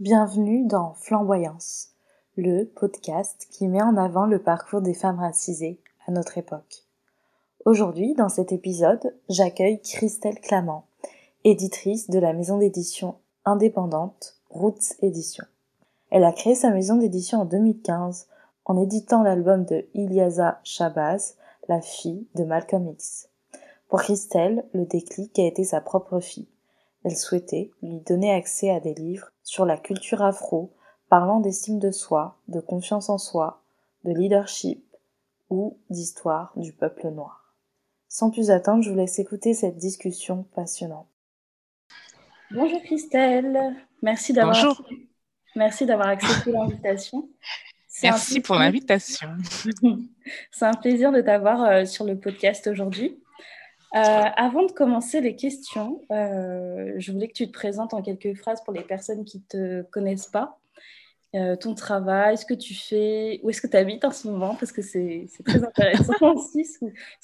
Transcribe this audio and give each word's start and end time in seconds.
Bienvenue 0.00 0.66
dans 0.66 0.94
Flamboyance, 0.94 1.90
le 2.36 2.64
podcast 2.64 3.46
qui 3.52 3.68
met 3.68 3.80
en 3.80 3.96
avant 3.96 4.26
le 4.26 4.42
parcours 4.42 4.80
des 4.80 4.92
femmes 4.92 5.20
racisées 5.20 5.78
à 6.08 6.10
notre 6.10 6.36
époque. 6.36 6.82
Aujourd'hui, 7.64 8.14
dans 8.14 8.28
cet 8.28 8.50
épisode, 8.50 9.14
j'accueille 9.28 9.80
Christelle 9.80 10.40
Clamant, 10.40 10.86
éditrice 11.44 12.10
de 12.10 12.18
la 12.18 12.32
maison 12.32 12.58
d'édition 12.58 13.14
indépendante 13.44 14.40
Roots 14.50 14.96
Éditions. 15.00 15.46
Elle 16.10 16.24
a 16.24 16.32
créé 16.32 16.56
sa 16.56 16.70
maison 16.70 16.96
d'édition 16.96 17.42
en 17.42 17.44
2015 17.44 18.26
en 18.64 18.82
éditant 18.82 19.22
l'album 19.22 19.64
de 19.64 19.86
Iliasa 19.94 20.58
Shabazz, 20.64 21.36
la 21.68 21.80
fille 21.80 22.26
de 22.34 22.42
Malcolm 22.42 22.88
X. 22.88 23.28
Pour 23.88 24.02
Christelle, 24.02 24.64
le 24.72 24.86
déclic 24.86 25.38
a 25.38 25.46
été 25.46 25.62
sa 25.62 25.80
propre 25.80 26.18
fille. 26.18 26.48
Elle 27.04 27.16
souhaitait 27.16 27.70
lui 27.82 28.00
donner 28.00 28.32
accès 28.32 28.70
à 28.70 28.80
des 28.80 28.94
livres 28.94 29.30
sur 29.42 29.66
la 29.66 29.76
culture 29.76 30.22
afro, 30.22 30.72
parlant 31.10 31.40
d'estime 31.40 31.78
de 31.78 31.90
soi, 31.90 32.38
de 32.48 32.60
confiance 32.60 33.10
en 33.10 33.18
soi, 33.18 33.62
de 34.04 34.12
leadership 34.12 34.82
ou 35.50 35.78
d'histoire 35.90 36.52
du 36.56 36.72
peuple 36.72 37.08
noir. 37.08 37.54
Sans 38.08 38.30
plus 38.30 38.50
attendre, 38.50 38.82
je 38.82 38.90
vous 38.90 38.96
laisse 38.96 39.18
écouter 39.18 39.54
cette 39.54 39.76
discussion 39.76 40.44
passionnante. 40.54 41.08
Bonjour 42.50 42.80
Christelle, 42.82 43.74
merci 44.02 44.32
d'avoir 44.32 44.82
merci 45.56 45.86
d'avoir 45.86 46.08
accepté 46.08 46.52
l'invitation. 46.52 47.28
Merci 48.02 48.40
pour 48.40 48.56
l'invitation. 48.56 49.28
C'est 50.50 50.64
un 50.64 50.74
plaisir 50.74 51.12
de 51.12 51.20
t'avoir 51.20 51.62
euh, 51.62 51.84
sur 51.84 52.04
le 52.04 52.18
podcast 52.18 52.66
aujourd'hui. 52.66 53.22
Euh, 53.94 53.98
avant 54.36 54.64
de 54.64 54.72
commencer 54.72 55.20
les 55.20 55.36
questions, 55.36 56.02
euh, 56.10 56.94
je 56.96 57.12
voulais 57.12 57.28
que 57.28 57.32
tu 57.32 57.46
te 57.46 57.52
présentes 57.52 57.94
en 57.94 58.02
quelques 58.02 58.34
phrases 58.34 58.62
pour 58.64 58.74
les 58.74 58.82
personnes 58.82 59.24
qui 59.24 59.38
ne 59.38 59.82
te 59.82 59.90
connaissent 59.90 60.26
pas. 60.26 60.58
Euh, 61.36 61.54
ton 61.54 61.74
travail, 61.74 62.36
ce 62.36 62.44
que 62.44 62.54
tu 62.54 62.74
fais, 62.74 63.38
où 63.42 63.50
est-ce 63.50 63.60
que 63.60 63.68
tu 63.68 63.76
habites 63.76 64.04
en 64.04 64.10
ce 64.10 64.26
moment, 64.28 64.56
parce 64.56 64.72
que 64.72 64.82
c'est 64.82 65.28
très 65.44 65.62
intéressant 65.62 66.14
aussi, 66.34 66.64
ce 66.64 66.78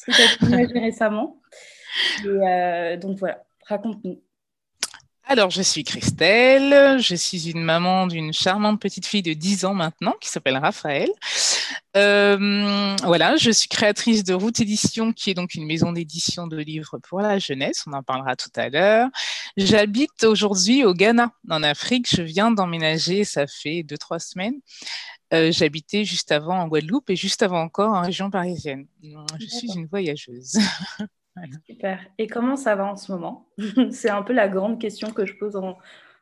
que 0.06 0.12
tu 0.12 0.22
as 0.22 0.48
déménagé 0.48 0.78
récemment. 0.78 1.41
Et, 2.24 2.96
donc 2.98 3.18
voilà, 3.18 3.42
raconte-nous. 3.66 4.20
Alors, 5.24 5.50
je 5.50 5.62
suis 5.62 5.84
Christelle, 5.84 7.00
je 7.00 7.14
suis 7.14 7.50
une 7.50 7.62
maman 7.62 8.06
d'une 8.08 8.32
charmante 8.32 8.80
petite 8.80 9.06
fille 9.06 9.22
de 9.22 9.32
10 9.32 9.64
ans 9.64 9.74
maintenant 9.74 10.14
qui 10.20 10.28
s'appelle 10.28 10.56
Raphaël. 10.56 11.08
Euh, 11.96 12.96
voilà, 13.02 13.36
je 13.36 13.50
suis 13.50 13.69
créatrice 13.69 14.22
de 14.22 14.33
Route 14.33 14.60
Édition, 14.60 15.12
qui 15.12 15.30
est 15.30 15.34
donc 15.34 15.55
une 15.55 15.66
maison 15.66 15.92
d'édition 15.92 16.47
de 16.47 16.56
livres 16.56 16.98
pour 16.98 17.20
la 17.20 17.38
jeunesse. 17.38 17.84
On 17.86 17.92
en 17.92 18.02
parlera 18.02 18.36
tout 18.36 18.50
à 18.55 18.69
l'heure. 18.69 19.08
J'habite 19.56 20.24
aujourd'hui 20.24 20.84
au 20.84 20.94
Ghana, 20.94 21.32
en 21.48 21.62
Afrique. 21.62 22.08
Je 22.14 22.22
viens 22.22 22.50
d'emménager, 22.50 23.24
ça 23.24 23.47
fait 23.47 23.82
deux, 23.82 23.98
trois 23.98 24.20
semaines. 24.20 24.60
Euh, 25.32 25.52
j'habitais 25.52 26.05
juste 26.05 26.32
avant 26.32 26.58
en 26.58 26.69
Guadeloupe 26.69 27.10
et 27.10 27.16
juste 27.16 27.42
avant 27.42 27.60
encore 27.60 27.92
en 27.92 28.02
région 28.02 28.30
parisienne. 28.30 28.86
Je 29.02 29.47
suis 29.47 29.72
une 29.77 29.86
voyageuse. 29.86 30.58
Super. 31.66 32.04
Et 32.19 32.27
comment 32.27 32.56
ça 32.56 32.75
va 32.75 32.86
en 32.86 32.97
ce 32.97 33.12
moment? 33.12 33.48
C'est 33.91 34.10
un 34.10 34.22
peu 34.22 34.32
la 34.32 34.48
grande 34.48 34.80
question 34.80 35.10
que 35.12 35.27
je 35.27 35.34
pose 35.34 35.56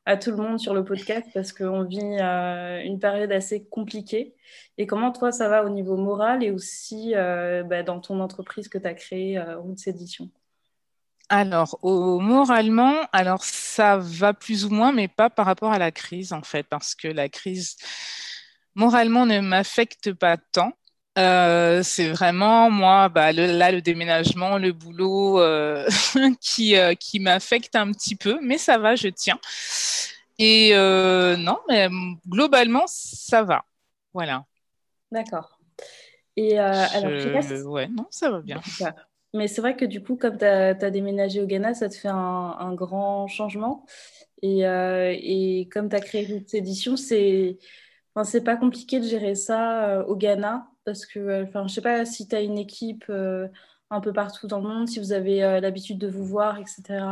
à 0.08 0.16
tout 0.16 0.30
le 0.30 0.38
monde 0.38 0.58
sur 0.58 0.72
le 0.72 0.82
podcast 0.84 1.28
parce 1.34 1.52
qu'on 1.52 1.84
vit 1.84 2.00
euh, 2.18 2.80
une 2.82 2.98
période 2.98 3.30
assez 3.30 3.64
compliquée. 3.64 4.34
Et 4.78 4.86
comment 4.86 5.12
toi, 5.12 5.32
ça 5.32 5.50
va 5.50 5.62
au 5.62 5.68
niveau 5.68 5.98
moral 5.98 6.42
et 6.42 6.50
aussi 6.50 7.12
euh, 7.14 7.62
bah, 7.62 7.82
dans 7.82 8.00
ton 8.00 8.18
entreprise 8.20 8.68
que 8.68 8.78
tu 8.78 8.86
as 8.86 8.94
créée, 8.94 9.36
euh, 9.36 9.58
Roots 9.58 9.86
Édition 9.86 10.30
alors, 11.30 11.78
au, 11.82 12.20
moralement, 12.20 12.94
alors 13.12 13.44
ça 13.44 13.98
va 13.98 14.32
plus 14.32 14.64
ou 14.64 14.70
moins, 14.70 14.92
mais 14.92 15.08
pas 15.08 15.28
par 15.28 15.44
rapport 15.44 15.72
à 15.72 15.78
la 15.78 15.92
crise, 15.92 16.32
en 16.32 16.40
fait, 16.40 16.62
parce 16.62 16.94
que 16.94 17.06
la 17.06 17.28
crise, 17.28 17.76
moralement, 18.74 19.26
ne 19.26 19.40
m'affecte 19.40 20.14
pas 20.14 20.38
tant. 20.38 20.72
Euh, 21.19 21.83
c'est 21.83 22.08
vraiment 22.11 22.70
moi, 22.70 23.08
bah, 23.08 23.33
là, 23.33 23.72
le 23.72 23.83
déménagement, 23.83 24.56
le 24.56 24.72
boulot 24.72 25.41
euh, 25.41 25.84
qui, 26.41 26.76
euh, 26.76 26.94
qui 26.94 27.19
m'affecte 27.19 27.75
un 27.75 27.91
petit 27.91 28.15
peu, 28.15 28.38
mais 28.41 28.56
ça 28.56 28.78
va, 28.78 28.94
je 28.94 29.09
tiens. 29.09 29.38
Et 30.38 30.72
non, 31.38 31.59
mais 31.69 31.88
globalement, 32.28 32.84
ça 32.87 33.42
va. 33.42 33.65
Voilà. 34.15 34.44
D'accord. 35.10 35.59
Et 36.37 36.59
alors, 36.59 37.10
je... 37.10 37.62
Ouais, 37.65 37.88
non, 37.88 38.06
ça 38.10 38.31
va 38.31 38.41
bien. 38.41 38.60
Mais 39.34 39.48
c'est 39.48 39.60
vrai 39.60 39.76
que 39.76 39.84
du 39.84 40.03
coup, 40.03 40.16
comme 40.16 40.38
tu 40.38 40.44
as, 40.44 40.91
déménagé 40.91 41.42
au 41.42 41.47
Ghana, 41.47 41.75
ça 41.75 41.88
te 41.88 41.97
fait 41.97 42.09
un, 42.09 42.72
grand 42.75 43.26
changement. 43.26 43.84
Et, 44.42 44.60
et 44.60 45.69
comme 45.72 45.88
tu 45.88 45.97
as 45.97 46.00
créé 46.00 46.25
cette 46.28 46.54
édition, 46.54 46.97
c'est 46.97 47.59
enfin, 48.15 48.22
c'est 48.22 48.44
pas 48.44 48.56
compliqué 48.56 49.00
de 49.00 49.06
gérer 49.06 49.34
ça 49.34 50.04
au 50.06 50.15
Ghana 50.15 50.69
parce 50.88 51.04
que, 51.06 51.19
euh, 51.21 51.44
enfin, 51.44 51.66
je 51.69 51.75
sais 51.75 51.82
pas 51.82 52.06
si 52.06 52.26
tu 52.26 52.34
as 52.34 52.41
une 52.41 52.56
équipe 52.59 53.04
euh, 53.10 53.47
un 53.91 54.00
peu 54.00 54.12
partout 54.12 54.47
dans 54.47 54.60
le 54.60 54.69
monde, 54.69 54.88
si 54.88 54.99
vous 55.00 55.12
avez 55.12 55.44
euh, 55.44 55.60
l'habitude 55.60 55.99
de 55.99 56.09
vous 56.09 56.25
voir, 56.25 56.59
etc. 56.59 57.04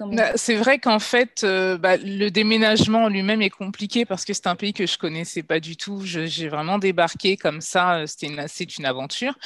Bah, 0.00 0.32
c'est 0.36 0.56
vrai 0.56 0.80
qu'en 0.80 0.98
fait, 0.98 1.44
bah, 1.44 1.96
le 1.96 2.28
déménagement 2.28 3.08
lui-même 3.08 3.42
est 3.42 3.50
compliqué 3.50 4.04
parce 4.04 4.24
que 4.24 4.32
c'est 4.32 4.48
un 4.48 4.56
pays 4.56 4.72
que 4.72 4.86
je 4.86 4.98
connaissais 4.98 5.44
pas 5.44 5.60
du 5.60 5.76
tout. 5.76 6.02
J'ai 6.04 6.48
vraiment 6.48 6.78
débarqué 6.78 7.36
comme 7.36 7.60
ça. 7.60 8.04
Une, 8.22 8.46
c'est 8.48 8.76
une 8.78 8.86
aventure. 8.86 9.38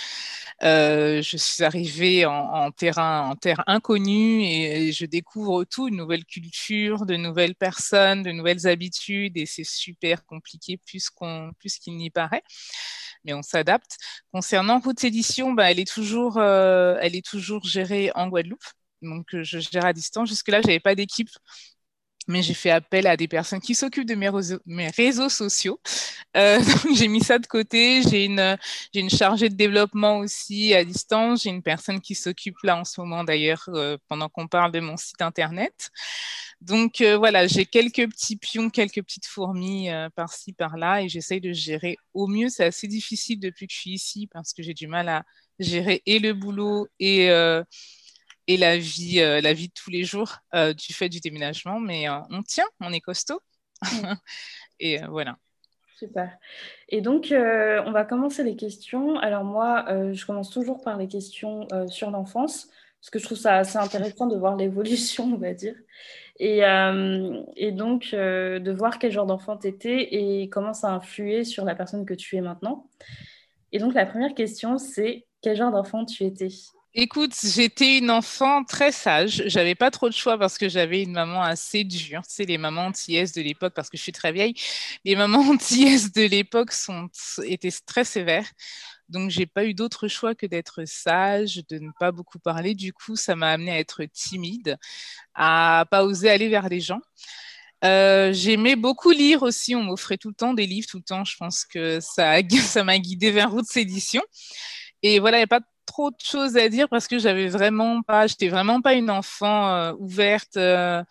je 0.63 1.37
suis 1.37 1.65
arrivée 1.65 2.25
en, 2.25 2.71
terrain, 2.71 3.29
en 3.29 3.37
terre 3.37 3.63
inconnue 3.67 4.43
et, 4.45 4.93
je 4.93 5.05
découvre 5.05 5.65
tout, 5.65 5.89
une 5.89 5.97
nouvelle 5.97 6.25
culture, 6.25 7.05
de 7.05 7.17
nouvelles 7.17 7.55
personnes, 7.55 8.23
de 8.23 8.33
nouvelles 8.33 8.67
habitudes 8.67 9.37
et 9.37 9.45
c'est 9.45 9.67
super 9.67 10.25
compliqué 10.25 10.79
plus 10.79 11.11
qu'il 11.79 11.97
n'y 11.97 12.11
paraît. 12.11 12.43
Mais 13.25 13.35
on 13.35 13.43
s'adapte. 13.43 13.99
Concernant 14.33 14.79
Route 14.79 15.05
Édition, 15.05 15.53
bah, 15.53 15.71
elle 15.71 15.81
est 15.81 15.93
toujours 15.93 17.65
gérée 17.65 18.11
en 18.15 18.29
Guadeloupe 18.29 18.65
donc 19.03 19.35
euh, 19.35 19.43
je 19.45 19.59
gère 19.59 19.85
à 19.85 19.93
distance. 19.93 20.29
Jusque-là, 20.29 20.61
je 20.63 20.67
n'avais 20.67 20.81
pas 20.81 20.95
d'équipe 20.95 21.31
mais 22.31 22.43
j'ai 22.43 22.55
fait 22.55 22.71
appel 22.71 23.07
à 23.07 23.17
des 23.17 23.27
personnes 23.27 23.61
qui 23.61 23.75
s'occupent 23.75 24.07
de 24.07 24.15
mes 24.15 24.91
réseaux, 24.91 25.31
sociaux. 25.31 25.81
Euh, 26.37 26.59
donc 26.85 26.95
j'ai 26.95 27.09
mis 27.09 27.23
ça 27.23 27.39
de 27.39 27.47
côté. 27.47 28.03
J'ai 28.03 28.27
une, 28.27 28.59
j'ai 28.93 29.01
une 29.01 29.11
chargée 29.11 29.49
de 29.49 29.55
développement 29.55 30.19
aussi 30.19 30.75
à 30.75 30.85
distance. 30.85 31.43
J'ai 31.43 31.51
une 31.51 31.63
personne 31.63 32.01
qui 32.03 32.15
s'occupe 32.15 32.59
là 32.63 32.77
en 32.77 32.85
ce 32.85 33.01
moment 33.01 33.25
d'ailleurs 33.25 33.65
euh, 33.69 33.97
pendant 34.09 34.29
qu'on 34.29 34.47
parle 34.47 34.73
de 34.73 34.81
mon 34.81 34.99
site 34.99 35.23
internet. 35.23 35.91
Donc 36.61 37.01
voilà, 37.01 37.47
j'ai 37.47 37.65
quelques 37.67 38.11
petits 38.11 38.37
pions, 38.37 38.69
quelques 38.69 39.03
petites 39.03 39.27
fourmis 39.27 39.89
par-ci, 40.17 40.53
par-là 40.53 41.03
et 41.03 41.09
j'essaye 41.09 41.41
de 41.41 41.53
gérer 41.53 41.97
au 42.15 42.27
mieux. 42.27 42.49
C'est 42.49 42.65
assez 42.65 42.89
difficile 42.89 43.39
depuis 43.41 43.69
que 43.69 43.73
je 43.73 43.79
suis 43.79 43.93
ici 43.93 44.27
parce 44.27 44.53
que 44.53 44.63
j'ai 44.63 44.75
du 44.75 44.89
mal 44.89 45.09
à 45.09 45.25
gérer 45.61 46.03
et 46.05 46.19
le 46.19 46.35
boulot 46.35 46.89
et 46.99 47.31
et 48.49 48.57
la 48.57 48.79
vie, 48.79 49.21
euh, 49.21 49.41
la 49.41 49.53
vie 49.53 49.69
de 49.69 49.73
tous 49.75 49.91
les 49.91 50.05
jours 50.05 50.39
euh, 50.55 50.73
du 50.73 50.93
fait 50.95 51.11
du 51.11 51.21
déménagement. 51.21 51.79
Mais 51.79 52.09
euh, 52.09 52.19
on 52.31 52.43
tient, 52.43 52.65
on 52.81 52.93
est 52.93 53.01
costaud. 53.01 53.41
et 54.81 54.99
voilà. 55.07 55.37
Super. 55.97 56.31
Et 56.89 57.01
donc, 57.01 57.29
on 57.33 57.93
va 57.93 58.05
commencer 58.05 58.43
les 58.43 58.57
questions. 58.57 59.19
Alors 59.19 59.45
moi, 59.45 59.85
je 60.13 60.25
commence 60.25 60.51
toujours 60.51 60.81
par 60.81 60.97
les 60.97 61.09
questions 61.09 61.67
sur 61.89 62.13
l'enfance, 62.13 62.69
parce 63.01 63.11
que 63.11 63.19
je 63.19 63.25
trouve 63.25 63.39
ça 63.39 63.57
assez 63.57 63.79
intéressant 63.79 64.29
de 64.29 64.37
voir 64.37 64.55
l'évolution, 64.57 65.25
on 65.25 65.39
va 65.39 65.55
dire. 65.55 65.75
Et, 66.39 66.61
et 67.57 67.73
donc, 67.73 68.13
de 68.13 68.71
voir 68.71 69.01
quel 69.01 69.11
genre 69.11 69.27
d'enfant 69.27 69.57
tu 69.57 69.67
étais 69.67 70.15
et 70.15 70.49
comment 70.49 70.73
ça 70.73 70.91
a 70.91 70.93
influé 70.93 71.43
sur 71.43 71.65
la 71.65 71.75
personne 71.75 72.07
que 72.07 72.15
tu 72.15 72.37
es 72.37 72.41
maintenant. 72.41 72.89
Et 73.73 73.81
donc, 73.81 73.93
la 73.95 74.07
première 74.07 74.35
question, 74.35 74.79
c'est 74.79 75.27
quel 75.43 75.57
genre 75.57 75.73
d'enfant 75.73 76.05
tu 76.05 76.23
étais? 76.23 76.49
Écoute, 76.95 77.35
j'étais 77.45 77.99
une 77.99 78.11
enfant 78.11 78.65
très 78.65 78.93
sage. 78.93 79.43
J'avais 79.47 79.75
pas 79.75 79.91
trop 79.91 80.09
de 80.09 80.15
choix 80.15 80.39
parce 80.39 80.59
que 80.59 80.69
j'avais 80.69 81.03
une 81.03 81.13
maman 81.13 81.43
assez 81.43 81.85
dure. 81.85 82.23
Tu 82.27 82.43
les 82.45 82.59
mamans 82.59 82.87
antillaises 82.87 83.33
de 83.33 83.43
l'époque, 83.43 83.75
parce 83.75 83.91
que 83.91 83.97
je 83.97 84.03
suis 84.03 84.13
très 84.13 84.33
vieille, 84.33 84.55
les 85.05 85.15
mamans 85.15 85.41
antillaises 85.51 86.13
de 86.13 86.23
l'époque 86.23 86.73
sont, 86.73 87.09
étaient 87.45 87.71
très 87.87 88.05
sévères. 88.05 88.51
Donc, 89.09 89.31
j'ai 89.31 89.47
pas 89.47 89.65
eu 89.65 89.75
d'autre 89.75 90.09
choix 90.09 90.35
que 90.35 90.47
d'être 90.47 90.85
sage, 90.87 91.63
de 91.69 91.79
ne 91.79 91.91
pas 92.01 92.11
beaucoup 92.13 92.39
parler. 92.39 92.75
Du 92.75 92.93
coup, 92.93 93.17
ça 93.17 93.37
m'a 93.37 93.53
amené 93.53 93.71
à 93.73 93.79
être 93.79 94.05
timide, 94.05 94.77
à 95.35 95.87
pas 95.91 96.05
oser 96.05 96.31
aller 96.31 96.49
vers 96.49 96.69
les 96.69 96.81
gens. 96.81 97.01
Euh, 97.85 98.33
j'aimais 98.33 98.77
beaucoup 98.77 99.11
lire 99.11 99.43
aussi. 99.43 99.75
On 99.75 99.83
m'offrait 99.85 100.19
tout 100.19 100.29
le 100.29 100.35
temps 100.35 100.55
des 100.55 100.67
livres, 100.67 100.89
tout 100.91 100.99
le 100.99 101.05
temps. 101.05 101.25
Je 101.25 101.37
pense 101.37 101.65
que 101.65 102.01
ça, 102.01 102.37
ça 102.63 102.85
m'a 102.85 102.99
guidée 102.99 103.31
vers 103.31 103.51
Route 103.51 103.77
Édition. 103.77 104.23
Et 105.03 105.19
voilà, 105.21 105.39
il 105.39 105.41
n'y 105.41 105.45
a 105.45 105.49
pas 105.49 105.61
trop 105.89 106.11
de 106.11 106.21
choses 106.23 106.57
à 106.57 106.69
dire 106.69 106.89
parce 106.89 107.09
que 107.09 107.19
j'avais 107.19 107.49
vraiment 107.49 108.03
pas, 108.03 108.27
j'étais 108.27 108.49
vraiment 108.49 108.81
pas 108.81 108.95
une 108.95 109.11
enfant 109.11 109.69
euh, 109.71 109.93
ouverte 109.99 110.57
euh, 110.57 111.03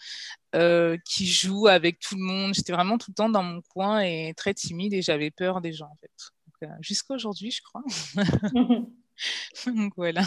euh, 0.56 0.97
qui 1.06 1.25
joue 1.25 1.68
avec 1.68 2.00
tout 2.00 2.15
le 2.15 2.21
monde. 2.21 2.53
J'étais 2.53 2.74
vraiment 2.74 2.97
tout 2.97 3.12
le 3.12 3.15
temps 3.15 3.29
dans 3.29 3.44
mon 3.44 3.62
coin 3.74 4.00
et 4.00 4.33
très 4.38 4.53
timide 4.53 4.94
et 4.94 5.01
j'avais 5.01 5.31
peur 5.31 5.62
des 5.62 5.74
gens 5.74 5.88
en 5.88 5.97
fait. 6.00 6.69
Jusqu'à 6.81 7.13
aujourd'hui, 7.13 7.51
je 7.51 7.62
crois. 7.62 7.83
Donc 9.65 9.94
voilà. 9.95 10.24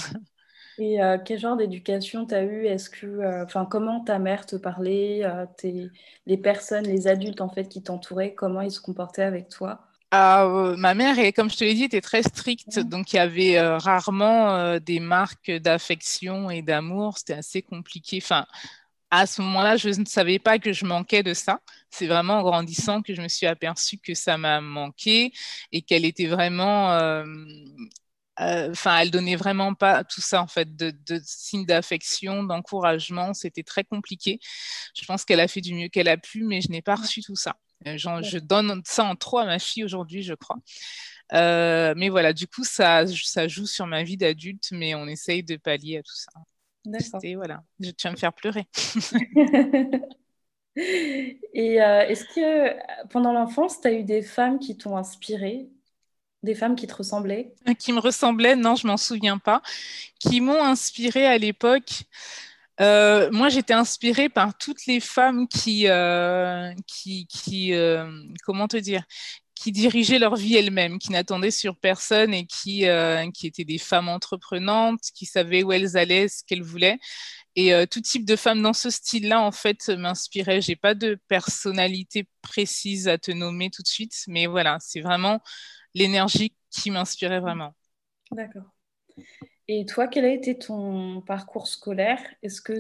Et 0.79 1.03
euh, 1.03 1.19
quel 1.23 1.39
genre 1.39 1.57
d'éducation 1.57 2.27
tu 2.27 2.35
as 2.35 2.43
eu? 2.43 2.67
Est-ce 2.67 2.89
que, 2.89 3.07
euh, 3.07 3.45
enfin, 3.45 3.67
comment 3.67 4.03
ta 4.03 4.19
mère 4.19 4.47
te 4.47 4.57
parlait 4.57 5.25
euh, 5.25 5.45
Les 6.27 6.39
personnes, 6.39 6.85
les 6.85 7.07
adultes 7.07 7.43
en 7.43 7.51
fait 7.51 7.69
qui 7.69 7.83
t'entouraient, 7.83 8.35
comment 8.35 8.63
ils 8.63 8.71
se 8.71 8.81
comportaient 8.81 9.23
avec 9.23 9.49
toi? 9.49 9.90
Ah, 10.13 10.75
ma 10.77 10.95
mère, 10.95 11.17
comme 11.35 11.51
je 11.51 11.57
te 11.57 11.65
l'ai 11.65 11.75
dit, 11.75 11.85
était 11.85 12.01
très 12.01 12.23
stricte, 12.23 12.79
donc 12.81 13.13
il 13.13 13.17
y 13.17 13.19
avait 13.19 13.61
rarement 13.61 14.79
des 14.81 15.01
marques 15.01 15.51
d'affection 15.51 16.51
et 16.51 16.63
d'amour. 16.63 17.19
C'était 17.19 17.35
assez 17.35 17.63
compliqué. 17.63 18.19
Enfin, 18.23 18.47
à 19.11 19.27
ce 19.27 19.43
moment-là, 19.43 19.77
je 19.77 19.89
ne 19.89 20.05
savais 20.05 20.39
pas 20.39 20.59
que 20.59 20.73
je 20.73 20.85
manquais 20.85 21.23
de 21.23 21.35
ça. 21.35 21.61
C'est 21.91 22.07
vraiment 22.07 22.39
en 22.39 22.43
grandissant 22.43 23.03
que 23.03 23.15
je 23.15 23.23
me 23.23 23.29
suis 23.29 23.47
aperçue 23.47 23.99
que 23.99 24.15
ça 24.15 24.39
m'a 24.39 24.61
manqué 24.61 25.33
et 25.73 25.83
qu'elle 25.83 26.05
était 26.05 26.27
vraiment 26.27 26.93
euh, 28.41 28.71
enfin, 28.71 28.99
elle 29.01 29.11
donnait 29.11 29.37
vraiment 29.37 29.75
pas 29.75 30.05
tout 30.05 30.21
ça 30.21 30.43
en 30.43 30.47
fait 30.47 30.77
de, 30.77 30.93
signes 31.25 31.67
d'affection, 31.67 32.43
d'encouragement. 32.45 33.35
C'était 33.35 33.63
très 33.63 33.85
compliqué. 33.85 34.39
Je 34.95 35.05
pense 35.05 35.25
qu'elle 35.25 35.41
a 35.41 35.49
fait 35.49 35.61
du 35.61 35.75
mieux 35.75 35.89
qu'elle 35.89 36.09
a 36.09 36.17
pu, 36.17 36.45
mais 36.45 36.61
je 36.61 36.71
n'ai 36.71 36.83
pas 36.83 36.95
reçu 36.97 37.23
tout 37.23 37.37
ça. 37.37 37.57
Euh, 37.87 37.97
je 37.97 38.39
donne 38.39 38.83
ça 38.85 39.05
en 39.05 39.17
trop 39.17 39.39
à 39.39 39.45
ma 39.47 39.59
fille 39.59 39.85
aujourd'hui, 39.85 40.23
je 40.23 40.35
crois. 40.35 40.57
Euh, 41.33 41.95
mais 41.97 42.09
voilà, 42.09 42.33
du 42.33 42.47
coup, 42.47 42.65
ça, 42.65 43.07
ça 43.07 43.49
joue 43.49 43.67
sur 43.67 43.87
ma 43.87 44.03
vie 44.03 44.17
d'adulte, 44.17 44.69
mais 44.73 44.95
on 44.95 45.07
essaye 45.07 45.43
de 45.43 45.57
pallier 45.57 45.99
à 45.99 46.03
tout 46.03 46.15
ça. 46.15 46.31
D'accord. 46.85 47.21
Voilà, 47.37 47.63
je 47.79 47.91
tiens 47.91 48.11
à 48.11 48.13
me 48.15 48.19
faire 48.19 48.33
pleurer. 48.33 48.67
Et 50.77 51.75
est-ce 51.77 52.25
que 52.25 53.09
pendant 53.09 53.33
l'enfance, 53.33 53.81
tu 53.81 53.89
as 53.89 53.93
eu 53.93 54.05
des 54.05 54.23
femmes 54.23 54.59
qui 54.59 54.77
t'ont 54.77 54.97
inspiré 54.97 55.69
des 56.43 56.55
femmes 56.55 56.75
qui 56.75 56.87
te 56.87 56.95
ressemblaient? 56.95 57.53
Euh, 57.69 57.75
Qui 57.75 57.93
me 57.93 58.01
ressemblaient, 58.01 58.57
non, 58.57 58.75
je 58.77 58.87
m'en 58.87 58.97
souviens 58.97 59.39
pas. 59.39 59.63
Qui 60.19 60.41
m'ont 60.41 60.63
inspirée 60.63 61.27
à 61.27 61.39
l'époque. 61.39 62.05
Euh, 62.81 63.31
moi, 63.31 63.49
j'étais 63.49 63.75
inspirée 63.75 64.29
par 64.29 64.57
toutes 64.57 64.87
les 64.87 65.01
femmes 65.01 65.49
qui, 65.49 65.89
euh, 65.89 66.73
qui 66.87 67.27
comment 68.45 68.69
te 68.69 68.77
dire, 68.77 69.05
qui 69.55 69.73
dirigeaient 69.73 70.19
leur 70.19 70.37
vie 70.37 70.57
elles-mêmes, 70.57 70.99
qui 70.99 71.13
n'attendaient 71.13 71.51
sur 71.51 71.77
personne 71.77 72.33
et 72.33 72.47
qui, 72.47 72.85
étaient 72.85 73.65
des 73.65 73.79
femmes 73.79 74.09
entreprenantes, 74.09 75.03
qui 75.15 75.27
savaient 75.27 75.63
où 75.63 75.73
elles 75.73 75.97
allaient, 75.97 76.29
ce 76.29 76.43
qu'elles 76.45 76.63
voulaient. 76.63 76.99
Et 77.57 77.73
tout 77.91 78.01
type 78.01 78.25
de 78.25 78.37
femmes 78.37 78.63
dans 78.63 78.73
ce 78.73 78.89
style-là, 78.89 79.43
en 79.43 79.53
fait, 79.53 79.91
m'inspirait. 79.91 80.63
J'ai 80.63 80.77
pas 80.77 80.95
de 80.95 81.19
personnalité 81.29 82.27
précise 82.41 83.09
à 83.09 83.19
te 83.19 83.31
nommer 83.31 83.69
tout 83.71 83.83
de 83.83 83.89
suite, 83.89 84.15
mais 84.29 84.47
voilà, 84.47 84.79
c'est 84.81 85.01
vraiment 85.01 85.41
l'énergie 85.95 86.55
qui 86.71 86.91
m'inspirait 86.91 87.41
vraiment. 87.41 87.75
D'accord. 88.31 88.73
Et 89.73 89.87
toi, 89.87 90.09
quel 90.09 90.25
a 90.25 90.33
été 90.33 90.59
ton 90.59 91.21
parcours 91.21 91.69
scolaire? 91.69 92.19
Est-ce 92.43 92.61
que 92.61 92.73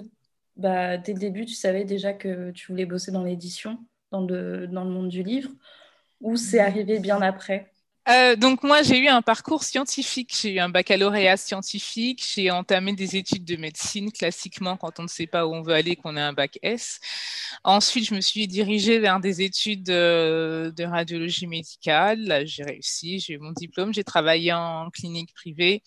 bah, 0.56 0.98
dès 0.98 1.12
le 1.12 1.20
début, 1.20 1.46
tu 1.46 1.54
savais 1.54 1.84
déjà 1.84 2.12
que 2.12 2.50
tu 2.50 2.66
voulais 2.72 2.84
bosser 2.84 3.12
dans 3.12 3.22
l'édition, 3.22 3.78
dans 4.10 4.22
le, 4.26 4.66
dans 4.66 4.82
le 4.84 4.90
monde 4.90 5.08
du 5.08 5.22
livre, 5.22 5.50
ou 6.20 6.36
c'est 6.36 6.60
arrivé 6.60 6.98
bien 7.00 7.22
après? 7.22 7.72
Euh, 8.10 8.36
donc 8.36 8.62
moi, 8.62 8.82
j'ai 8.82 8.98
eu 8.98 9.08
un 9.08 9.22
parcours 9.22 9.62
scientifique. 9.62 10.36
J'ai 10.40 10.54
eu 10.54 10.58
un 10.58 10.68
baccalauréat 10.68 11.36
scientifique. 11.36 12.24
J'ai 12.34 12.50
entamé 12.50 12.92
des 12.92 13.16
études 13.16 13.44
de 13.44 13.56
médecine 13.56 14.10
classiquement 14.10 14.76
quand 14.76 14.98
on 14.98 15.04
ne 15.04 15.08
sait 15.08 15.26
pas 15.26 15.46
où 15.46 15.54
on 15.54 15.62
veut 15.62 15.74
aller, 15.74 15.96
qu'on 15.96 16.16
a 16.16 16.22
un 16.22 16.32
bac 16.32 16.58
S. 16.62 17.00
Ensuite, 17.64 18.06
je 18.08 18.14
me 18.14 18.20
suis 18.20 18.46
dirigée 18.48 18.98
vers 18.98 19.20
des 19.20 19.42
études 19.42 19.90
euh, 19.90 20.70
de, 20.72 20.84
radiologie 20.84 21.46
médicale. 21.46 22.42
J'ai 22.46 22.64
réussi, 22.64 23.20
j'ai 23.20 23.34
eu 23.34 23.38
mon 23.38 23.52
diplôme. 23.52 23.94
J'ai 23.94 24.04
travaillé 24.04 24.52
en 24.52 24.90
clinique 24.90 25.32
privée 25.34 25.82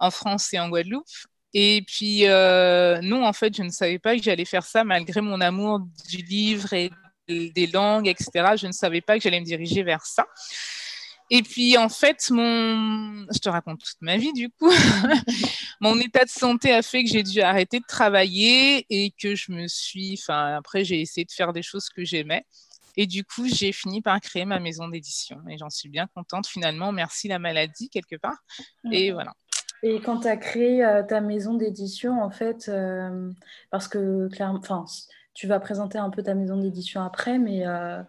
en 0.00 0.10
France 0.10 0.52
et 0.54 0.60
en 0.60 0.68
Guadeloupe. 0.68 1.06
Et 1.54 1.82
puis, 1.86 2.26
euh, 2.26 3.00
non, 3.02 3.24
en 3.26 3.32
fait, 3.32 3.54
je 3.56 3.62
ne 3.62 3.70
savais 3.70 3.98
pas 3.98 4.16
que 4.16 4.22
j'allais 4.22 4.44
faire 4.44 4.64
ça 4.64 4.84
malgré 4.84 5.20
mon 5.20 5.40
amour 5.40 5.80
du 6.08 6.18
livre 6.18 6.72
et 6.72 6.90
des 7.28 7.66
langues, 7.72 8.08
etc. 8.08 8.56
Je 8.56 8.66
ne 8.66 8.72
savais 8.72 9.00
pas 9.00 9.16
que 9.16 9.22
j'allais 9.22 9.40
me 9.40 9.44
diriger 9.44 9.82
vers 9.82 10.04
ça. 10.06 10.26
Et 11.30 11.42
puis, 11.42 11.78
en 11.78 11.88
fait, 11.88 12.30
mon... 12.30 13.26
je 13.32 13.38
te 13.38 13.48
raconte 13.48 13.80
toute 13.80 14.00
ma 14.02 14.16
vie, 14.16 14.32
du 14.32 14.50
coup. 14.50 14.70
mon 15.80 15.98
état 15.98 16.24
de 16.24 16.30
santé 16.30 16.72
a 16.72 16.82
fait 16.82 17.04
que 17.04 17.10
j'ai 17.10 17.22
dû 17.22 17.40
arrêter 17.40 17.80
de 17.80 17.86
travailler 17.86 18.86
et 18.90 19.12
que 19.12 19.34
je 19.34 19.52
me 19.52 19.66
suis. 19.66 20.18
Enfin, 20.20 20.56
après, 20.56 20.84
j'ai 20.84 21.00
essayé 21.00 21.24
de 21.24 21.32
faire 21.32 21.52
des 21.52 21.62
choses 21.62 21.88
que 21.88 22.04
j'aimais. 22.04 22.44
Et 22.96 23.06
du 23.06 23.24
coup, 23.24 23.46
j'ai 23.46 23.72
fini 23.72 24.02
par 24.02 24.20
créer 24.20 24.44
ma 24.44 24.60
maison 24.60 24.88
d'édition. 24.88 25.38
Et 25.48 25.56
j'en 25.56 25.70
suis 25.70 25.88
bien 25.88 26.06
contente, 26.14 26.46
finalement. 26.46 26.92
Merci 26.92 27.28
la 27.28 27.38
maladie, 27.38 27.88
quelque 27.88 28.16
part. 28.16 28.36
Et 28.90 29.12
voilà. 29.12 29.32
Et 29.82 30.00
quand 30.00 30.20
tu 30.20 30.28
as 30.28 30.36
créé 30.36 30.84
euh, 30.84 31.02
ta 31.02 31.20
maison 31.20 31.54
d'édition, 31.54 32.22
en 32.22 32.30
fait, 32.30 32.68
euh, 32.68 33.32
parce 33.70 33.88
que 33.88 34.28
clairement, 34.28 34.60
enfin, 34.60 34.84
tu 35.34 35.46
vas 35.46 35.58
présenter 35.58 35.98
un 35.98 36.10
peu 36.10 36.22
ta 36.22 36.34
maison 36.34 36.56
d'édition 36.56 37.02
après, 37.02 37.38
mais 37.38 37.66
euh, 37.66 38.00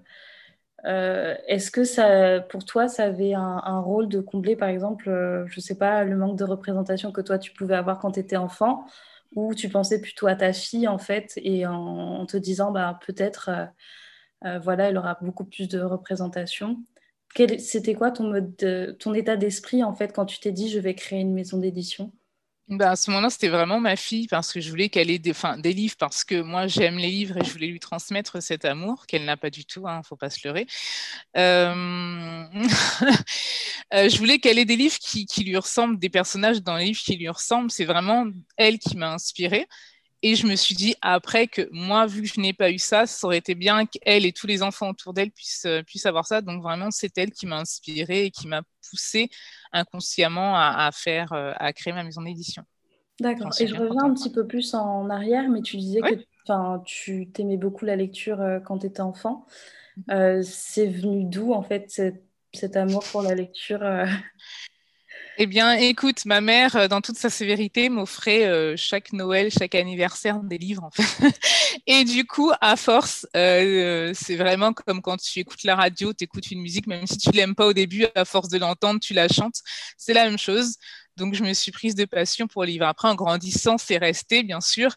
euh, 0.85 1.35
est-ce 1.47 1.71
que 1.71 1.83
ça, 1.83 2.41
pour 2.41 2.65
toi, 2.65 2.87
ça 2.87 3.05
avait 3.05 3.33
un, 3.33 3.79
rôle 3.79 4.09
de 4.09 4.19
combler, 4.19 4.55
par 4.55 4.69
exemple, 4.69 5.09
euh, 5.09 5.45
je 5.47 5.57
ne 5.57 5.61
sais 5.61 5.77
pas, 5.77 6.03
le 6.03 6.15
manque 6.17 6.37
de 6.37 6.43
représentation 6.43 7.11
que 7.11 7.21
toi, 7.21 7.39
tu 7.39 7.53
pouvais 7.53 7.75
avoir 7.75 7.99
quand 7.99 8.11
tu 8.11 8.19
étais 8.19 8.35
enfant, 8.35 8.85
ou 9.35 9.55
tu 9.55 9.69
pensais 9.69 10.01
plutôt 10.01 10.27
à 10.27 10.35
ta 10.35 10.53
fille, 10.53 10.87
en 10.87 10.97
fait, 10.97 11.33
et 11.37 11.65
en, 11.65 12.25
te 12.25 12.37
disant, 12.37 12.71
bah, 12.71 12.99
peut-être, 13.05 13.49
euh, 14.45 14.59
voilà, 14.59 14.89
elle 14.89 14.97
aura 14.97 15.17
beaucoup 15.21 15.45
plus 15.45 15.67
de 15.69 15.79
représentation. 15.79 16.83
C'était 17.59 17.95
quoi 17.95 18.11
ton, 18.11 18.25
mode 18.29 18.97
ton 18.99 19.13
état 19.13 19.37
d'esprit, 19.37 19.83
en 19.83 19.93
fait, 19.93 20.13
quand 20.13 20.25
tu 20.25 20.39
t'es 20.39 20.51
dit, 20.51 20.69
je 20.69 20.79
vais 20.79 20.95
créer 20.95 21.19
une 21.21 21.33
maison 21.33 21.57
d'édition? 21.57 22.11
Bah, 22.69 22.91
à 22.91 22.95
ce 22.95 23.09
moment-là, 23.11 23.29
c'était 23.29 23.49
vraiment 23.49 23.79
ma 23.79 23.97
fille 23.97 24.27
parce 24.27 24.53
que 24.53 24.61
je 24.61 24.69
voulais 24.69 24.87
qu'elle 24.87 25.11
ait 25.11 25.19
des, 25.19 25.33
livres 25.73 25.95
parce 25.99 26.23
que 26.23 26.41
moi, 26.41 26.67
j'aime 26.67 26.97
les 26.97 27.09
livres 27.09 27.37
et 27.37 27.43
je 27.43 27.51
voulais 27.51 27.67
lui 27.67 27.79
transmettre 27.79 28.41
cet 28.41 28.63
amour 28.63 29.05
qu'elle 29.05 29.25
n'a 29.25 29.35
pas 29.35 29.49
du 29.49 29.65
tout, 29.65 29.81
il 29.85 29.89
hein, 29.89 29.97
ne 29.99 30.03
faut 30.03 30.15
pas 30.15 30.29
se 30.29 30.47
leurrer. 30.47 30.65
Euh, 31.35 32.45
euh, 33.93 34.09
je 34.09 34.17
voulais 34.17 34.39
qu'elle 34.39 34.59
ait 34.59 34.65
des 34.65 34.77
livres 34.77 34.97
qui, 34.97 35.25
qui, 35.25 35.43
lui 35.43 35.57
ressemblent, 35.57 35.99
des 35.99 36.09
personnages 36.09 36.63
dans 36.63 36.77
les 36.77 36.85
livres 36.85 37.01
qui 37.01 37.17
lui 37.17 37.29
ressemblent. 37.29 37.69
C'est 37.69 37.85
vraiment 37.85 38.25
elle 38.55 38.79
qui 38.79 38.95
m'a 38.95 39.11
inspirée. 39.11 39.67
Et 40.25 40.35
je 40.35 40.47
me 40.47 40.55
suis 40.55 40.73
dit 40.73 40.95
après 41.01 41.47
que 41.47 41.67
moi, 41.71 42.07
vu 42.07 42.21
que 42.21 42.29
je 42.29 42.39
n'ai 42.39 42.53
pas 42.53 42.71
eu 42.71 42.79
ça, 42.79 43.05
ça 43.05 43.27
aurait 43.27 43.39
été 43.39 43.55
bien 43.55 43.85
qu'elle 43.85 44.25
et 44.25 44.31
tous 44.31 44.47
les 44.47 44.63
enfants 44.63 44.89
autour 44.89 45.13
d'elle 45.13 45.31
puissent, 45.31 45.65
euh, 45.65 45.83
puissent 45.83 46.05
avoir 46.05 46.25
ça. 46.25 46.39
Donc 46.39 46.63
vraiment, 46.63 46.91
c'est 46.91 47.17
elle 47.17 47.31
qui 47.31 47.45
m'a 47.45 47.57
inspirée 47.57 48.25
et 48.25 48.31
qui 48.31 48.47
m'a 48.47 48.61
poussée 48.89 49.29
inconsciemment 49.73 50.55
à, 50.55 50.89
faire, 50.93 51.33
euh, 51.33 51.51
à 51.57 51.73
créer 51.73 51.91
ma 51.91 52.05
maison 52.05 52.21
d'édition. 52.21 52.63
D'accord. 53.19 53.51
Et 53.59 53.67
je 53.67 53.75
reviens 53.75 54.05
un 54.05 54.13
petit 54.13 54.31
peu 54.31 54.47
plus 54.47 54.73
en 54.73 55.09
arrière, 55.09 55.49
mais 55.49 55.61
tu 55.61 55.75
disais 55.75 55.99
que 55.99 56.83
tu 56.85 57.29
t'aimais 57.31 57.57
beaucoup 57.57 57.83
la 57.83 57.97
lecture 57.97 58.39
euh, 58.39 58.59
quand 58.61 58.79
tu 58.79 58.87
étais 58.87 59.01
enfant. 59.01 59.45
Mm-hmm. 60.07 60.41
c'est 60.41 60.87
venu 60.87 61.23
d'où 61.25 61.53
en 61.53 61.61
fait 61.61 61.91
cet, 61.91 62.23
cet, 62.51 62.77
amour 62.77 63.03
pour 63.11 63.21
la 63.21 63.35
lecture 63.35 63.83
eh 65.37 65.47
bien, 65.47 65.73
écoute, 65.73 66.25
ma 66.25 66.41
mère, 66.41 66.75
euh, 66.75 66.87
dans 66.87 67.01
toute 67.01 67.17
sa 67.17 67.29
sévérité, 67.29 67.89
m'offrait 67.89 68.45
euh, 68.45 68.75
chaque 68.77 69.13
Noël, 69.13 69.51
chaque 69.51 69.73
anniversaire 69.75 70.39
des 70.41 70.57
livres, 70.57 70.83
en 70.83 70.91
fait. 70.91 71.03
Et 71.87 72.03
du 72.03 72.25
coup, 72.25 72.51
à 72.61 72.75
force, 72.75 73.27
euh, 73.35 74.11
c'est 74.15 74.35
vraiment 74.35 74.73
comme 74.73 75.01
quand 75.01 75.17
tu 75.17 75.39
écoutes 75.39 75.63
la 75.63 75.75
radio, 75.75 76.13
tu 76.13 76.25
écoutes 76.25 76.51
une 76.51 76.61
musique, 76.61 76.87
même 76.87 77.07
si 77.07 77.17
tu 77.17 77.31
l'aimes 77.31 77.55
pas 77.55 77.65
au 77.65 77.73
début, 77.73 78.05
à 78.15 78.25
force 78.25 78.49
de 78.49 78.57
l'entendre, 78.57 78.99
tu 78.99 79.13
la 79.13 79.27
chantes. 79.27 79.61
C'est 79.97 80.13
la 80.13 80.25
même 80.25 80.37
chose. 80.37 80.77
Donc, 81.17 81.33
je 81.35 81.43
me 81.43 81.53
suis 81.53 81.71
prise 81.71 81.95
de 81.95 82.05
passion 82.05 82.47
pour 82.47 82.63
les 82.63 82.73
livres. 82.73 82.85
Après, 82.85 83.07
en 83.07 83.15
grandissant, 83.15 83.77
c'est 83.77 83.97
resté, 83.97 84.43
bien 84.43 84.61
sûr. 84.61 84.95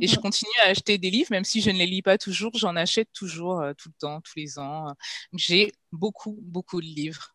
Et 0.00 0.06
je 0.06 0.16
continue 0.16 0.50
à 0.64 0.68
acheter 0.68 0.98
des 0.98 1.10
livres, 1.10 1.30
même 1.30 1.44
si 1.44 1.60
je 1.60 1.70
ne 1.70 1.78
les 1.78 1.86
lis 1.86 2.02
pas 2.02 2.18
toujours, 2.18 2.52
j'en 2.54 2.76
achète 2.76 3.08
toujours, 3.12 3.62
tout 3.76 3.90
le 3.90 3.98
temps, 3.98 4.20
tous 4.20 4.32
les 4.36 4.58
ans. 4.58 4.94
J'ai 5.34 5.72
beaucoup, 5.92 6.38
beaucoup 6.42 6.80
de 6.80 6.86
livres 6.86 7.34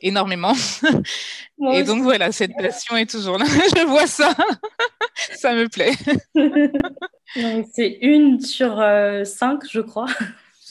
énormément. 0.00 0.54
et 1.72 1.82
donc 1.82 2.02
voilà, 2.02 2.32
cette 2.32 2.52
passion 2.56 2.96
est 2.96 3.10
toujours 3.10 3.38
là. 3.38 3.44
je 3.76 3.84
vois 3.86 4.06
ça, 4.06 4.34
ça 5.34 5.54
me 5.54 5.68
plaît. 5.68 5.92
c'est 7.74 7.98
une 8.02 8.40
sur 8.40 8.80
euh, 8.80 9.24
cinq, 9.24 9.62
je 9.70 9.80
crois. 9.80 10.06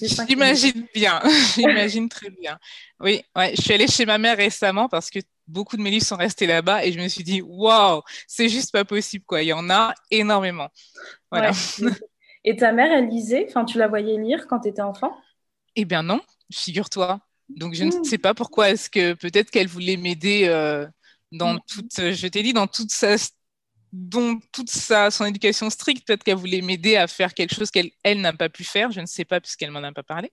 J'imagine 0.01 0.86
bien, 0.93 1.19
j'imagine 1.55 2.07
très 2.07 2.29
bien. 2.29 2.57
Oui, 3.01 3.21
ouais, 3.36 3.53
je 3.55 3.62
suis 3.62 3.74
allée 3.74 3.88
chez 3.88 4.05
ma 4.05 4.17
mère 4.17 4.38
récemment 4.38 4.88
parce 4.88 5.09
que 5.09 5.19
beaucoup 5.45 5.75
de 5.75 5.81
mes 5.81 5.89
livres 5.89 6.05
sont 6.05 6.15
restés 6.15 6.48
là-bas 6.48 6.86
et 6.86 6.93
je 6.93 7.00
me 7.00 7.07
suis 7.09 7.24
dit, 7.24 7.41
waouh, 7.41 8.01
c'est 8.25 8.48
juste 8.48 8.71
pas 8.71 8.86
possible, 8.86 9.25
quoi. 9.25 9.41
Il 9.41 9.48
y 9.48 9.53
en 9.53 9.69
a 9.69 9.93
énormément. 10.09 10.69
Voilà. 11.31 11.51
Et 12.45 12.55
ta 12.55 12.71
mère, 12.71 12.91
elle 12.91 13.09
lisait? 13.09 13.45
Enfin, 13.50 13.65
tu 13.65 13.77
la 13.77 13.88
voyais 13.88 14.17
lire 14.17 14.48
quand 14.48 14.62
tu 14.62 14.69
étais 14.69 14.81
enfant? 14.81 15.13
Eh 15.75 15.86
bien 15.86 16.03
non, 16.03 16.21
figure-toi. 16.51 17.19
Donc, 17.50 17.74
je 17.74 17.84
ne 17.84 17.89
mmh. 17.89 18.03
sais 18.03 18.18
pas 18.18 18.34
pourquoi. 18.34 18.70
Est-ce 18.70 18.89
que 18.89 19.13
peut-être 19.13 19.50
qu'elle 19.50 19.68
voulait 19.68 19.98
m'aider 19.98 20.44
euh, 20.46 20.86
dans 21.32 21.56
mmh. 21.56 21.60
toute, 21.68 22.13
je 22.13 22.27
t'ai 22.27 22.44
dit, 22.44 22.53
dans 22.53 22.68
toute 22.68 22.91
sa, 22.91 23.15
dont 23.91 24.39
toute 24.51 24.70
sa, 24.70 25.12
son 25.12 25.25
éducation 25.25 25.70
stricte, 25.70 26.06
peut-être 26.06 26.24
qu'elle 26.24 26.38
voulait 26.38 26.62
m'aider 26.62 26.96
à 26.96 27.08
faire 27.08 27.34
quelque 27.34 27.56
chose 27.56 27.72
qu'elle 27.72 27.91
elle, 28.03 28.22
n'a 28.22 28.34
pas 28.34 28.50
pu 28.50 28.63
faire. 28.63 28.91
Je 28.91 29.01
ne 29.01 29.06
sais 29.06 29.25
pas 29.25 29.39
puisqu'elle 29.39 29.72
m'en 29.72 29.84
a 29.84 29.91
pas 29.91 30.03
parlé. 30.03 30.32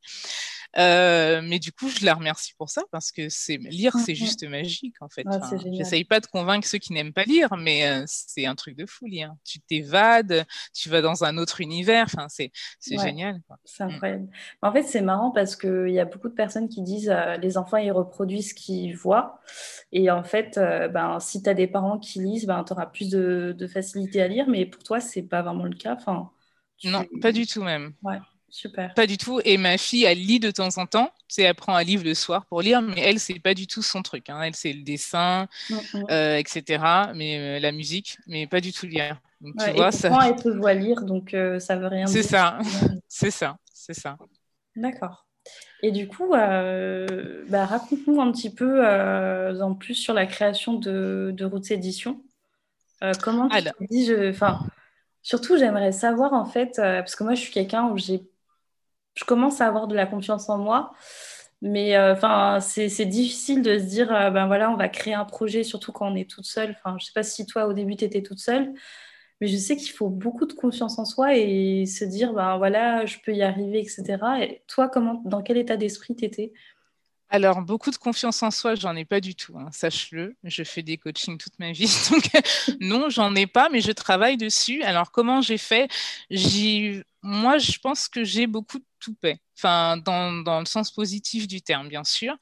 Euh, 0.79 1.41
mais 1.43 1.59
du 1.59 1.73
coup, 1.73 1.89
je 1.89 2.05
la 2.05 2.15
remercie 2.15 2.53
pour 2.59 2.69
ça 2.69 2.83
parce 2.91 3.11
que 3.11 3.29
c'est 3.29 3.57
lire, 3.57 3.93
c'est 3.95 4.13
mm, 4.13 4.15
mm. 4.15 4.19
juste 4.19 4.49
magique 4.49 4.97
en 5.01 5.09
fait. 5.09 5.27
J'essaye 5.73 6.05
pas 6.05 6.21
de 6.21 6.27
convaincre 6.27 6.67
ceux 6.67 6.79
qui 6.79 6.93
n'aiment 6.93 7.15
pas 7.15 7.25
lire, 7.25 7.57
mais 7.57 7.89
euh, 7.89 8.05
c'est 8.07 8.47
un 8.47 8.55
truc 8.55 8.77
de 8.77 8.85
fou 8.85 9.07
lire. 9.07 9.33
Tu 9.45 9.61
t'évades, 9.61 10.45
tu 10.75 10.91
vas 10.91 11.01
dans 11.01 11.25
un 11.25 11.39
autre 11.39 11.61
univers. 11.61 12.05
Enfin, 12.05 12.27
c'est 12.29 12.53
génial. 12.85 13.41
C'est 13.65 13.85
mm. 13.85 13.89
incroyable. 13.89 14.29
En 14.63 14.73
fait, 14.73 14.83
c'est 14.83 15.01
marrant 15.01 15.31
parce 15.31 15.57
qu'il 15.57 15.91
y 15.91 16.01
a 16.01 16.05
beaucoup 16.05 16.29
de 16.29 16.35
personnes 16.35 16.69
qui 16.69 16.83
disent 16.83 17.11
euh, 17.11 17.37
les 17.39 17.57
enfants 17.57 17.79
ils 17.79 17.93
reproduisent 17.93 18.51
ce 18.51 18.55
qu'ils 18.55 18.97
voient. 18.97 19.41
Et 19.93 20.11
en 20.11 20.25
fait, 20.25 20.57
ben, 20.57 21.19
si 21.21 21.43
tu 21.43 21.49
as 21.49 21.55
des 21.55 21.67
parents 21.67 21.99
qui 21.99 22.21
lisent, 22.21 22.47
ben, 22.47 22.65
tu 22.65 22.73
auras 22.73 22.87
plus 22.87 23.09
de, 23.09 23.55
de, 23.57 23.67
facilité 23.67 24.21
à 24.21 24.29
lire. 24.29 24.47
Mais 24.49 24.67
pour 24.67 24.83
toi, 24.83 25.01
c'est 25.01 25.23
pas 25.23 25.43
vraiment 25.43 25.65
le 25.65 25.75
cas. 25.75 25.95
Enfin, 25.95 26.31
Non, 26.85 27.05
pas 27.23 27.33
du 27.33 27.47
tout 27.47 27.63
même. 27.63 27.95
Ouais. 28.03 28.19
Super. 28.49 28.95
Pas 28.95 29.07
du 29.07 29.19
tout. 29.19 29.41
Et 29.45 29.59
ma 29.59 29.77
fille, 29.77 30.05
elle 30.05 30.19
lit 30.19 30.41
de 30.41 30.51
temps 30.51 30.79
en 30.79 30.87
temps. 30.87 31.11
C'est 31.29 31.43
elle 31.43 31.55
prend 31.55 31.75
un 31.75 31.83
livre 31.83 32.05
le 32.05 32.15
soir 32.15 32.47
pour 32.47 32.63
lire, 32.63 32.81
mais 32.81 33.01
elle, 33.01 33.19
c'est 33.19 33.39
pas 33.41 33.55
du 33.55 33.67
tout 33.67 33.83
son 33.83 34.03
truc. 34.03 34.31
Hein. 34.31 34.41
Elle, 34.43 34.55
c'est 34.55 34.73
le 34.73 34.83
dessin, 34.83 35.49
mm, 35.69 35.77
euh, 36.11 36.37
etc. 36.37 36.85
Mais 37.15 37.39
euh, 37.39 37.61
la 37.61 37.73
musique, 37.73 38.19
mais 38.27 38.47
pas 38.47 38.61
du 38.61 38.73
tout 38.73 38.87
lire. 38.87 39.21
Donc, 39.41 39.55
tu 39.63 39.71
vois, 39.73 39.93
ça... 39.93 40.17
elle 40.27 40.37
te 40.37 40.49
voit 40.49 40.75
lire, 40.75 41.03
donc 41.03 41.35
euh, 41.35 41.59
ça 41.59 41.77
veut 41.77 41.89
rien 41.89 42.05
dire. 42.05 42.15
C'est 42.15 42.23
ça. 42.23 42.59
c'est 43.09 43.31
ça. 43.31 43.59
C'est 43.75 43.95
ça. 43.95 44.17
D'accord. 44.75 45.27
Et 45.83 45.91
du 45.91 46.09
coup, 46.09 46.31
bah, 46.31 47.67
raconte-nous 47.67 48.21
un 48.21 48.33
petit 48.33 48.53
peu 48.53 48.85
en 48.87 49.75
plus 49.75 49.95
sur 49.95 50.15
la 50.15 50.27
création 50.27 50.75
de, 50.75 51.33
de 51.37 51.45
Roots 51.45 51.71
Édition. 51.71 52.23
comment 53.23 53.49
tu 53.49 53.63
te 53.63 53.85
dis, 53.91 54.11
enfin, 54.31 54.61
surtout, 55.23 55.59
j'aimerais 55.59 55.93
savoir 55.93 56.33
en 56.33 56.47
fait, 56.47 56.77
parce 56.77 57.15
que 57.15 57.25
moi, 57.25 57.35
je 57.35 57.41
suis 57.41 57.53
quelqu'un 57.53 57.89
où 57.89 57.99
j'ai 57.99 58.23
je 59.17 59.25
commence 59.25 59.61
à 59.61 59.67
avoir 59.67 59.89
de 59.89 59.97
la 59.97 60.07
confiance 60.07 60.49
en 60.49 60.59
moi. 60.59 60.93
Mais 61.63 61.97
euh, 61.97 62.13
enfin, 62.13 62.61
c'est 62.61 63.07
difficile 63.07 63.63
de 63.63 63.79
se 63.79 63.85
dire, 63.85 64.15
euh, 64.15 64.31
ben 64.31 64.47
voilà, 64.47 64.71
on 64.71 64.77
va 64.77 64.89
créer 64.89 65.15
un 65.15 65.25
projet, 65.25 65.65
surtout 65.65 65.91
quand 65.91 66.13
on 66.13 66.15
est 66.15 66.31
toute 66.31 66.45
seule. 66.45 66.77
Enfin, 66.79 66.97
je 67.01 67.07
sais 67.07 67.13
pas 67.15 67.23
si 67.23 67.47
toi, 67.47 67.67
au 67.67 67.73
début, 67.73 67.97
tu 67.97 68.05
étais 68.05 68.23
toute 68.23 68.39
seule, 68.39 68.75
mais 69.41 69.49
je 69.49 69.57
sais 69.57 69.77
qu'il 69.77 69.91
faut 69.91 70.11
beaucoup 70.11 70.45
de 70.47 70.53
confiance 70.53 70.99
en 70.99 71.07
soi 71.07 71.35
et 71.35 71.87
se 71.87 72.05
dire, 72.05 72.35
ben 72.35 72.59
voilà, 72.59 73.07
je 73.07 73.17
peux 73.25 73.33
y 73.33 73.43
arriver, 73.43 73.81
etc. 73.81 74.19
Et 74.43 74.63
toi, 74.67 74.89
comment, 74.89 75.23
dans 75.25 75.43
quel 75.43 75.57
état 75.57 75.77
d'esprit 75.77 76.15
tu 76.15 76.25
étais 76.25 76.53
alors, 77.29 77.61
beaucoup 77.61 77.91
de 77.91 77.97
confiance 77.97 78.41
en 78.45 78.53
soi, 78.53 78.77
j'en 78.77 78.95
ai 78.95 79.05
pas 79.05 79.21
du 79.21 79.35
tout, 79.35 79.59
hein, 79.59 79.69
sache-le. 79.73 80.37
Je 80.45 80.63
fais 80.63 80.83
des 80.83 80.97
coachings 80.97 81.39
toute 81.39 81.59
ma 81.59 81.73
vie, 81.73 81.91
donc 82.11 82.23
non, 82.81 83.11
j'en 83.11 83.35
ai 83.35 83.49
pas, 83.49 83.69
mais 83.69 83.81
je 83.81 83.91
travaille 83.91 84.37
dessus. 84.37 84.83
Alors, 84.85 85.11
comment 85.11 85.41
j'ai 85.41 85.59
fait? 85.59 85.89
Moi, 87.23 87.59
je 87.59 87.79
pense 87.79 88.07
que 88.07 88.23
j'ai 88.23 88.47
beaucoup 88.47 88.79
de 88.79 88.85
toupet, 89.07 89.41
enfin, 89.57 89.97
dans, 89.99 90.61
le 90.61 90.67
sens 90.67 90.91
positif 90.91 91.47
du 91.47 91.63
terme, 91.63 91.89
bien 91.89 92.05
sûr. 92.05 92.37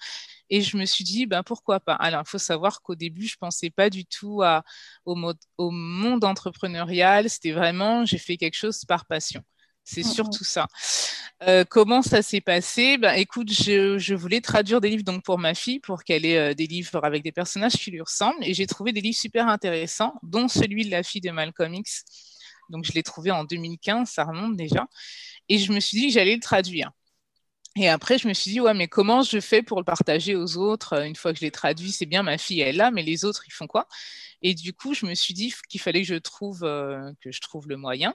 Et 0.50 0.60
je 0.62 0.76
me 0.76 0.84
suis 0.86 1.04
dit, 1.04 1.26
ben, 1.26 1.42
pourquoi 1.42 1.80
pas? 1.80 1.94
Alors, 1.94 2.22
il 2.26 2.30
faut 2.30 2.38
savoir 2.38 2.82
qu'au 2.82 2.94
début, 2.94 3.26
je 3.26 3.36
pensais 3.36 3.70
pas 3.70 3.90
du 3.90 4.04
tout 4.06 4.42
à, 4.42 4.62
au, 5.06 5.16
au 5.58 5.70
monde 5.70 6.24
entrepreneurial. 6.24 7.30
C'était 7.30 7.52
vraiment, 7.52 8.04
j'ai 8.04 8.18
fait 8.18 8.36
quelque 8.36 8.56
chose 8.56 8.84
par 8.84 9.06
passion. 9.06 9.42
C'est 9.84 10.02
surtout 10.02 10.44
ça. 10.44 10.66
Euh, 11.42 11.64
comment 11.68 12.00
ça 12.00 12.22
s'est 12.22 12.40
passé? 12.40 12.96
Ben, 12.96 13.12
Écoute, 13.14 13.52
je, 13.52 14.14
voulais 14.14 14.40
traduire 14.40 14.80
des 14.80 14.88
livres 14.88 15.04
donc 15.04 15.22
pour 15.22 15.38
ma 15.38 15.54
fille, 15.54 15.78
pour 15.78 16.04
qu'elle 16.04 16.24
ait 16.24 16.38
euh, 16.38 16.54
des 16.54 16.66
livres 16.66 17.04
avec 17.04 17.22
des 17.22 17.32
personnages 17.32 17.74
qui 17.74 17.90
lui 17.90 18.00
ressemblent. 18.00 18.42
Et 18.42 18.54
j'ai 18.54 18.66
trouvé 18.66 18.92
des 18.92 19.02
livres 19.02 19.18
super 19.18 19.46
intéressants, 19.46 20.14
dont 20.22 20.48
celui 20.48 20.86
de 20.86 20.90
la 20.90 21.02
fille 21.02 21.20
de 21.20 21.30
Malcolm 21.30 21.74
X. 21.74 22.04
Donc, 22.70 22.84
je 22.84 22.92
l'ai 22.92 23.02
trouvé 23.02 23.30
en 23.30 23.44
2015, 23.44 24.08
ça 24.10 24.24
remonte 24.24 24.56
déjà. 24.56 24.86
Et 25.48 25.58
je 25.58 25.72
me 25.72 25.80
suis 25.80 25.98
dit 25.98 26.06
que 26.08 26.12
j'allais 26.14 26.34
le 26.34 26.40
traduire. 26.40 26.90
Et 27.76 27.88
après, 27.88 28.18
je 28.18 28.28
me 28.28 28.34
suis 28.34 28.52
dit, 28.52 28.60
ouais, 28.60 28.74
mais 28.74 28.86
comment 28.86 29.22
je 29.22 29.40
fais 29.40 29.62
pour 29.62 29.78
le 29.78 29.84
partager 29.84 30.36
aux 30.36 30.56
autres? 30.56 31.02
Une 31.04 31.16
fois 31.16 31.32
que 31.32 31.40
je 31.40 31.44
l'ai 31.44 31.50
traduit, 31.50 31.90
c'est 31.90 32.06
bien, 32.06 32.22
ma 32.22 32.38
fille, 32.38 32.60
est 32.60 32.72
là, 32.72 32.92
mais 32.92 33.02
les 33.02 33.24
autres, 33.24 33.44
ils 33.48 33.52
font 33.52 33.66
quoi? 33.66 33.88
Et 34.42 34.54
du 34.54 34.72
coup, 34.72 34.94
je 34.94 35.06
me 35.06 35.14
suis 35.14 35.34
dit 35.34 35.52
qu'il 35.68 35.80
fallait 35.80 36.02
que 36.02 36.06
je 36.08 36.14
trouve, 36.14 36.62
euh, 36.64 37.10
que 37.20 37.32
je 37.32 37.40
trouve 37.40 37.68
le 37.68 37.76
moyen. 37.76 38.14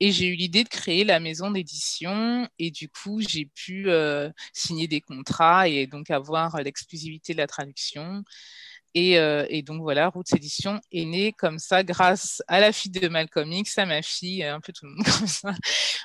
Et 0.00 0.12
j'ai 0.12 0.26
eu 0.28 0.34
l'idée 0.34 0.64
de 0.64 0.68
créer 0.68 1.04
la 1.04 1.20
maison 1.20 1.50
d'édition 1.50 2.48
et 2.58 2.70
du 2.70 2.88
coup, 2.88 3.20
j'ai 3.20 3.46
pu 3.46 3.90
euh, 3.90 4.30
signer 4.54 4.88
des 4.88 5.02
contrats 5.02 5.68
et 5.68 5.86
donc 5.86 6.10
avoir 6.10 6.56
l'exclusivité 6.62 7.34
de 7.34 7.38
la 7.38 7.46
traduction. 7.46 8.24
Et, 8.94 9.18
euh, 9.18 9.46
et, 9.48 9.62
donc 9.62 9.80
voilà, 9.82 10.08
Roots 10.08 10.34
Édition 10.34 10.80
est 10.90 11.04
née 11.04 11.32
comme 11.32 11.58
ça 11.58 11.84
grâce 11.84 12.42
à 12.48 12.58
la 12.58 12.72
fille 12.72 12.90
de 12.90 13.06
Malcolm 13.08 13.50
X, 13.52 13.78
à 13.78 13.86
ma 13.86 14.02
fille, 14.02 14.42
un 14.42 14.60
peu 14.60 14.72
tout 14.72 14.86
le 14.86 14.92
monde 14.92 15.04
comme 15.18 15.28
ça. 15.28 15.54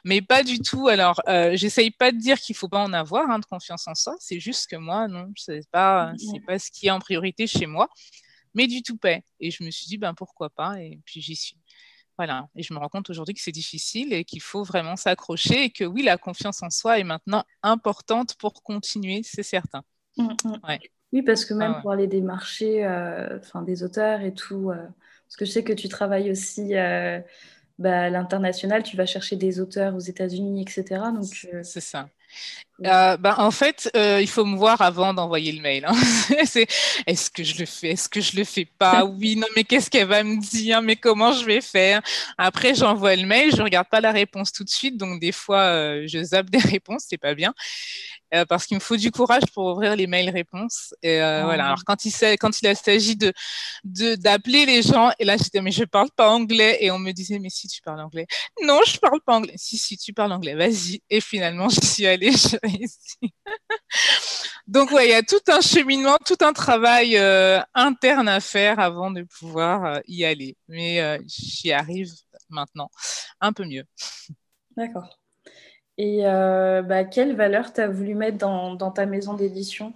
Mais 0.03 0.21
pas 0.21 0.43
du 0.43 0.59
tout. 0.59 0.87
Alors, 0.87 1.19
euh, 1.27 1.55
j'essaye 1.55 1.89
pas 1.89 2.11
de 2.11 2.17
dire 2.17 2.39
qu'il 2.39 2.55
faut 2.55 2.69
pas 2.69 2.83
en 2.83 2.93
avoir 2.93 3.29
hein, 3.29 3.39
de 3.39 3.45
confiance 3.45 3.87
en 3.87 3.95
soi. 3.95 4.15
C'est 4.19 4.39
juste 4.39 4.67
que 4.69 4.75
moi, 4.75 5.07
non, 5.07 5.31
c'est 5.35 5.67
pas, 5.71 6.13
c'est 6.17 6.45
pas 6.45 6.59
ce 6.59 6.69
qui 6.69 6.87
est 6.87 6.91
en 6.91 6.99
priorité 6.99 7.47
chez 7.47 7.65
moi. 7.65 7.89
Mais 8.53 8.67
du 8.67 8.83
tout 8.83 8.97
paix. 8.97 9.23
Et 9.39 9.51
je 9.51 9.63
me 9.63 9.71
suis 9.71 9.87
dit, 9.87 9.97
ben 9.97 10.13
pourquoi 10.13 10.49
pas? 10.49 10.79
Et 10.79 10.99
puis 11.05 11.21
j'y 11.21 11.35
suis. 11.35 11.57
Voilà. 12.17 12.47
Et 12.55 12.63
je 12.63 12.73
me 12.73 12.79
rends 12.79 12.87
compte 12.87 13.09
aujourd'hui 13.09 13.33
que 13.33 13.41
c'est 13.41 13.51
difficile 13.51 14.13
et 14.13 14.23
qu'il 14.23 14.41
faut 14.41 14.63
vraiment 14.63 14.95
s'accrocher 14.95 15.65
et 15.65 15.69
que 15.71 15.83
oui, 15.83 16.03
la 16.03 16.17
confiance 16.17 16.61
en 16.63 16.69
soi 16.69 16.99
est 16.99 17.03
maintenant 17.03 17.43
importante 17.63 18.35
pour 18.37 18.63
continuer, 18.63 19.21
c'est 19.23 19.43
certain. 19.43 19.83
Mmh, 20.17 20.29
mmh. 20.45 20.59
Oui, 21.13 21.21
parce 21.21 21.45
que 21.45 21.53
même 21.53 21.75
pour 21.81 21.91
aller 21.91 22.07
démarcher 22.07 22.85
euh, 22.85 23.39
enfin, 23.39 23.61
des 23.61 23.83
auteurs 23.83 24.21
et 24.21 24.33
tout, 24.33 24.71
euh, 24.71 24.75
parce 24.75 25.37
que 25.37 25.45
je 25.45 25.51
sais 25.51 25.63
que 25.63 25.73
tu 25.73 25.87
travailles 25.87 26.31
aussi 26.31 26.75
euh, 26.75 27.19
bah, 27.79 28.03
à 28.03 28.09
l'international, 28.09 28.83
tu 28.83 28.97
vas 28.97 29.05
chercher 29.05 29.35
des 29.37 29.59
auteurs 29.59 29.95
aux 29.95 29.99
États-Unis, 29.99 30.61
etc. 30.63 31.11
Donc, 31.11 31.47
c'est 31.63 31.81
ça. 31.81 32.09
Euh, 32.83 33.15
ben, 33.17 33.35
en 33.37 33.51
fait, 33.51 33.89
euh, 33.95 34.19
il 34.21 34.27
faut 34.27 34.43
me 34.43 34.57
voir 34.57 34.81
avant 34.81 35.13
d'envoyer 35.13 35.51
le 35.53 35.61
mail. 35.61 35.85
Hein. 35.85 35.93
c'est 36.45 36.67
est-ce 37.07 37.29
que 37.29 37.43
je 37.43 37.57
le 37.57 37.65
fais, 37.65 37.91
est-ce 37.91 38.09
que 38.09 38.19
je 38.19 38.35
le 38.35 38.43
fais 38.43 38.65
pas? 38.65 39.05
Oui, 39.15 39.35
non, 39.37 39.47
mais 39.55 39.63
qu'est-ce 39.63 39.89
qu'elle 39.89 40.07
va 40.07 40.23
me 40.23 40.39
dire? 40.39 40.81
Mais 40.81 40.95
comment 40.95 41.31
je 41.31 41.45
vais 41.45 41.61
faire? 41.61 42.01
Après, 42.37 42.75
j'envoie 42.75 43.15
le 43.15 43.25
mail, 43.25 43.55
je 43.55 43.61
regarde 43.61 43.87
pas 43.89 44.01
la 44.01 44.11
réponse 44.11 44.51
tout 44.51 44.63
de 44.63 44.69
suite, 44.69 44.97
donc 44.97 45.21
des 45.21 45.31
fois, 45.31 45.61
euh, 45.61 46.03
je 46.07 46.21
zappe 46.21 46.49
des 46.49 46.57
réponses, 46.75 47.05
c'est 47.07 47.17
pas 47.17 47.33
bien. 47.33 47.53
Parce 48.49 48.65
qu'il 48.65 48.75
me 48.75 48.81
faut 48.81 48.97
du 48.97 49.11
courage 49.11 49.43
pour 49.53 49.65
ouvrir 49.65 49.95
les 49.95 50.07
mails 50.07 50.29
réponses. 50.29 50.93
Et 51.01 51.21
euh, 51.21 51.43
voilà. 51.45 51.67
Alors 51.67 51.83
quand 51.85 52.03
il 52.03 52.11
quand 52.37 52.61
il 52.61 52.75
s'agit 52.75 53.15
de 53.15 53.31
d'appeler 54.15 54.65
les 54.65 54.81
gens, 54.81 55.11
et 55.19 55.25
là 55.25 55.37
j'étais 55.37 55.61
mais 55.61 55.71
je 55.71 55.85
parle 55.85 56.09
pas 56.15 56.29
anglais, 56.29 56.77
et 56.81 56.91
on 56.91 56.99
me 56.99 57.11
disait 57.13 57.39
mais 57.39 57.49
si 57.49 57.69
tu 57.69 57.81
parles 57.81 58.01
anglais, 58.01 58.27
non 58.63 58.81
je 58.85 58.97
parle 58.99 59.21
pas 59.25 59.35
anglais. 59.35 59.53
Si 59.55 59.77
si 59.77 59.97
tu 59.97 60.11
parles 60.11 60.33
anglais, 60.33 60.53
vas-y. 60.55 61.01
Et 61.09 61.21
finalement 61.21 61.69
je 61.69 61.79
suis 61.79 62.05
allée, 62.05 62.31
je 62.31 62.57
Donc 64.67 64.91
ouais, 64.91 65.07
il 65.07 65.11
y 65.11 65.13
a 65.13 65.21
tout 65.21 65.41
un 65.47 65.61
cheminement, 65.61 66.17
tout 66.25 66.37
un 66.41 66.53
travail 66.53 67.17
euh, 67.17 67.59
interne 67.73 68.27
à 68.27 68.39
faire 68.39 68.79
avant 68.79 69.11
de 69.11 69.23
pouvoir 69.23 69.99
y 70.07 70.25
aller. 70.25 70.57
Mais 70.67 71.19
j'y 71.27 71.71
arrive 71.71 72.11
maintenant 72.49 72.89
un 73.41 73.53
peu 73.53 73.65
mieux. 73.65 73.85
D'accord. 74.75 75.19
Et 75.97 76.25
euh, 76.25 76.81
bah, 76.81 77.05
quelles 77.05 77.35
valeurs 77.35 77.71
tu 77.71 77.81
as 77.81 77.87
voulu 77.87 78.15
mettre 78.15 78.37
dans, 78.37 78.91
ta 78.91 79.05
maison 79.05 79.33
d'édition? 79.33 79.93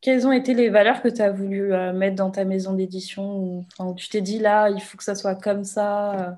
Quelles 0.00 0.26
ont 0.26 0.32
été 0.32 0.54
les 0.54 0.70
valeurs 0.70 1.02
que 1.02 1.08
tu 1.08 1.20
as 1.20 1.30
voulu 1.30 1.72
euh, 1.72 1.92
mettre 1.92 2.16
dans 2.16 2.30
ta 2.30 2.44
maison 2.44 2.72
d'édition? 2.72 3.64
Tu 3.96 4.08
t'es 4.08 4.20
dit 4.20 4.38
là, 4.38 4.70
il 4.70 4.80
faut 4.80 4.96
que 4.96 5.04
ça 5.04 5.14
soit 5.14 5.34
comme 5.34 5.64
ça 5.64 6.14
euh? 6.14 6.32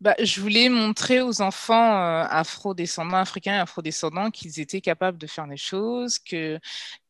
Bah, 0.00 0.14
je 0.18 0.40
voulais 0.40 0.68
montrer 0.70 1.20
aux 1.20 1.42
enfants 1.42 1.94
afro-descendants, 2.24 3.18
africains 3.18 3.56
et 3.56 3.58
afro-descendants 3.58 4.30
qu'ils 4.30 4.58
étaient 4.58 4.80
capables 4.80 5.18
de 5.18 5.26
faire 5.26 5.46
des 5.46 5.58
choses, 5.58 6.18
qu'ils 6.18 6.60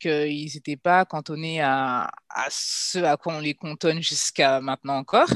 n'étaient 0.04 0.76
pas 0.76 1.04
cantonnés 1.04 1.61
à, 1.61 2.11
à, 2.28 2.47
ce 2.50 2.99
à 2.99 3.16
quoi 3.16 3.35
on 3.35 3.40
les 3.40 3.54
cantonne 3.54 4.02
jusqu'à 4.02 4.61
maintenant 4.61 4.97
encore, 4.97 5.30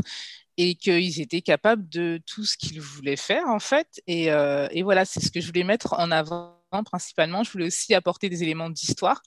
et 0.56 0.74
qu'ils 0.74 1.20
étaient 1.20 1.42
capables 1.42 1.88
de 1.88 2.20
tout 2.26 2.44
ce 2.44 2.56
qu'ils 2.56 2.80
voulaient 2.80 3.16
faire 3.16 3.46
en 3.46 3.60
fait. 3.60 4.00
Et, 4.06 4.32
euh, 4.32 4.66
et 4.72 4.82
voilà, 4.82 5.04
c'est 5.04 5.20
ce 5.20 5.30
que 5.30 5.40
je 5.40 5.46
voulais 5.46 5.64
mettre 5.64 5.94
en 5.94 6.10
avant 6.10 6.60
principalement. 6.84 7.44
Je 7.44 7.52
voulais 7.52 7.66
aussi 7.66 7.94
apporter 7.94 8.28
des 8.28 8.42
éléments 8.42 8.70
d'histoire. 8.70 9.22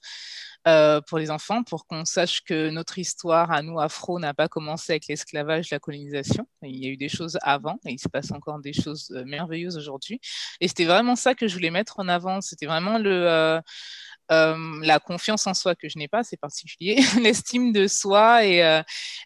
Euh, 0.68 1.00
pour 1.00 1.18
les 1.18 1.30
enfants, 1.30 1.62
pour 1.64 1.86
qu'on 1.86 2.04
sache 2.04 2.42
que 2.42 2.70
notre 2.70 2.98
histoire 2.98 3.50
à 3.50 3.62
nous, 3.62 3.80
afro, 3.80 4.18
n'a 4.18 4.34
pas 4.34 4.48
commencé 4.48 4.92
avec 4.92 5.06
l'esclavage, 5.08 5.70
la 5.70 5.78
colonisation. 5.78 6.46
Il 6.62 6.76
y 6.76 6.86
a 6.86 6.90
eu 6.90 6.96
des 6.96 7.08
choses 7.08 7.38
avant 7.42 7.78
et 7.86 7.92
il 7.92 7.98
se 7.98 8.08
passe 8.08 8.30
encore 8.32 8.60
des 8.60 8.72
choses 8.72 9.10
euh, 9.16 9.24
merveilleuses 9.24 9.76
aujourd'hui. 9.76 10.20
Et 10.60 10.68
c'était 10.68 10.84
vraiment 10.84 11.16
ça 11.16 11.34
que 11.34 11.48
je 11.48 11.54
voulais 11.54 11.70
mettre 11.70 11.98
en 11.98 12.08
avant. 12.08 12.40
C'était 12.40 12.66
vraiment 12.66 12.98
le, 12.98 13.60
euh, 14.30 14.80
la 14.82 15.00
confiance 15.00 15.46
en 15.46 15.54
soi 15.54 15.74
que 15.74 15.88
je 15.88 15.96
n'ai 15.98 16.08
pas, 16.08 16.22
c'est 16.22 16.36
particulier, 16.36 16.96
l'estime 17.22 17.72
de 17.72 17.86
soi 17.86 18.44
et, 18.44 18.62
euh, 18.62 18.82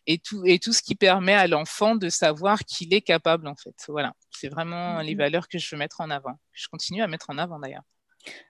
et, 0.06 0.18
tout, 0.18 0.42
et 0.46 0.61
tout 0.61 0.72
ce 0.72 0.80
qui 0.80 0.94
permet 0.94 1.34
à 1.34 1.49
l'enfant 1.49 1.96
de 1.96 2.08
savoir 2.08 2.61
qu'il 2.61 2.94
est 2.94 3.00
capable 3.00 3.49
en 3.49 3.56
fait. 3.56 3.75
Voilà, 3.88 4.14
c'est 4.30 4.49
vraiment 4.49 5.00
les 5.00 5.14
mhm. 5.14 5.18
valeurs 5.18 5.49
que 5.49 5.58
je 5.58 5.68
veux 5.75 5.78
mettre 5.78 6.00
en 6.00 6.11
avant. 6.11 6.38
Je 6.52 6.68
continue 6.68 7.02
à 7.02 7.08
mettre 7.08 7.30
en 7.30 7.38
avant 7.38 7.58
d'ailleurs. 7.58 7.82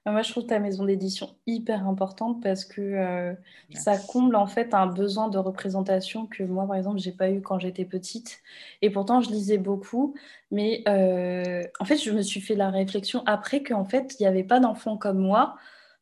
Ah, 0.04 0.12
moi, 0.12 0.22
je 0.22 0.30
trouve 0.30 0.46
ta 0.46 0.58
maison 0.58 0.84
d'édition 0.84 1.30
hyper 1.46 1.86
importante 1.86 2.42
parce 2.42 2.64
que 2.64 2.80
euh, 2.80 3.34
ça 3.74 3.96
comble 3.96 4.36
en 4.36 4.46
fait 4.46 4.74
un 4.74 4.86
besoin 4.86 5.28
de 5.28 5.38
représentation 5.38 6.26
que 6.26 6.42
moi, 6.42 6.66
par 6.66 6.76
exemple, 6.76 6.98
j'ai 6.98 7.12
pas 7.12 7.30
eu 7.30 7.40
quand 7.40 7.58
j'étais 7.58 7.84
petite. 7.84 8.40
Et 8.82 8.90
pourtant, 8.90 9.20
je 9.20 9.30
lisais 9.30 9.58
beaucoup, 9.58 10.14
mais 10.50 10.82
en 10.86 11.84
fait, 11.84 11.96
je 11.96 12.10
me 12.10 12.22
suis 12.22 12.40
fait 12.40 12.54
la 12.54 12.70
réflexion 12.70 13.22
après 13.26 13.62
qu'en 13.62 13.84
fait, 13.84 14.16
il 14.18 14.22
n'y 14.22 14.26
avait 14.26 14.44
pas 14.44 14.60
d'enfants 14.60 14.96
comme 14.96 15.18
moi 15.18 15.56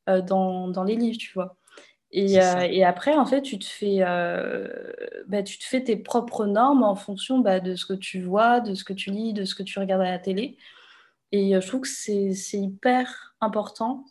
dans, 0.06 0.68
dans, 0.68 0.84
les 0.84 0.96
livres, 0.96 1.18
tu 1.18 1.32
vois. 1.34 1.56
Et, 2.12 2.34
et, 2.34 2.84
après, 2.84 3.14
en 3.14 3.26
fait, 3.26 3.42
tu 3.42 3.58
te, 3.58 3.66
fais, 3.66 4.00
bah, 5.28 5.42
tu 5.42 5.58
te 5.58 5.64
fais 5.64 5.84
tes 5.84 5.96
propres 5.96 6.46
normes 6.46 6.82
en 6.82 6.96
fonction 6.96 7.38
bah, 7.38 7.60
de 7.60 7.76
ce 7.76 7.86
que 7.86 7.94
tu 7.94 8.20
vois, 8.22 8.60
de 8.60 8.74
ce 8.74 8.82
que 8.82 8.92
tu 8.92 9.10
lis, 9.10 9.32
de 9.32 9.44
ce 9.44 9.54
que 9.54 9.62
tu 9.62 9.78
regardes 9.78 10.02
à 10.02 10.10
la 10.10 10.18
télé. 10.18 10.56
Et 11.32 11.60
je 11.60 11.66
trouve 11.66 11.82
que 11.82 11.88
c'est 11.88 12.58
hyper 12.58 13.34
important 13.40 14.04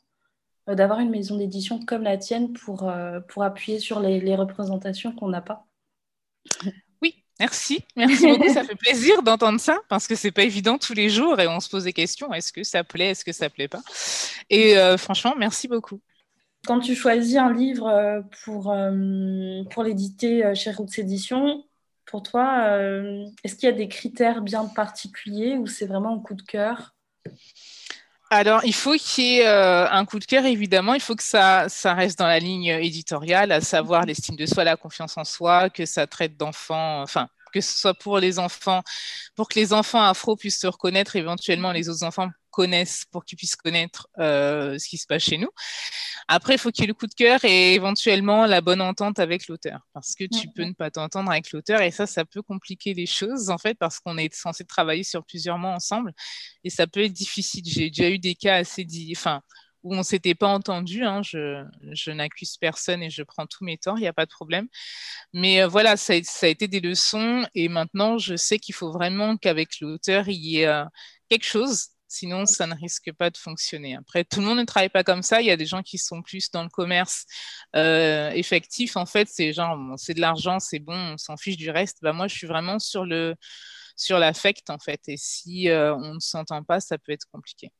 d'avoir 0.67 0.99
une 0.99 1.09
maison 1.09 1.37
d'édition 1.37 1.83
comme 1.85 2.03
la 2.03 2.17
tienne 2.17 2.53
pour, 2.53 2.91
pour 3.27 3.43
appuyer 3.43 3.79
sur 3.79 3.99
les, 3.99 4.21
les 4.21 4.35
représentations 4.35 5.13
qu'on 5.13 5.27
n'a 5.27 5.41
pas. 5.41 5.65
Merci, 7.39 7.85
merci 7.95 8.27
beaucoup. 8.37 8.53
ça 8.53 8.63
fait 8.63 8.75
plaisir 8.75 9.23
d'entendre 9.23 9.59
ça 9.59 9.79
parce 9.87 10.07
que 10.07 10.15
c'est 10.15 10.31
pas 10.31 10.43
évident 10.43 10.77
tous 10.77 10.93
les 10.93 11.09
jours 11.09 11.39
et 11.39 11.47
on 11.47 11.59
se 11.61 11.69
pose 11.69 11.85
des 11.85 11.93
questions. 11.93 12.33
Est-ce 12.33 12.51
que 12.51 12.63
ça 12.63 12.83
plaît, 12.83 13.11
est-ce 13.11 13.23
que 13.23 13.31
ça 13.31 13.49
plaît 13.49 13.69
pas? 13.69 13.81
Et 14.49 14.77
euh, 14.77 14.97
franchement, 14.97 15.35
merci 15.37 15.67
beaucoup. 15.67 16.01
Quand 16.67 16.81
tu 16.81 16.93
choisis 16.95 17.37
un 17.37 17.53
livre 17.53 17.87
euh, 17.87 18.21
pour, 18.43 18.71
euh, 18.71 19.63
pour 19.71 19.83
l'éditer 19.83 20.53
chez 20.53 20.71
Roots 20.71 20.97
Édition, 20.97 21.63
pour 22.05 22.23
toi, 22.23 22.79
est-ce 23.43 23.55
qu'il 23.55 23.69
y 23.69 23.71
a 23.71 23.75
des 23.75 23.87
critères 23.87 24.41
bien 24.41 24.65
particuliers 24.65 25.57
ou 25.57 25.67
c'est 25.67 25.85
vraiment 25.85 26.15
un 26.15 26.19
coup 26.19 26.33
de 26.33 26.41
cœur? 26.41 26.95
Alors, 28.31 28.63
il 28.63 28.75
faut 28.75 28.93
qu'il 28.93 29.23
y 29.23 29.37
ait 29.39 29.47
un 29.47 30.05
coup 30.05 30.19
de 30.19 30.25
cœur, 30.25 30.45
évidemment. 30.45 30.93
Il 30.93 31.01
faut 31.01 31.15
que 31.15 31.23
ça, 31.23 31.67
ça 31.67 31.95
reste 31.95 32.19
dans 32.19 32.27
la 32.27 32.39
ligne 32.39 32.67
éditoriale, 32.67 33.51
à 33.51 33.59
savoir 33.59 34.05
l'estime 34.05 34.35
de 34.35 34.45
soi, 34.45 34.63
la 34.63 34.77
confiance 34.77 35.17
en 35.17 35.23
soi, 35.23 35.69
que 35.71 35.85
ça 35.85 36.05
traite 36.05 36.37
d'enfants, 36.37 37.01
enfin, 37.01 37.29
que 37.51 37.61
ce 37.61 37.77
soit 37.77 37.93
pour 37.93 38.19
les 38.19 38.39
enfants, 38.39 38.81
pour 39.35 39.47
que 39.47 39.59
les 39.59 39.73
enfants 39.73 40.03
afro 40.03 40.35
puissent 40.35 40.59
se 40.59 40.67
reconnaître, 40.67 41.15
éventuellement 41.15 41.71
les 41.71 41.89
autres 41.89 42.03
enfants 42.03 42.29
connaissent 42.51 43.05
pour 43.11 43.25
qu'ils 43.25 43.37
puissent 43.37 43.55
connaître 43.55 44.07
euh, 44.19 44.77
ce 44.77 44.87
qui 44.87 44.97
se 44.97 45.05
passe 45.05 45.23
chez 45.23 45.37
nous. 45.37 45.49
Après, 46.27 46.55
il 46.55 46.57
faut 46.57 46.71
qu'il 46.71 46.83
y 46.83 46.85
ait 46.85 46.87
le 46.87 46.93
coup 46.93 47.07
de 47.07 47.13
cœur 47.13 47.43
et 47.43 47.73
éventuellement 47.73 48.45
la 48.45 48.61
bonne 48.61 48.81
entente 48.81 49.19
avec 49.19 49.47
l'auteur, 49.47 49.79
parce 49.93 50.15
que 50.15 50.25
tu 50.25 50.47
peux 50.55 50.63
ne 50.63 50.73
pas 50.73 50.91
t'entendre 50.91 51.31
avec 51.31 51.51
l'auteur 51.51 51.81
et 51.81 51.91
ça, 51.91 52.05
ça 52.05 52.25
peut 52.25 52.41
compliquer 52.41 52.93
les 52.93 53.05
choses 53.05 53.49
en 53.49 53.57
fait, 53.57 53.75
parce 53.75 53.99
qu'on 53.99 54.17
est 54.17 54.33
censé 54.33 54.65
travailler 54.65 55.03
sur 55.03 55.23
plusieurs 55.23 55.57
mois 55.57 55.71
ensemble 55.71 56.13
et 56.63 56.69
ça 56.69 56.87
peut 56.87 57.03
être 57.03 57.13
difficile. 57.13 57.63
J'ai 57.65 57.89
déjà 57.89 58.09
eu 58.09 58.19
des 58.19 58.35
cas 58.35 58.57
assez, 58.57 58.85
enfin, 59.15 59.41
où 59.83 59.95
on 59.95 60.03
s'était 60.03 60.35
pas 60.35 60.47
entendu. 60.47 61.03
Hein, 61.03 61.21
je, 61.23 61.63
je 61.91 62.11
n'accuse 62.11 62.57
personne 62.57 63.03
et 63.03 63.09
je 63.09 63.23
prends 63.23 63.45
tous 63.45 63.63
mes 63.63 63.77
torts, 63.77 63.97
il 63.97 64.01
n'y 64.01 64.07
a 64.07 64.13
pas 64.13 64.25
de 64.25 64.31
problème. 64.31 64.67
Mais 65.33 65.61
euh, 65.61 65.67
voilà, 65.67 65.97
ça, 65.97 66.13
ça, 66.23 66.47
a 66.47 66.49
été 66.49 66.67
des 66.67 66.79
leçons 66.79 67.45
et 67.55 67.69
maintenant 67.69 68.17
je 68.17 68.35
sais 68.35 68.59
qu'il 68.59 68.75
faut 68.75 68.91
vraiment 68.91 69.37
qu'avec 69.37 69.79
l'auteur 69.81 70.27
il 70.27 70.35
y 70.37 70.59
ait 70.61 70.67
euh, 70.67 70.85
quelque 71.29 71.45
chose. 71.45 71.89
Sinon, 72.11 72.47
ça 72.47 72.65
ne 72.65 72.73
risque 72.73 73.13
pas 73.13 73.29
de 73.29 73.37
fonctionner. 73.37 73.95
Après, 73.95 74.23
tout 74.23 74.39
le 74.39 74.47
monde 74.47 74.57
ne 74.57 74.63
travaille 74.63 74.89
pas 74.89 75.03
comme 75.03 75.21
ça. 75.21 75.41
Il 75.41 75.47
y 75.47 75.51
a 75.51 75.57
des 75.57 75.67
gens 75.67 75.83
qui 75.83 75.99
sont 75.99 76.23
plus 76.23 76.49
dans 76.49 76.63
le 76.63 76.69
commerce 76.69 77.25
euh, 77.75 78.31
effectif. 78.31 78.97
En 78.97 79.05
fait, 79.05 79.27
c'est 79.29 79.53
genre, 79.53 79.77
bon, 79.77 79.95
c'est 79.95 80.15
de 80.15 80.21
l'argent, 80.21 80.59
c'est 80.59 80.79
bon, 80.79 80.95
on 80.95 81.17
s'en 81.19 81.37
fiche 81.37 81.57
du 81.57 81.69
reste. 81.69 81.99
Bah, 82.01 82.11
moi, 82.11 82.27
je 82.27 82.35
suis 82.35 82.47
vraiment 82.47 82.79
sur 82.79 83.05
le 83.05 83.35
sur 83.95 84.17
l'affect, 84.17 84.71
en 84.71 84.79
fait. 84.79 85.01
Et 85.07 85.17
si 85.17 85.67
on 85.69 86.15
ne 86.15 86.19
s'entend 86.19 86.63
pas, 86.63 86.79
ça 86.79 86.97
peut 86.97 87.11
être 87.11 87.27
compliqué. 87.31 87.71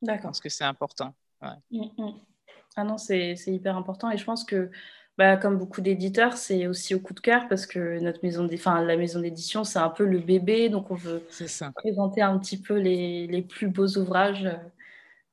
D'accord. 0.00 0.30
Parce 0.30 0.40
que 0.40 0.48
c'est 0.48 0.64
important. 0.64 1.14
Mm, 1.70 1.84
mm. 1.96 2.20
Ah 2.76 2.84
non, 2.84 2.98
c'est 2.98 3.34
hyper 3.46 3.76
important. 3.76 4.10
Et 4.10 4.16
je 4.16 4.24
pense 4.24 4.44
que, 4.44 4.70
bah, 5.16 5.36
comme 5.36 5.58
beaucoup 5.58 5.80
d'éditeurs, 5.80 6.36
c'est 6.36 6.66
aussi 6.66 6.94
au 6.94 7.00
coup 7.00 7.14
de 7.14 7.20
cœur 7.20 7.48
parce 7.48 7.66
que 7.66 7.98
notre 7.98 8.20
maison 8.22 8.48
enfin, 8.52 8.82
la 8.82 8.96
maison 8.96 9.20
d'édition, 9.20 9.64
c'est 9.64 9.78
un 9.80 9.90
peu 9.90 10.04
le 10.04 10.18
bébé. 10.18 10.68
Donc, 10.68 10.90
on 10.90 10.94
veut 10.94 11.22
présenter 11.74 12.22
un 12.22 12.38
petit 12.38 12.60
peu 12.60 12.78
les, 12.78 13.26
les 13.26 13.42
plus 13.42 13.68
beaux 13.68 13.98
ouvrages. 13.98 14.48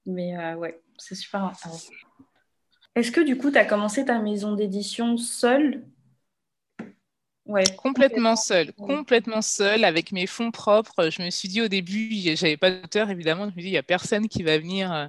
Mais 0.06 0.38
euh, 0.38 0.56
ouais, 0.56 0.82
c'est 0.98 1.16
super. 1.16 1.52
Est-ce 2.96 3.12
que 3.12 3.22
du 3.22 3.38
coup, 3.38 3.52
tu 3.52 3.58
as 3.58 3.66
commencé 3.66 4.06
ta 4.06 4.20
maison 4.20 4.56
d'édition 4.56 5.18
seule? 5.18 5.84
Ouais, 7.46 7.64
complètement 7.78 8.36
seule, 8.36 8.74
complètement 8.74 9.44
seule 9.44 9.84
avec 9.84 10.12
mes 10.12 10.26
fonds 10.26 10.50
propres. 10.50 11.12
Je 11.12 11.22
me 11.22 11.30
suis 11.30 11.48
dit 11.48 11.62
au 11.62 11.68
début, 11.68 12.10
j'avais 12.36 12.58
pas 12.58 12.72
d'auteur 12.72 13.12
évidemment. 13.12 13.44
Je 13.44 13.48
me 13.50 13.52
suis 13.52 13.62
dit, 13.62 13.68
il 13.68 13.74
y 13.74 13.78
a 13.78 13.84
personne 13.84 14.28
qui 14.28 14.42
va 14.42 14.58
venir, 14.58 14.92
euh, 14.92 15.06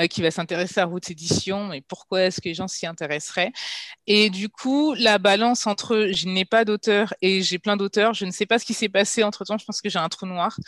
euh, 0.00 0.06
qui 0.06 0.20
va 0.20 0.30
s'intéresser 0.30 0.80
à 0.80 0.84
Route 0.84 1.10
Édition. 1.10 1.72
Et 1.72 1.80
pourquoi 1.80 2.22
est-ce 2.24 2.42
que 2.42 2.48
les 2.50 2.54
gens 2.54 2.68
s'y 2.68 2.86
intéresseraient? 2.86 3.52
Et 4.06 4.30
du 4.30 4.50
coup, 4.50 4.94
la 4.94 5.18
balance 5.18 5.66
entre 5.66 6.10
je 6.12 6.28
n'ai 6.28 6.44
pas 6.44 6.66
d'auteur 6.66 7.14
et 7.22 7.42
j'ai 7.42 7.58
plein 7.58 7.78
d'auteurs, 7.78 8.14
je 8.14 8.26
ne 8.26 8.32
sais 8.32 8.46
pas 8.46 8.58
ce 8.58 8.66
qui 8.66 8.74
s'est 8.74 8.90
passé 8.90 9.24
entre 9.24 9.44
temps. 9.44 9.58
Je 9.58 9.64
pense 9.64 9.80
que 9.80 9.88
j'ai 9.88 9.98
un 9.98 10.10
trou 10.10 10.26
noir. 10.26 10.58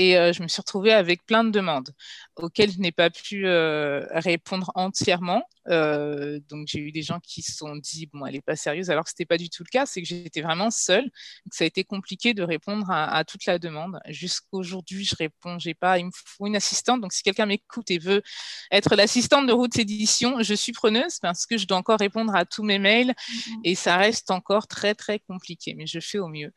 Et 0.00 0.16
euh, 0.16 0.32
je 0.32 0.42
me 0.42 0.48
suis 0.48 0.62
retrouvée 0.62 0.94
avec 0.94 1.26
plein 1.26 1.44
de 1.44 1.50
demandes 1.50 1.90
auxquelles 2.36 2.72
je 2.72 2.78
n'ai 2.78 2.90
pas 2.90 3.10
pu 3.10 3.46
euh, 3.46 4.06
répondre 4.12 4.72
entièrement. 4.74 5.44
Euh, 5.68 6.40
donc 6.48 6.68
j'ai 6.68 6.78
eu 6.78 6.90
des 6.90 7.02
gens 7.02 7.20
qui 7.20 7.42
se 7.42 7.52
sont 7.52 7.76
dit 7.76 8.08
bon 8.10 8.24
elle 8.24 8.32
n'est 8.32 8.40
pas 8.40 8.56
sérieuse 8.56 8.88
alors 8.88 9.04
que 9.04 9.10
ce 9.10 9.14
n'était 9.14 9.26
pas 9.26 9.36
du 9.36 9.50
tout 9.50 9.62
le 9.62 9.68
cas, 9.68 9.84
c'est 9.84 10.00
que 10.00 10.08
j'étais 10.08 10.40
vraiment 10.40 10.70
seule, 10.70 11.04
que 11.04 11.54
ça 11.54 11.64
a 11.64 11.66
été 11.66 11.84
compliqué 11.84 12.32
de 12.32 12.42
répondre 12.42 12.86
à, 12.88 13.22
toute 13.24 13.44
la 13.44 13.58
demande. 13.58 14.00
Jusqu'aujourd'hui 14.08 15.04
je 15.04 15.14
réponds, 15.16 15.58
j'ai 15.58 15.74
pas, 15.74 15.98
il 15.98 16.06
me 16.06 16.10
faut 16.14 16.46
une 16.46 16.56
assistante. 16.56 17.02
Donc 17.02 17.12
si 17.12 17.22
quelqu'un 17.22 17.44
m'écoute 17.44 17.90
et 17.90 17.98
veut 17.98 18.22
être 18.70 18.96
l'assistante 18.96 19.46
de 19.46 19.52
Route 19.52 19.78
Édition, 19.78 20.42
je 20.42 20.54
suis 20.54 20.72
preneuse 20.72 21.18
parce 21.20 21.44
que 21.44 21.58
je 21.58 21.66
dois 21.66 21.76
encore 21.76 21.98
répondre 21.98 22.34
à 22.34 22.46
tous 22.46 22.62
mes 22.62 22.78
mails 22.78 23.10
mmh 23.10 23.50
et 23.64 23.74
ça 23.74 23.98
reste 23.98 24.30
encore 24.30 24.66
très 24.66 24.94
très 24.94 25.18
compliqué, 25.18 25.74
mais 25.74 25.86
je 25.86 26.00
fais 26.00 26.18
au 26.18 26.28
mieux. 26.28 26.54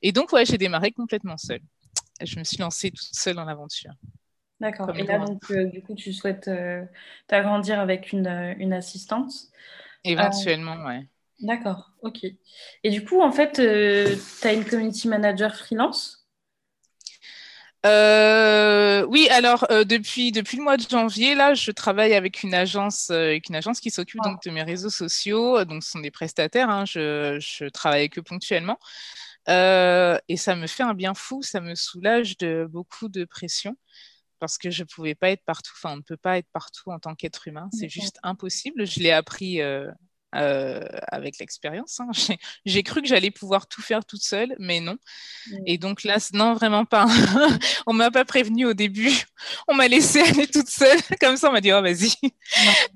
Et 0.00 0.12
donc 0.12 0.32
ouais 0.32 0.46
j'ai 0.46 0.56
démarré 0.56 0.90
complètement 0.90 1.36
seule 1.36 1.60
je 2.20 2.38
me 2.38 2.44
suis 2.44 2.58
lancée 2.58 2.90
toute 2.90 3.08
seule 3.12 3.36
dans 3.36 3.44
l'aventure. 3.44 3.92
D'accord. 4.60 4.90
Et 4.96 5.04
là, 5.04 5.18
donc, 5.18 5.42
euh, 5.50 5.66
du 5.66 5.82
coup, 5.82 5.94
tu 5.94 6.12
souhaites 6.12 6.48
euh, 6.48 6.84
t'agrandir 7.28 7.78
avec 7.78 8.12
une, 8.12 8.26
euh, 8.26 8.54
une 8.58 8.72
assistante 8.72 9.32
Éventuellement, 10.04 10.76
oui. 10.84 10.86
ouais. 10.86 11.06
D'accord, 11.40 11.92
ok. 12.02 12.24
Et 12.82 12.90
du 12.90 13.04
coup, 13.04 13.20
en 13.20 13.30
fait, 13.30 13.52
tu 13.52 14.46
as 14.46 14.52
une 14.52 14.64
community 14.64 15.06
manager 15.06 15.54
freelance? 15.54 16.26
Oui, 17.84 19.28
alors 19.30 19.66
depuis, 19.86 20.32
depuis 20.32 20.56
le 20.56 20.64
mois 20.64 20.76
de 20.76 20.82
janvier, 20.82 21.36
là, 21.36 21.54
je 21.54 21.70
travaille 21.70 22.14
avec 22.14 22.42
une 22.42 22.54
agence, 22.54 23.10
avec 23.10 23.48
une 23.48 23.54
agence 23.54 23.78
qui 23.78 23.90
s'occupe 23.90 24.20
donc 24.24 24.42
de 24.42 24.50
mes 24.50 24.64
réseaux 24.64 24.90
sociaux. 24.90 25.64
Donc, 25.64 25.84
ce 25.84 25.92
sont 25.92 26.00
des 26.00 26.10
prestataires. 26.10 26.68
Hein, 26.68 26.84
je, 26.84 27.38
je, 27.40 27.66
travaille 27.66 28.10
eux 28.18 28.22
ponctuellement. 28.22 28.78
Euh, 29.48 30.18
et 30.28 30.36
ça 30.36 30.54
me 30.56 30.66
fait 30.66 30.82
un 30.82 30.94
bien 30.94 31.14
fou, 31.14 31.42
ça 31.42 31.60
me 31.60 31.74
soulage 31.74 32.36
de 32.36 32.66
beaucoup 32.70 33.08
de 33.08 33.24
pression 33.24 33.76
parce 34.38 34.58
que 34.58 34.70
je 34.70 34.82
ne 34.82 34.88
pouvais 34.88 35.14
pas 35.14 35.30
être 35.30 35.44
partout, 35.44 35.72
enfin 35.76 35.94
on 35.94 35.96
ne 35.96 36.02
peut 36.02 36.16
pas 36.16 36.38
être 36.38 36.48
partout 36.52 36.90
en 36.90 36.98
tant 36.98 37.14
qu'être 37.14 37.48
humain, 37.48 37.68
c'est 37.72 37.88
juste 37.88 38.18
impossible. 38.22 38.86
Je 38.86 39.00
l'ai 39.00 39.10
appris 39.10 39.60
euh, 39.60 39.90
euh, 40.34 40.86
avec 41.10 41.38
l'expérience. 41.38 42.00
Hein. 42.00 42.10
J'ai 42.66 42.82
cru 42.82 43.00
que 43.00 43.08
j'allais 43.08 43.30
pouvoir 43.30 43.66
tout 43.66 43.80
faire 43.80 44.04
toute 44.04 44.22
seule, 44.22 44.54
mais 44.58 44.78
non. 44.80 44.98
Et 45.64 45.78
donc 45.78 46.04
là, 46.04 46.18
non, 46.34 46.52
vraiment 46.52 46.84
pas. 46.84 47.06
on 47.86 47.94
m'a 47.94 48.10
pas 48.10 48.26
prévenu 48.26 48.66
au 48.66 48.74
début. 48.74 49.24
On 49.68 49.74
m'a 49.74 49.88
laissé 49.88 50.20
aller 50.20 50.46
toute 50.46 50.68
seule. 50.68 50.98
Comme 51.20 51.38
ça, 51.38 51.48
on 51.48 51.52
m'a 51.52 51.62
dit, 51.62 51.72
oh, 51.72 51.80
vas-y. 51.80 52.12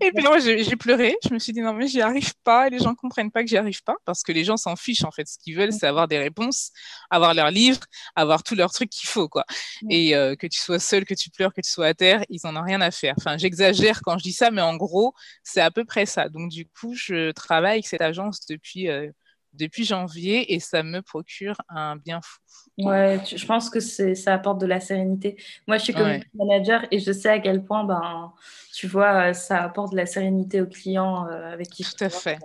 Et 0.03 0.13
puis 0.13 0.23
moi, 0.23 0.41
j'ai 0.41 0.77
pleuré. 0.77 1.17
Je 1.25 1.33
me 1.33 1.39
suis 1.39 1.55
dit, 1.55 1.61
non, 1.61 1.73
mais 1.73 1.89
j'y 1.89 2.03
arrive 2.03 2.35
pas. 2.45 2.69
Les 2.69 2.79
gens 2.79 2.95
comprennent 2.95 3.31
pas 3.31 3.43
que 3.43 3.49
j'y 3.49 3.57
arrive 3.57 3.83
pas 3.83 3.97
parce 4.05 4.23
que 4.23 4.33
les 4.33 4.45
gens 4.45 4.59
s'en 4.59 4.77
fichent, 4.77 5.05
en 5.05 5.11
fait. 5.11 5.27
Ce 5.27 5.39
qu'ils 5.39 5.57
veulent, 5.57 5.73
c'est 5.73 5.87
avoir 5.87 6.09
des 6.09 6.19
réponses, 6.19 6.71
avoir 7.09 7.33
leurs 7.33 7.51
livres, 7.51 7.81
avoir 8.15 8.43
tous 8.43 8.57
leurs 8.57 8.73
trucs 8.73 8.91
qu'il 8.91 9.09
faut, 9.09 9.29
quoi. 9.29 9.47
Et 9.89 10.15
euh, 10.15 10.37
que 10.37 10.47
tu 10.47 10.61
sois 10.61 10.79
seule, 10.79 11.07
que 11.07 11.15
tu 11.15 11.31
pleures, 11.31 11.55
que 11.55 11.63
tu 11.63 11.71
sois 11.71 11.87
à 11.87 11.95
terre, 11.95 12.25
ils 12.29 12.47
en 12.47 12.55
ont 12.57 12.63
rien 12.63 12.83
à 12.83 12.91
faire. 12.91 13.15
Enfin, 13.17 13.39
j'exagère 13.39 14.03
quand 14.03 14.19
je 14.19 14.23
dis 14.23 14.33
ça, 14.33 14.51
mais 14.51 14.63
en 14.63 14.77
gros, 14.77 15.15
c'est 15.43 15.63
à 15.63 15.71
peu 15.71 15.87
près 15.87 16.05
ça. 16.05 16.29
Donc, 16.29 16.51
du 16.51 16.67
coup, 16.67 16.95
je 16.95 17.22
travaille 17.31 17.75
avec 17.75 17.87
cette 17.87 18.01
agence 18.01 18.47
depuis, 18.47 18.89
euh, 18.89 19.11
depuis 19.53 19.85
janvier 19.85 20.53
et 20.55 20.61
ça 20.61 20.83
me 20.83 21.01
procure 21.03 21.57
un 21.69 21.97
bien 21.97 22.21
fou. 22.23 22.41
Ouais, 22.79 23.21
je 23.25 23.45
pense 23.47 23.71
que 23.71 23.81
ça 23.81 24.35
apporte 24.35 24.61
de 24.61 24.67
la 24.67 24.81
sérénité. 24.81 25.37
Moi, 25.69 25.79
je 25.79 25.85
suis 25.85 25.93
comme 25.93 26.21
manager 26.35 26.87
et 26.91 26.99
je 26.99 27.13
sais 27.13 27.29
à 27.29 27.39
quel 27.39 27.65
point, 27.65 27.85
ben, 27.85 28.33
tu 28.75 28.87
vois, 28.87 29.31
euh, 29.31 29.33
ça 29.33 29.63
apporte 29.63 29.93
de 29.93 29.97
la 29.97 30.07
sérénité 30.07 30.61
aux 30.61 30.67
clients 30.67 31.29
euh, 31.29 31.53
avec 31.53 31.69
qui 31.69 31.85
Tout 31.85 32.05
à 32.05 32.09
fait. 32.09 32.39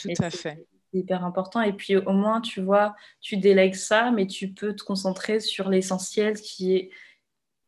Tout 0.00 0.08
à 0.20 0.30
fait. 0.30 0.66
C'est 0.92 1.00
hyper 1.00 1.24
important. 1.24 1.60
Et 1.62 1.72
puis, 1.72 1.96
au 1.96 2.12
moins, 2.12 2.40
tu 2.40 2.62
vois, 2.62 2.94
tu 3.20 3.36
délègues 3.36 3.74
ça, 3.74 4.10
mais 4.10 4.26
tu 4.26 4.52
peux 4.52 4.74
te 4.74 4.84
concentrer 4.84 5.40
sur 5.40 5.68
l'essentiel 5.68 6.34
qui 6.40 6.76
est 6.76 6.90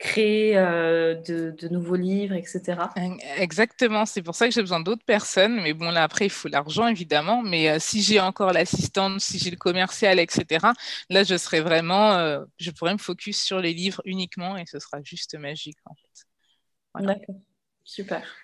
créer 0.00 0.56
euh, 0.56 1.14
de, 1.14 1.68
nouveaux 1.68 1.94
livres, 1.94 2.34
etc. 2.34 2.88
Exactement, 3.36 4.06
c'est 4.06 4.22
pour 4.22 4.34
ça 4.34 4.48
que 4.48 4.54
j'ai 4.54 4.62
besoin 4.62 4.80
d'autres 4.80 5.04
personnes. 5.04 5.60
Mais 5.60 5.74
bon, 5.74 5.90
là, 5.90 6.02
après, 6.02 6.24
il 6.24 6.30
faut 6.30 6.48
l'argent, 6.48 6.86
évidemment. 6.88 7.42
Mais 7.42 7.68
euh, 7.68 7.76
si 7.78 8.00
j'ai 8.02 8.18
encore 8.18 8.52
l'assistante, 8.52 9.20
si 9.20 9.38
j'ai 9.38 9.50
le 9.50 9.58
commercial, 9.58 10.18
etc., 10.18 10.66
là, 11.10 11.22
je 11.22 11.36
serais 11.36 11.60
vraiment, 11.60 12.14
euh, 12.14 12.42
je 12.58 12.70
pourrais 12.70 12.94
me 12.94 12.98
focus 12.98 13.42
sur 13.42 13.60
les 13.60 13.74
livres 13.74 14.00
uniquement 14.06 14.56
et 14.56 14.64
ce 14.64 14.78
sera 14.78 15.02
juste 15.02 15.38
magique, 15.38 15.78
en 15.84 15.94
fait. 15.94 17.04
D'accord, 17.06 17.36
super. 17.84 18.36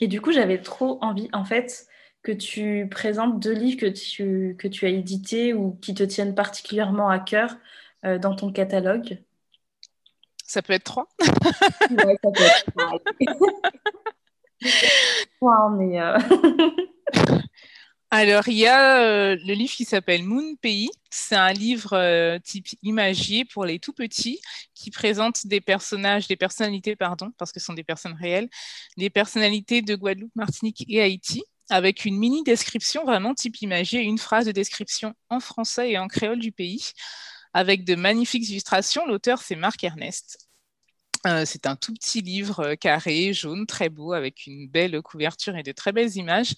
Et 0.00 0.08
du 0.08 0.20
coup, 0.20 0.32
j'avais 0.32 0.60
trop 0.60 0.98
envie, 1.00 1.28
en 1.32 1.44
fait, 1.44 1.86
que 2.24 2.32
tu 2.32 2.88
présentes 2.90 3.38
deux 3.38 3.52
livres 3.52 3.78
que 3.78 3.86
tu, 3.86 4.56
que 4.58 4.66
tu 4.66 4.84
as 4.84 4.88
édités 4.88 5.54
ou 5.54 5.78
qui 5.80 5.94
te 5.94 6.02
tiennent 6.02 6.34
particulièrement 6.34 7.08
à 7.08 7.20
cœur 7.20 7.56
dans 8.02 8.36
ton 8.36 8.52
catalogue 8.52 9.22
Ça 10.44 10.62
peut 10.62 10.74
être 10.74 10.84
trois. 10.84 11.08
ouais, 11.20 12.18
ça 12.22 12.30
peut 12.34 12.42
être 12.42 12.72
trois. 12.76 12.98
mais 15.76 16.00
Alors, 18.10 18.46
il 18.46 18.54
y 18.54 18.66
a 18.66 19.02
euh, 19.02 19.36
le 19.44 19.54
livre 19.54 19.72
qui 19.72 19.84
s'appelle 19.84 20.22
Moon 20.22 20.54
Pays. 20.62 20.90
C'est 21.10 21.34
un 21.34 21.52
livre 21.52 21.94
euh, 21.94 22.38
type 22.38 22.68
imagier 22.82 23.44
pour 23.44 23.64
les 23.64 23.80
tout 23.80 23.92
petits 23.92 24.40
qui 24.74 24.92
présente 24.92 25.46
des 25.46 25.60
personnages, 25.60 26.28
des 26.28 26.36
personnalités, 26.36 26.94
pardon, 26.94 27.32
parce 27.36 27.50
que 27.50 27.58
ce 27.58 27.66
sont 27.66 27.74
des 27.74 27.82
personnes 27.82 28.14
réelles, 28.14 28.48
des 28.96 29.10
personnalités 29.10 29.82
de 29.82 29.96
Guadeloupe, 29.96 30.34
Martinique 30.36 30.84
et 30.88 31.02
Haïti, 31.02 31.42
avec 31.68 32.04
une 32.04 32.16
mini 32.16 32.44
description 32.44 33.04
vraiment 33.04 33.34
type 33.34 33.60
imagier, 33.60 34.02
une 34.02 34.18
phrase 34.18 34.46
de 34.46 34.52
description 34.52 35.12
en 35.28 35.40
français 35.40 35.90
et 35.90 35.98
en 35.98 36.06
créole 36.06 36.38
du 36.38 36.52
pays, 36.52 36.92
avec 37.56 37.84
de 37.84 37.94
magnifiques 37.94 38.46
illustrations. 38.50 39.06
L'auteur, 39.06 39.40
c'est 39.40 39.56
Marc 39.56 39.82
Ernest. 39.82 40.46
Euh, 41.26 41.44
c'est 41.46 41.66
un 41.66 41.74
tout 41.74 41.94
petit 41.94 42.20
livre 42.20 42.60
euh, 42.60 42.74
carré, 42.76 43.32
jaune, 43.32 43.66
très 43.66 43.88
beau, 43.88 44.12
avec 44.12 44.46
une 44.46 44.68
belle 44.68 45.00
couverture 45.00 45.56
et 45.56 45.62
de 45.62 45.72
très 45.72 45.90
belles 45.90 46.14
images. 46.16 46.52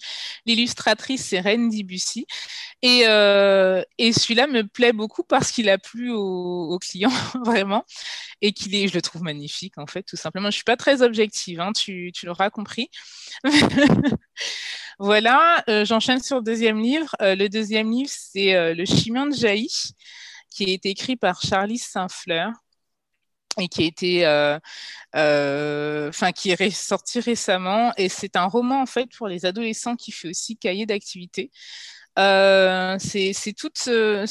L'illustratrice, 0.45 1.25
c'est 1.25 1.39
Reine 1.39 1.69
Dibussy. 1.69 2.27
Et, 2.81 3.03
euh, 3.07 3.81
et 3.97 4.11
celui-là 4.11 4.47
me 4.47 4.63
plaît 4.67 4.91
beaucoup 4.91 5.23
parce 5.23 5.51
qu'il 5.53 5.69
a 5.69 5.77
plu 5.77 6.11
aux, 6.11 6.77
clients, 6.79 7.09
vraiment, 7.45 7.85
et 8.41 8.51
qu'il 8.51 8.75
est, 8.75 8.89
je 8.89 8.93
le 8.95 9.01
trouve 9.01 9.23
magnifique, 9.23 9.77
en 9.77 9.87
fait, 9.87 10.03
tout 10.03 10.17
simplement. 10.17 10.47
Je 10.47 10.47
ne 10.47 10.51
suis 10.55 10.63
pas 10.65 10.77
très 10.77 11.01
objective, 11.01 11.61
hein, 11.61 11.71
tu, 11.71 12.11
l'auras 12.23 12.49
compris. 12.49 12.89
voilà, 14.99 15.63
j'enchaîne 15.85 16.21
sur 16.21 16.37
le 16.37 16.43
deuxième 16.43 16.81
livre. 16.81 17.15
le 17.21 17.47
deuxième 17.47 17.89
livre, 17.89 18.11
c'est 18.11 18.75
Le 18.75 18.85
Chimien 18.85 19.27
de 19.27 19.33
Jailly, 19.33 19.93
qui 20.49 20.65
a 20.69 20.73
été 20.73 20.89
écrit 20.89 21.15
par 21.15 21.41
Charlie 21.41 21.77
Saint-Fleur 21.77 22.51
et 23.59 23.67
qui 23.67 23.83
a 23.83 23.85
été, 23.85 24.25
euh, 24.25 24.59
euh, 25.15 26.11
qui 26.35 26.51
est 26.51 26.69
sorti 26.71 27.19
récemment. 27.19 27.93
Et 27.97 28.09
c'est 28.09 28.35
un 28.35 28.45
roman 28.45 28.81
en 28.81 28.85
fait 28.85 29.09
pour 29.17 29.27
les 29.27 29.45
adolescents 29.45 29.95
qui 29.95 30.11
fait 30.11 30.29
aussi 30.29 30.57
cahier 30.57 30.85
d'activité. 30.85 31.51
Euh, 32.19 32.97
c'est 32.99 33.53
tout, 33.53 33.69
euh, 33.87 34.25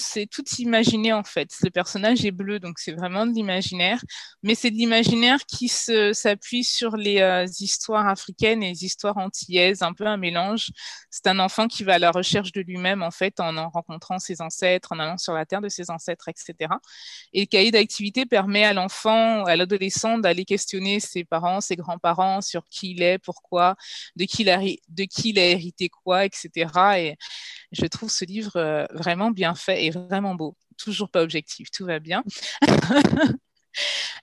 imaginé 0.58 1.12
en 1.14 1.24
fait. 1.24 1.48
Le 1.62 1.70
personnage 1.70 2.24
est 2.26 2.30
bleu, 2.32 2.60
donc 2.60 2.78
c'est 2.78 2.92
vraiment 2.92 3.24
de 3.24 3.32
l'imaginaire, 3.32 4.04
mais 4.42 4.54
c'est 4.54 4.70
de 4.70 4.76
l'imaginaire 4.76 5.38
qui 5.46 5.68
s'appuie 5.68 6.64
sur 6.64 6.96
les 6.96 7.20
euh, 7.20 7.46
histoires 7.60 8.06
africaines 8.06 8.62
et 8.62 8.70
les 8.70 8.84
histoires 8.84 9.16
antillaises, 9.16 9.82
un 9.82 9.94
peu 9.94 10.06
un 10.06 10.18
mélange. 10.18 10.70
C'est 11.10 11.26
un 11.28 11.38
enfant 11.38 11.66
qui 11.66 11.82
va 11.82 11.94
à 11.94 11.98
la 11.98 12.10
recherche 12.10 12.52
de 12.52 12.60
lui-même 12.60 13.02
en 13.02 13.10
fait, 13.10 13.40
en, 13.40 13.56
en 13.56 13.70
rencontrant 13.70 14.18
ses 14.18 14.42
ancêtres, 14.42 14.92
en 14.92 14.98
allant 14.98 15.16
sur 15.16 15.32
la 15.32 15.46
terre 15.46 15.62
de 15.62 15.70
ses 15.70 15.90
ancêtres, 15.90 16.28
etc. 16.28 16.74
Et 17.32 17.40
le 17.40 17.46
cahier 17.46 17.70
d'activité 17.70 18.26
permet 18.26 18.64
à 18.64 18.74
l'enfant, 18.74 19.44
à 19.44 19.56
l'adolescent 19.56 20.18
d'aller 20.18 20.44
questionner 20.44 21.00
ses 21.00 21.24
parents, 21.24 21.62
ses 21.62 21.76
grands-parents 21.76 22.42
sur 22.42 22.68
qui 22.68 22.90
il 22.90 23.02
est, 23.02 23.18
pourquoi, 23.18 23.76
de 24.16 24.24
qui 24.24 24.42
il 24.42 24.50
a, 24.50 24.58
de 24.58 25.04
qui 25.04 25.30
il 25.30 25.38
a 25.38 25.46
hérité 25.46 25.88
quoi, 25.88 26.26
etc. 26.26 26.68
Et 26.98 27.16
je 27.78 27.86
trouve 27.86 28.10
ce 28.10 28.24
livre 28.24 28.56
euh, 28.56 28.86
vraiment 28.92 29.30
bien 29.30 29.54
fait 29.54 29.84
et 29.84 29.90
vraiment 29.90 30.34
beau. 30.34 30.56
Toujours 30.76 31.10
pas 31.10 31.22
objectif, 31.22 31.70
tout 31.70 31.86
va 31.86 31.98
bien. 31.98 32.22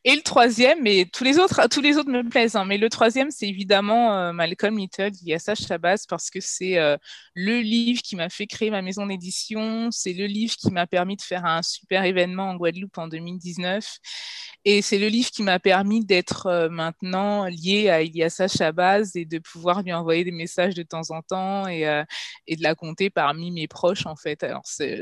Et 0.03 0.15
le 0.15 0.21
troisième, 0.21 0.83
mais 0.83 1.05
tous 1.11 1.23
les 1.23 1.39
autres, 1.39 1.67
tous 1.69 1.81
les 1.81 1.97
autres 1.97 2.09
me 2.11 2.27
plaisent, 2.27 2.55
hein, 2.55 2.65
mais 2.65 2.77
le 2.77 2.89
troisième, 2.89 3.31
c'est 3.31 3.47
évidemment 3.47 4.15
euh, 4.15 4.33
Malcolm 4.33 4.77
Little 4.77 5.09
d'Iassa 5.09 5.55
Shabazz 5.55 6.05
parce 6.07 6.29
que 6.29 6.39
c'est 6.39 6.77
euh, 6.77 6.95
le 7.33 7.59
livre 7.61 8.01
qui 8.03 8.15
m'a 8.15 8.29
fait 8.29 8.45
créer 8.45 8.69
ma 8.69 8.83
maison 8.83 9.07
d'édition, 9.07 9.89
c'est 9.91 10.13
le 10.13 10.27
livre 10.27 10.55
qui 10.57 10.71
m'a 10.71 10.85
permis 10.85 11.15
de 11.15 11.23
faire 11.23 11.45
un 11.45 11.63
super 11.63 12.03
événement 12.03 12.51
en 12.51 12.55
Guadeloupe 12.55 12.97
en 12.99 13.07
2019, 13.07 13.97
et 14.65 14.81
c'est 14.83 14.99
le 14.99 15.07
livre 15.07 15.31
qui 15.31 15.41
m'a 15.41 15.59
permis 15.59 16.05
d'être 16.05 16.45
euh, 16.47 16.69
maintenant 16.69 17.45
lié 17.45 17.89
à 17.89 18.03
Iliassa 18.03 18.47
Shabazz 18.47 19.15
et 19.15 19.25
de 19.25 19.39
pouvoir 19.39 19.81
lui 19.81 19.93
envoyer 19.93 20.23
des 20.23 20.31
messages 20.31 20.75
de 20.75 20.83
temps 20.83 21.09
en 21.09 21.23
temps 21.23 21.67
et, 21.67 21.81
et 22.47 22.55
de 22.55 22.63
la 22.63 22.75
compter 22.75 23.09
parmi 23.09 23.51
mes 23.51 23.67
proches 23.67 24.05
en 24.05 24.15
fait. 24.15 24.43
Alors 24.43 24.63
c'est 24.65 25.01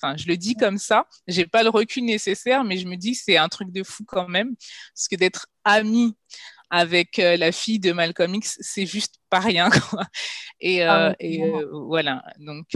Enfin, 0.00 0.16
je 0.16 0.26
le 0.26 0.36
dis 0.36 0.54
comme 0.54 0.78
ça. 0.78 1.06
J'ai 1.26 1.46
pas 1.46 1.62
le 1.62 1.70
recul 1.70 2.04
nécessaire, 2.04 2.64
mais 2.64 2.76
je 2.76 2.86
me 2.86 2.96
dis 2.96 3.12
que 3.12 3.18
c'est 3.24 3.36
un 3.36 3.48
truc 3.48 3.72
de 3.72 3.82
fou 3.82 4.04
quand 4.06 4.28
même, 4.28 4.54
parce 4.94 5.08
que 5.08 5.16
d'être 5.16 5.46
ami 5.64 6.16
avec 6.70 7.18
euh, 7.18 7.36
la 7.36 7.52
fille 7.52 7.78
de 7.78 7.92
Malcolm 7.92 8.34
X, 8.34 8.58
c'est 8.60 8.86
juste 8.86 9.16
pas 9.30 9.40
rien. 9.40 9.70
Quoi. 9.90 10.06
Et, 10.60 10.82
euh, 10.84 11.10
ah 11.10 11.14
euh, 11.22 11.68
voilà. 11.86 12.24
Donc, 12.38 12.66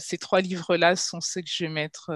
ces 0.00 0.18
trois 0.18 0.40
livres-là 0.40 0.96
sont 0.96 1.20
ceux 1.20 1.42
que 1.42 1.50
je 1.50 1.64
vais 1.64 1.70
mettre 1.70 2.10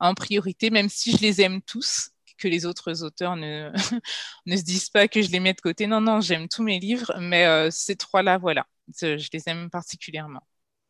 en 0.00 0.14
priorité, 0.14 0.70
même 0.70 0.88
si 0.88 1.16
je 1.16 1.22
les 1.22 1.40
aime 1.40 1.62
tous 1.62 2.10
que 2.38 2.46
les 2.46 2.66
autres 2.66 3.02
auteurs 3.02 3.34
ne, 3.34 3.72
ne 4.46 4.56
se 4.56 4.62
disent 4.62 4.90
pas 4.90 5.08
que 5.08 5.22
je 5.22 5.30
les 5.30 5.40
mets 5.40 5.54
de 5.54 5.60
côté. 5.60 5.86
Non, 5.86 6.00
non, 6.00 6.20
j'aime 6.20 6.48
tous 6.48 6.62
mes 6.62 6.78
livres, 6.78 7.12
mais 7.18 7.70
ces 7.70 7.96
trois-là, 7.96 8.38
voilà, 8.38 8.64
je 9.00 9.28
les 9.32 9.42
aime 9.46 9.70
particulièrement. 9.70 10.42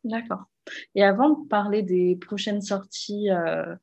D'accord. 0.03 0.45
Et 0.95 1.03
avant 1.03 1.29
de 1.29 1.47
parler 1.47 1.83
des 1.83 2.15
prochaines 2.15 2.61
sorties 2.61 3.29
euh, 3.29 3.75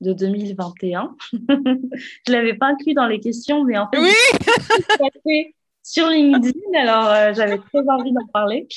de 0.00 0.12
2021, 0.12 1.16
je 1.32 1.38
ne 1.38 2.32
l'avais 2.32 2.54
pas 2.54 2.66
inclus 2.66 2.94
dans 2.94 3.06
les 3.06 3.20
questions, 3.20 3.64
mais 3.64 3.78
en 3.78 3.88
fait, 3.90 3.98
oui 3.98 5.54
sur 5.84 6.08
LinkedIn, 6.08 6.78
alors 6.78 7.08
euh, 7.08 7.34
j'avais 7.34 7.58
très 7.58 7.88
envie 7.88 8.12
d'en 8.12 8.26
parler. 8.32 8.68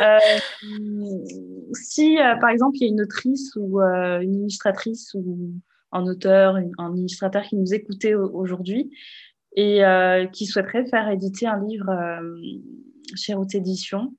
Euh, 0.00 0.18
si, 1.72 2.16
par 2.40 2.50
exemple, 2.50 2.76
il 2.76 2.82
y 2.82 2.84
a 2.86 2.88
une 2.88 3.00
autrice 3.00 3.52
ou 3.56 3.80
une 3.80 4.34
illustratrice 4.34 5.14
ou 5.14 5.52
un 5.92 6.04
auteur, 6.06 6.56
un 6.78 6.96
illustrateur 6.96 7.42
qui 7.42 7.56
nous 7.56 7.74
écoutait 7.74 8.14
aujourd'hui 8.14 8.90
et 9.56 9.82
qui 10.32 10.46
souhaiterait 10.46 10.86
faire 10.86 11.08
éditer 11.10 11.46
un 11.46 11.64
livre 11.64 11.90
chez 13.16 13.34
Route 13.34 13.54
Édition, 13.54 14.14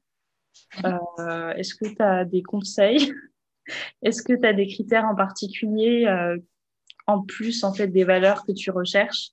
est-ce 1.58 1.76
que 1.76 1.88
tu 1.88 2.02
as 2.02 2.26
des 2.26 2.43
conseils? 2.43 3.13
Est-ce 4.02 4.24
que 4.24 4.34
tu 4.34 4.45
as 4.45 4.54
des 4.54 4.67
critères 4.67 5.06
en 5.06 5.15
particulier 5.15 6.06
euh, 6.08 6.38
en 7.08 7.22
plus 7.24 7.63
en 7.63 7.74
fait 7.74 7.88
des 7.88 8.04
valeurs 8.04 8.45
que 8.45 8.52
tu 8.52 8.72
recherches 8.72 9.30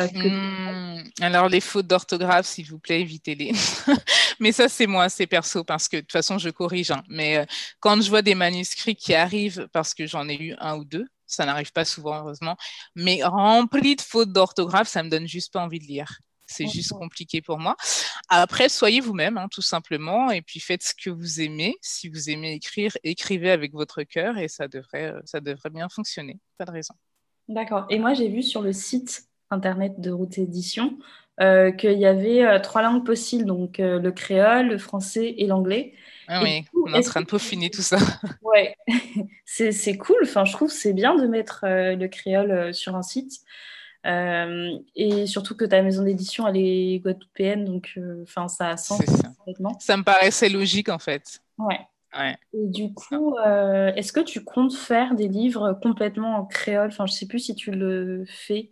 euh, 0.00 0.06
hmm, 0.06 1.04
alors 1.20 1.50
les 1.50 1.60
fautes 1.60 1.86
d'orthographe, 1.86 2.46
s'il 2.46 2.66
vous 2.66 2.78
plaît, 2.78 3.02
évitez-les. 3.02 3.52
Mais 4.40 4.50
ça, 4.50 4.70
c'est 4.70 4.86
moi, 4.86 5.10
c'est 5.10 5.26
perso, 5.26 5.64
parce 5.64 5.86
que 5.86 5.96
de 5.96 6.00
toute 6.00 6.12
façon, 6.12 6.38
je 6.38 6.48
corrige. 6.48 6.90
Hein. 6.92 7.02
Mais 7.10 7.46
quand 7.78 8.00
je 8.00 8.08
vois 8.08 8.22
des 8.22 8.34
manuscrits 8.34 8.96
qui 8.96 9.14
arrivent, 9.14 9.68
parce 9.70 9.92
que 9.92 10.06
j'en 10.06 10.30
ai 10.30 10.42
eu 10.42 10.54
un 10.60 10.78
ou 10.78 10.86
deux, 10.86 11.06
ça 11.26 11.44
n'arrive 11.44 11.72
pas 11.72 11.84
souvent, 11.84 12.20
heureusement, 12.20 12.56
mais 12.96 13.22
remplis 13.22 13.96
de 13.96 14.00
fautes 14.00 14.32
d'orthographe, 14.32 14.88
ça 14.88 15.02
me 15.02 15.10
donne 15.10 15.28
juste 15.28 15.52
pas 15.52 15.60
envie 15.60 15.78
de 15.78 15.84
lire. 15.84 16.20
C'est 16.52 16.68
juste 16.68 16.92
compliqué 16.92 17.40
pour 17.40 17.58
moi. 17.58 17.76
Après, 18.28 18.68
soyez 18.68 19.00
vous-même, 19.00 19.38
hein, 19.38 19.48
tout 19.50 19.62
simplement, 19.62 20.30
et 20.30 20.42
puis 20.42 20.60
faites 20.60 20.82
ce 20.82 20.94
que 20.94 21.10
vous 21.10 21.40
aimez. 21.40 21.76
Si 21.80 22.08
vous 22.08 22.30
aimez 22.30 22.52
écrire, 22.52 22.96
écrivez 23.04 23.50
avec 23.50 23.72
votre 23.72 24.02
cœur 24.02 24.38
et 24.38 24.48
ça 24.48 24.68
devrait, 24.68 25.12
euh, 25.12 25.20
ça 25.24 25.40
devrait 25.40 25.70
bien 25.70 25.88
fonctionner. 25.88 26.38
Pas 26.58 26.64
de 26.64 26.70
raison. 26.70 26.94
D'accord. 27.48 27.86
Et 27.90 27.98
moi, 27.98 28.14
j'ai 28.14 28.28
vu 28.28 28.42
sur 28.42 28.62
le 28.62 28.72
site 28.72 29.24
internet 29.50 30.00
de 30.00 30.10
Route 30.10 30.38
Édition 30.38 30.98
euh, 31.40 31.72
qu'il 31.72 31.98
y 31.98 32.06
avait 32.06 32.44
euh, 32.44 32.58
trois 32.58 32.82
langues 32.82 33.04
possibles, 33.04 33.44
donc 33.44 33.78
le 33.78 34.10
créole, 34.10 34.68
le 34.68 34.78
français 34.78 35.34
et 35.36 35.46
l'anglais. 35.46 35.92
Ah 36.28 36.42
oui, 36.42 36.64
on 36.86 36.94
est 36.94 36.98
en 36.98 37.02
train 37.02 37.20
de 37.20 37.26
peaufiner 37.26 37.70
tout 37.70 37.82
ça. 37.82 37.98
Ouais, 38.42 38.76
c'est 39.44 39.96
cool. 39.96 40.18
Enfin, 40.22 40.44
je 40.44 40.52
trouve 40.52 40.70
c'est 40.70 40.92
bien 40.92 41.16
de 41.16 41.26
mettre 41.26 41.64
le 41.64 42.06
créole 42.06 42.72
sur 42.74 42.96
un 42.96 43.02
site. 43.02 43.40
Euh, 44.04 44.78
et 44.96 45.26
surtout 45.26 45.56
que 45.56 45.64
ta 45.64 45.82
maison 45.82 46.02
d'édition, 46.02 46.46
elle 46.48 46.56
est 46.56 46.98
guadeloupéenne, 46.98 47.64
donc 47.64 47.94
euh, 47.96 48.24
ça 48.48 48.70
a 48.70 48.76
sens. 48.76 49.00
Ça. 49.78 49.96
me 49.96 50.02
paraissait 50.02 50.48
logique 50.48 50.88
en 50.88 50.98
fait. 50.98 51.40
Ouais. 51.58 51.80
ouais. 52.18 52.36
Et 52.52 52.66
du 52.66 52.92
coup, 52.92 53.36
euh, 53.36 53.92
est-ce 53.94 54.12
que 54.12 54.20
tu 54.20 54.42
comptes 54.44 54.74
faire 54.74 55.14
des 55.14 55.28
livres 55.28 55.78
complètement 55.82 56.36
en 56.36 56.44
créole? 56.44 56.88
Enfin, 56.88 57.06
je 57.06 57.12
sais 57.12 57.26
plus 57.26 57.38
si 57.38 57.54
tu 57.54 57.70
le 57.70 58.24
fais. 58.26 58.70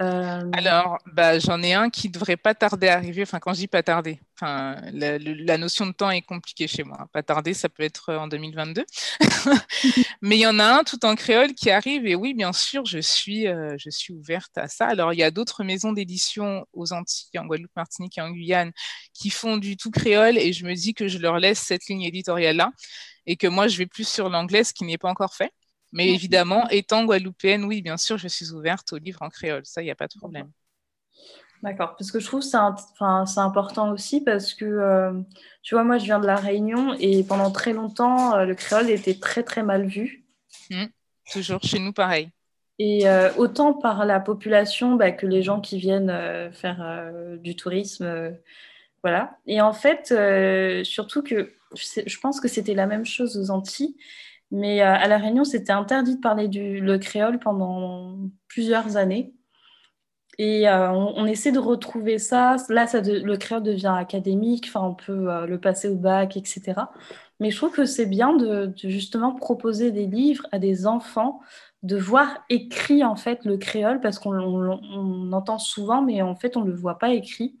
Euh, 0.00 0.48
Alors, 0.52 0.98
bah, 1.06 1.40
j'en 1.40 1.60
ai 1.62 1.74
un 1.74 1.90
qui 1.90 2.08
devrait 2.08 2.36
pas 2.36 2.54
tarder 2.54 2.88
à 2.88 2.94
arriver. 2.94 3.22
Enfin, 3.22 3.40
quand 3.40 3.52
je 3.52 3.58
dis 3.58 3.68
pas 3.68 3.82
tarder, 3.82 4.20
enfin, 4.36 4.76
la, 4.92 5.58
notion 5.58 5.86
de 5.86 5.92
temps 5.92 6.10
est 6.10 6.22
compliquée 6.22 6.68
chez 6.68 6.84
moi. 6.84 7.08
Pas 7.12 7.24
tarder, 7.24 7.52
ça 7.52 7.68
peut 7.68 7.82
être 7.82 8.14
en 8.14 8.28
2022. 8.28 8.84
Mais 10.22 10.36
il 10.36 10.40
y 10.40 10.46
en 10.46 10.60
a 10.60 10.64
un 10.64 10.84
tout 10.84 11.04
en 11.04 11.16
créole 11.16 11.54
qui 11.54 11.70
arrive. 11.70 12.06
Et 12.06 12.14
oui, 12.14 12.32
bien 12.34 12.52
sûr, 12.52 12.84
je 12.84 13.00
suis, 13.00 13.48
euh, 13.48 13.74
je 13.76 13.90
suis 13.90 14.12
ouverte 14.12 14.56
à 14.56 14.68
ça. 14.68 14.86
Alors, 14.86 15.12
il 15.12 15.18
y 15.18 15.24
a 15.24 15.32
d'autres 15.32 15.64
maisons 15.64 15.92
d'édition 15.92 16.64
aux 16.72 16.92
Antilles, 16.92 17.38
en 17.38 17.46
Guadeloupe, 17.46 17.74
Martinique 17.74 18.18
et 18.18 18.20
en 18.20 18.30
Guyane 18.30 18.72
qui 19.14 19.30
font 19.30 19.56
du 19.56 19.76
tout 19.76 19.90
créole. 19.90 20.38
Et 20.38 20.52
je 20.52 20.64
me 20.64 20.74
dis 20.74 20.94
que 20.94 21.08
je 21.08 21.18
leur 21.18 21.38
laisse 21.38 21.58
cette 21.58 21.86
ligne 21.88 22.02
éditoriale-là 22.02 22.70
et 23.26 23.36
que 23.36 23.48
moi, 23.48 23.66
je 23.66 23.76
vais 23.76 23.86
plus 23.86 24.06
sur 24.06 24.28
l'anglais, 24.28 24.62
ce 24.62 24.72
qui 24.72 24.84
n'est 24.84 24.98
pas 24.98 25.10
encore 25.10 25.34
fait. 25.34 25.52
Mais 25.92 26.08
évidemment, 26.08 26.68
étant 26.68 27.04
guadeloupéenne, 27.04 27.64
oui, 27.64 27.82
bien 27.82 27.96
sûr, 27.96 28.18
je 28.18 28.28
suis 28.28 28.52
ouverte 28.52 28.92
aux 28.92 28.98
livres 28.98 29.22
en 29.22 29.28
créole. 29.28 29.64
Ça, 29.64 29.82
il 29.82 29.86
n'y 29.86 29.90
a 29.90 29.94
pas 29.94 30.06
de 30.06 30.14
problème. 30.18 30.50
D'accord, 31.62 31.96
parce 31.96 32.12
que 32.12 32.20
je 32.20 32.26
trouve 32.26 32.40
que 32.40 32.46
c'est 32.46 33.40
important 33.40 33.90
aussi 33.90 34.20
parce 34.20 34.54
que, 34.54 34.64
euh, 34.64 35.12
tu 35.62 35.74
vois, 35.74 35.82
moi, 35.82 35.98
je 35.98 36.04
viens 36.04 36.20
de 36.20 36.26
La 36.26 36.36
Réunion 36.36 36.94
et 37.00 37.24
pendant 37.24 37.50
très 37.50 37.72
longtemps, 37.72 38.36
euh, 38.36 38.44
le 38.44 38.54
créole 38.54 38.90
était 38.90 39.18
très, 39.18 39.42
très 39.42 39.62
mal 39.62 39.86
vu. 39.86 40.24
Mmh. 40.70 40.84
toujours 41.32 41.62
chez 41.62 41.78
nous, 41.78 41.92
pareil. 41.92 42.30
Et 42.78 43.06
autant 43.36 43.74
par 43.74 44.06
la 44.06 44.20
population 44.20 44.94
bah, 44.94 45.10
que 45.10 45.26
les 45.26 45.42
gens 45.42 45.60
qui 45.60 45.78
viennent 45.78 46.12
faire 46.52 47.10
du 47.38 47.56
tourisme. 47.56 48.36
voilà. 49.02 49.36
Et 49.46 49.60
en 49.60 49.72
fait, 49.72 50.14
surtout 50.84 51.24
que 51.24 51.50
je 51.74 52.18
pense 52.20 52.40
que 52.40 52.46
c'était 52.46 52.74
la 52.74 52.86
même 52.86 53.04
chose 53.04 53.36
aux 53.36 53.50
Antilles. 53.50 53.96
Mais 54.50 54.80
à 54.80 55.06
La 55.08 55.18
Réunion, 55.18 55.44
c'était 55.44 55.72
interdit 55.72 56.16
de 56.16 56.20
parler 56.20 56.48
du, 56.48 56.80
le 56.80 56.98
créole 56.98 57.38
pendant 57.38 58.16
plusieurs 58.48 58.96
années. 58.96 59.34
Et 60.38 60.68
euh, 60.68 60.92
on, 60.92 61.26
essaie 61.26 61.50
de 61.50 61.58
retrouver 61.58 62.18
ça. 62.18 62.56
Là, 62.68 62.86
ça 62.86 63.00
le 63.00 63.36
créole 63.36 63.64
devient 63.64 63.92
académique, 63.96 64.66
enfin, 64.68 64.86
on 64.86 64.94
peut 64.94 65.28
euh, 65.30 65.46
le 65.46 65.58
passer 65.58 65.88
au 65.88 65.96
bac, 65.96 66.36
etc. 66.36 66.74
Mais 67.40 67.50
je 67.50 67.56
trouve 67.56 67.72
que 67.72 67.84
c'est 67.84 68.06
bien 68.06 68.34
de, 68.34 68.72
justement 68.76 69.34
proposer 69.34 69.90
des 69.90 70.06
livres 70.06 70.46
à 70.52 70.60
des 70.60 70.86
enfants, 70.86 71.40
de 71.82 71.96
voir 71.96 72.44
écrit 72.50 73.02
en 73.04 73.16
fait 73.16 73.44
le 73.44 73.56
créole, 73.56 74.00
parce 74.00 74.20
qu'on 74.20 75.32
entend 75.32 75.58
souvent, 75.58 76.02
mais 76.02 76.22
en 76.22 76.36
fait, 76.36 76.56
on 76.56 76.62
ne 76.62 76.70
le 76.70 76.76
voit 76.76 76.98
pas 76.98 77.10
écrit. 77.10 77.58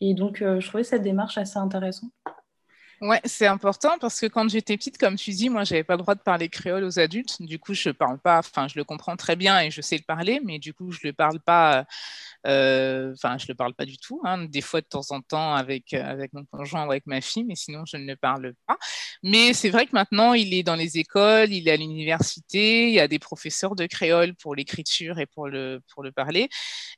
Et 0.00 0.14
donc, 0.14 0.42
euh, 0.42 0.60
je 0.60 0.68
trouvais 0.68 0.84
cette 0.84 1.02
démarche 1.02 1.38
assez 1.38 1.58
intéressante. 1.58 2.12
Ouais, 3.02 3.20
c'est 3.24 3.46
important 3.48 3.98
parce 4.00 4.20
que 4.20 4.26
quand 4.26 4.48
j'étais 4.48 4.76
petite, 4.76 4.96
comme 4.96 5.16
tu 5.16 5.32
dis, 5.32 5.48
moi, 5.48 5.64
j'avais 5.64 5.82
pas 5.82 5.94
le 5.94 6.02
droit 6.02 6.14
de 6.14 6.20
parler 6.20 6.48
créole 6.48 6.84
aux 6.84 7.00
adultes. 7.00 7.42
Du 7.42 7.58
coup, 7.58 7.74
je 7.74 7.90
parle 7.90 8.20
pas, 8.20 8.38
enfin, 8.38 8.68
je 8.68 8.78
le 8.78 8.84
comprends 8.84 9.16
très 9.16 9.34
bien 9.34 9.58
et 9.60 9.72
je 9.72 9.80
sais 9.80 9.96
le 9.96 10.04
parler, 10.04 10.40
mais 10.44 10.60
du 10.60 10.72
coup, 10.72 10.92
je 10.92 11.00
le 11.02 11.12
parle 11.12 11.40
pas 11.40 11.84
euh, 12.46 13.12
enfin, 13.14 13.38
je 13.38 13.46
le 13.48 13.54
parle 13.54 13.74
pas 13.74 13.84
du 13.84 13.98
tout, 13.98 14.20
hein, 14.24 14.46
des 14.46 14.60
fois 14.60 14.80
de 14.80 14.86
temps 14.86 15.10
en 15.10 15.20
temps 15.20 15.54
avec, 15.54 15.94
euh, 15.94 16.02
avec 16.04 16.32
mon 16.32 16.44
conjoint 16.44 16.86
ou 16.86 16.90
avec 16.90 17.06
ma 17.06 17.20
fille, 17.20 17.44
mais 17.44 17.54
sinon 17.54 17.84
je 17.86 17.96
ne 17.96 18.04
le 18.06 18.16
parle 18.16 18.54
pas. 18.66 18.78
Mais 19.22 19.54
c'est 19.54 19.70
vrai 19.70 19.86
que 19.86 19.92
maintenant, 19.92 20.34
il 20.34 20.52
est 20.54 20.62
dans 20.64 20.74
les 20.74 20.98
écoles, 20.98 21.52
il 21.52 21.68
est 21.68 21.72
à 21.72 21.76
l'université, 21.76 22.88
il 22.88 22.94
y 22.94 23.00
a 23.00 23.06
des 23.08 23.18
professeurs 23.20 23.76
de 23.76 23.86
créole 23.86 24.34
pour 24.34 24.54
l'écriture 24.56 25.18
et 25.20 25.26
pour 25.26 25.48
le, 25.48 25.80
pour 25.92 26.02
le 26.02 26.10
parler. 26.12 26.48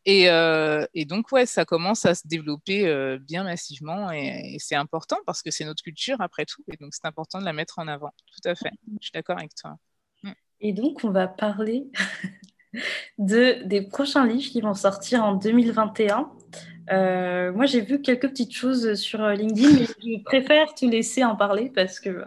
Et, 0.06 0.30
euh, 0.30 0.86
et, 0.94 1.04
donc, 1.04 1.30
ouais, 1.32 1.46
ça 1.46 1.64
commence 1.64 2.06
à 2.06 2.14
se 2.14 2.26
développer 2.26 3.18
bien 3.20 3.44
massivement 3.44 4.10
et, 4.12 4.56
c'est 4.58 4.74
important 4.76 5.18
parce 5.26 5.42
que 5.42 5.50
c'est 5.50 5.64
notre 5.64 5.82
culture 5.82 5.93
après 6.20 6.44
tout. 6.44 6.62
Et 6.72 6.76
donc, 6.76 6.94
c'est 6.94 7.06
important 7.06 7.40
de 7.40 7.44
la 7.44 7.52
mettre 7.52 7.78
en 7.78 7.88
avant. 7.88 8.12
Tout 8.26 8.48
à 8.48 8.54
fait. 8.54 8.72
Je 9.00 9.06
suis 9.06 9.12
d'accord 9.12 9.38
avec 9.38 9.54
toi. 9.54 9.76
Mm. 10.22 10.32
Et 10.60 10.72
donc, 10.72 11.04
on 11.04 11.10
va 11.10 11.28
parler 11.28 11.86
de, 13.18 13.62
des 13.64 13.82
prochains 13.82 14.26
livres 14.26 14.50
qui 14.50 14.60
vont 14.60 14.74
sortir 14.74 15.24
en 15.24 15.34
2021. 15.34 16.30
Euh, 16.90 17.52
moi, 17.52 17.66
j'ai 17.66 17.80
vu 17.80 18.00
quelques 18.00 18.28
petites 18.28 18.54
choses 18.54 18.94
sur 18.94 19.22
euh, 19.22 19.34
LinkedIn, 19.34 19.78
mais 19.78 19.86
je 19.86 20.22
préfère 20.22 20.74
te 20.74 20.84
laisser 20.84 21.24
en 21.24 21.36
parler 21.36 21.70
parce 21.74 21.98
que 21.98 22.10
euh, 22.10 22.24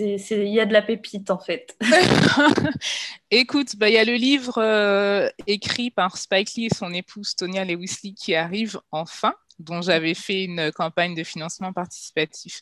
il 0.00 0.48
y 0.48 0.60
a 0.60 0.66
de 0.66 0.72
la 0.72 0.82
pépite 0.82 1.30
en 1.30 1.38
fait. 1.38 1.76
Écoute, 3.30 3.76
bah, 3.76 3.88
il 3.88 3.94
y 3.94 3.98
a 3.98 4.04
le 4.04 4.14
livre 4.14 5.32
écrit 5.46 5.90
par 5.90 6.16
Spike 6.16 6.54
Lee 6.54 6.66
et 6.66 6.74
son 6.74 6.92
épouse 6.92 7.36
Tonya 7.36 7.64
Lewis 7.64 8.14
qui 8.16 8.34
arrive 8.34 8.80
enfin, 8.90 9.34
dont 9.58 9.82
j'avais 9.82 10.14
fait 10.14 10.44
une 10.44 10.72
campagne 10.72 11.14
de 11.14 11.24
financement 11.24 11.72
participatif. 11.72 12.60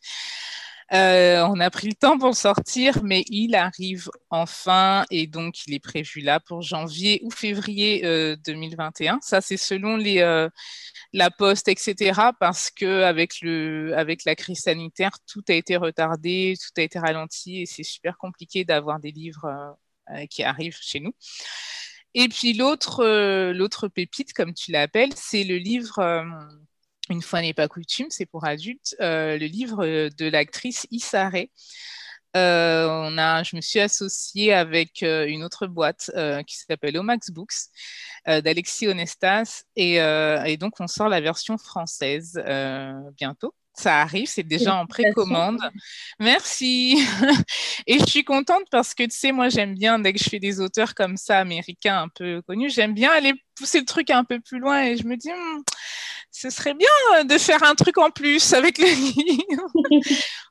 Euh, 0.93 1.45
on 1.49 1.59
a 1.59 1.69
pris 1.71 1.89
le 1.89 1.95
temps 1.95 2.17
pour 2.17 2.29
le 2.29 2.35
sortir, 2.35 3.03
mais 3.03 3.25
il 3.29 3.57
arrive 3.57 4.09
enfin 4.31 5.05
et 5.11 5.27
donc 5.27 5.67
il 5.67 5.75
est 5.75 5.81
prévu 5.81 6.21
là 6.21 6.39
pour 6.39 6.63
janvier 6.63 7.21
ou 7.25 7.31
février 7.31 8.03
2021. 8.45 9.15
Euh, 9.15 9.19
Ça, 9.21 9.41
c'est 9.41 9.57
selon 9.57 9.97
les, 9.97 10.21
euh, 10.21 10.49
la 11.13 11.31
poste, 11.31 11.67
etc. 11.69 12.31
Parce 12.39 12.71
que 12.71 13.03
avec, 13.03 13.41
le, 13.43 13.95
avec 13.97 14.25
la 14.25 14.37
crise 14.37 14.61
sanitaire, 14.61 15.11
tout 15.27 15.43
a 15.49 15.55
été 15.55 15.77
retardé, 15.77 16.55
tout 16.61 16.81
a 16.81 16.83
été 16.83 16.99
ralenti 17.01 17.63
et 17.63 17.67
c'est 17.67 17.83
super 17.83 18.17
compliqué 18.17 18.65
d'avoir 18.65 19.01
des 19.01 19.11
livres 19.11 19.77
qui 20.31 20.45
arrivent 20.45 20.79
chez 20.81 21.01
nous. 21.01 21.13
Et 22.15 22.29
puis 22.29 22.53
l'autre, 22.53 23.05
l'autre 23.53 23.89
pépite, 23.89 24.33
comme 24.33 24.55
tu 24.55 24.71
l'appelles, 24.71 25.13
c'est 25.17 25.43
le 25.43 25.57
livre 25.57 26.01
une 27.11 27.23
fois 27.23 27.41
n'est 27.41 27.55
pas 27.55 27.69
coutume, 27.69 28.07
c'est 28.11 28.27
pour 28.27 28.45
adultes, 28.45 28.97
euh, 29.01 29.39
le 29.39 29.47
livre 29.47 29.85
euh, 29.85 30.09
de 30.17 30.27
l'actrice 30.27 30.87
Issa 30.91 31.31
euh, 32.37 33.43
je 33.45 33.57
me 33.57 33.61
suis 33.63 33.81
associée 33.81 34.53
avec 34.53 35.01
une 35.01 35.43
autre 35.43 35.67
boîte 35.67 36.11
qui 36.47 36.57
s'appelle 36.57 36.99
Omax 36.99 37.31
Books 37.31 37.55
d'Alexis 38.27 38.89
Onestas 38.89 39.63
et, 39.75 39.97
donc 40.59 40.75
on 40.79 40.87
sort 40.87 41.09
la 41.09 41.23
version 41.23 41.57
française 41.57 42.39
bientôt. 43.17 43.55
Ça 43.79 44.01
arrive, 44.01 44.27
c'est 44.27 44.43
déjà 44.43 44.75
en 44.75 44.87
précommande. 44.87 45.61
Merci. 46.19 46.99
et 47.87 47.99
je 47.99 48.07
suis 48.07 48.25
contente 48.25 48.65
parce 48.71 48.95
que 48.95 49.03
tu 49.03 49.17
sais, 49.17 49.33
moi 49.33 49.51
j'aime 49.51 49.75
bien, 49.75 49.99
dès 49.99 50.15
que 50.15 50.19
je 50.19 50.31
fais 50.31 50.39
des 50.39 50.61
auteurs 50.61 50.95
comme 50.95 51.19
ça, 51.19 51.39
américains 51.39 52.03
un 52.03 52.09
peu 52.09 52.41
connus, 52.43 52.71
j'aime 52.71 52.95
bien 52.95 53.11
aller 53.11 53.35
pousser 53.55 53.81
le 53.81 53.85
truc 53.85 54.11
un 54.11 54.25
peu 54.25 54.41
plus 54.41 54.59
loin 54.59 54.83
et 54.83 54.97
je 54.97 55.05
me 55.07 55.17
dis, 55.17 55.31
hmm, 55.31 55.63
ce 56.31 56.51
serait 56.51 56.75
bien 56.75 56.89
euh, 57.17 57.25
de 57.25 57.39
faire 57.39 57.63
un 57.63 57.75
truc 57.75 57.99
en 57.99 58.11
plus 58.11 58.53
avec 58.53 58.79
le 58.79 58.87
livre. 60.01 60.11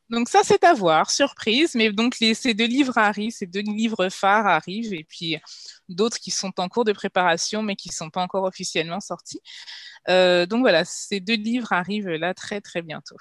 Donc 0.09 0.29
ça, 0.29 0.41
c'est 0.43 0.63
à 0.63 0.73
voir, 0.73 1.09
surprise. 1.09 1.75
Mais 1.75 1.91
donc 1.91 2.19
les, 2.19 2.33
ces 2.33 2.53
deux 2.53 2.67
livres 2.67 2.97
arrivent, 2.97 3.31
ces 3.31 3.47
deux 3.47 3.61
livres 3.61 4.09
phares 4.09 4.47
arrivent, 4.47 4.93
et 4.93 5.03
puis 5.03 5.37
d'autres 5.89 6.17
qui 6.17 6.31
sont 6.31 6.51
en 6.59 6.67
cours 6.67 6.85
de 6.85 6.93
préparation, 6.93 7.61
mais 7.61 7.75
qui 7.75 7.89
ne 7.89 7.93
sont 7.93 8.09
pas 8.09 8.21
encore 8.21 8.43
officiellement 8.43 8.99
sortis. 8.99 9.41
Euh, 10.09 10.45
donc 10.45 10.61
voilà, 10.61 10.85
ces 10.85 11.19
deux 11.19 11.35
livres 11.35 11.73
arrivent 11.73 12.09
là 12.09 12.33
très 12.33 12.61
très 12.61 12.81
bientôt. 12.81 13.17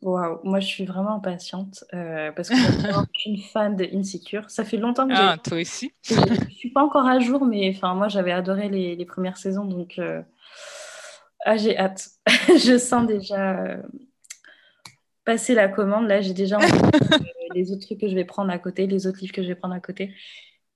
Waouh, 0.00 0.38
moi 0.44 0.60
je 0.60 0.66
suis 0.66 0.84
vraiment 0.84 1.16
impatiente 1.16 1.82
euh, 1.92 2.30
parce 2.30 2.50
que 2.50 2.56
je 2.56 2.62
suis 3.14 3.30
une 3.32 3.42
fan 3.42 3.74
de 3.74 3.88
Insecure. 3.92 4.48
Ça 4.48 4.64
fait 4.64 4.76
longtemps 4.76 5.08
que 5.08 5.14
ah, 5.14 5.36
toi 5.42 5.60
aussi. 5.60 5.92
Je 6.04 6.14
ne 6.14 6.50
suis 6.50 6.70
pas 6.70 6.82
encore 6.82 7.06
à 7.06 7.18
jour, 7.18 7.44
mais 7.44 7.72
enfin 7.74 7.94
moi 7.94 8.06
j'avais 8.06 8.30
adoré 8.30 8.68
les, 8.68 8.94
les, 8.94 9.04
premières 9.04 9.36
saisons, 9.36 9.64
donc 9.64 9.98
ah, 11.44 11.56
j'ai 11.56 11.78
hâte. 11.78 12.08
je 12.48 12.78
sens 12.78 13.06
déjà 13.06 13.58
euh, 13.58 13.82
passer 15.28 15.54
la 15.54 15.68
commande. 15.68 16.08
Là, 16.08 16.22
j'ai 16.22 16.32
déjà 16.32 16.56
euh, 16.62 17.18
les 17.54 17.70
autres 17.70 17.84
trucs 17.84 18.00
que 18.00 18.08
je 18.08 18.14
vais 18.14 18.24
prendre 18.24 18.50
à 18.50 18.58
côté, 18.58 18.86
les 18.86 19.06
autres 19.06 19.18
livres 19.20 19.34
que 19.34 19.42
je 19.42 19.48
vais 19.48 19.54
prendre 19.54 19.74
à 19.74 19.80
côté. 19.80 20.14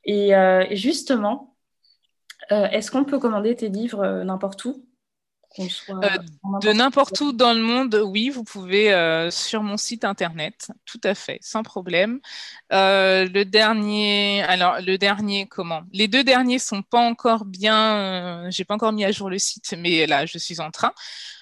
Et, 0.05 0.37
euh, 0.37 0.67
justement, 0.73 1.57
est-ce 2.51 2.91
qu'on 2.91 3.05
peut 3.05 3.19
commander 3.19 3.55
tes 3.55 3.71
livres 3.71 4.25
n'importe 4.25 4.63
où? 4.67 4.85
De 5.59 6.73
n'importe 6.73 7.21
où 7.21 7.33
dans 7.33 7.53
le 7.53 7.61
monde, 7.61 8.01
oui, 8.07 8.31
vous 8.31 8.45
pouvez 8.45 9.29
sur 9.31 9.63
mon 9.63 9.77
site 9.77 10.05
internet, 10.05 10.71
tout 10.87 11.01
à 11.05 11.15
fait, 11.15 11.39
sans 11.43 11.63
problème. 11.63 12.21
le 12.71 13.43
dernier, 13.45 14.43
alors 14.43 14.81
le 14.81 14.97
dernier, 14.99 15.47
comment? 15.47 15.83
Les 15.93 16.09
deux 16.09 16.25
derniers 16.25 16.59
sont 16.59 16.83
pas 16.83 17.01
encore 17.01 17.45
bien, 17.45 18.49
j'ai 18.51 18.65
pas 18.65 18.75
encore 18.75 18.93
mis 18.93 19.05
à 19.05 19.13
jour 19.13 19.31
le 19.31 19.39
site, 19.39 19.75
mais 19.79 20.07
là, 20.07 20.27
je 20.27 20.39
suis 20.39 20.61
en 20.61 20.71
train. 20.71 20.93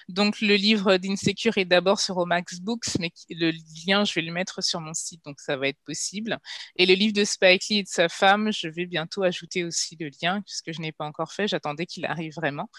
Donc, 0.09 0.41
le 0.41 0.55
livre 0.55 0.97
d'Insecure 0.97 1.57
est 1.57 1.63
d'abord 1.63 2.01
sur 2.01 2.17
Omax 2.17 2.59
Books, 2.59 2.97
mais 2.99 3.11
le 3.29 3.51
lien, 3.87 4.03
je 4.03 4.13
vais 4.13 4.21
le 4.21 4.33
mettre 4.33 4.61
sur 4.61 4.81
mon 4.81 4.93
site, 4.93 5.23
donc 5.23 5.39
ça 5.39 5.55
va 5.55 5.69
être 5.69 5.79
possible. 5.85 6.37
Et 6.75 6.85
le 6.85 6.95
livre 6.95 7.13
de 7.13 7.23
Spike 7.23 7.69
Lee 7.69 7.77
et 7.79 7.83
de 7.83 7.87
sa 7.87 8.09
femme, 8.09 8.51
je 8.51 8.67
vais 8.67 8.85
bientôt 8.85 9.23
ajouter 9.23 9.63
aussi 9.63 9.95
le 9.97 10.09
lien, 10.21 10.41
puisque 10.41 10.73
je 10.73 10.81
n'ai 10.81 10.91
pas 10.91 11.05
encore 11.05 11.31
fait. 11.31 11.47
J'attendais 11.47 11.85
qu'il 11.85 12.05
arrive 12.05 12.33
vraiment. 12.35 12.69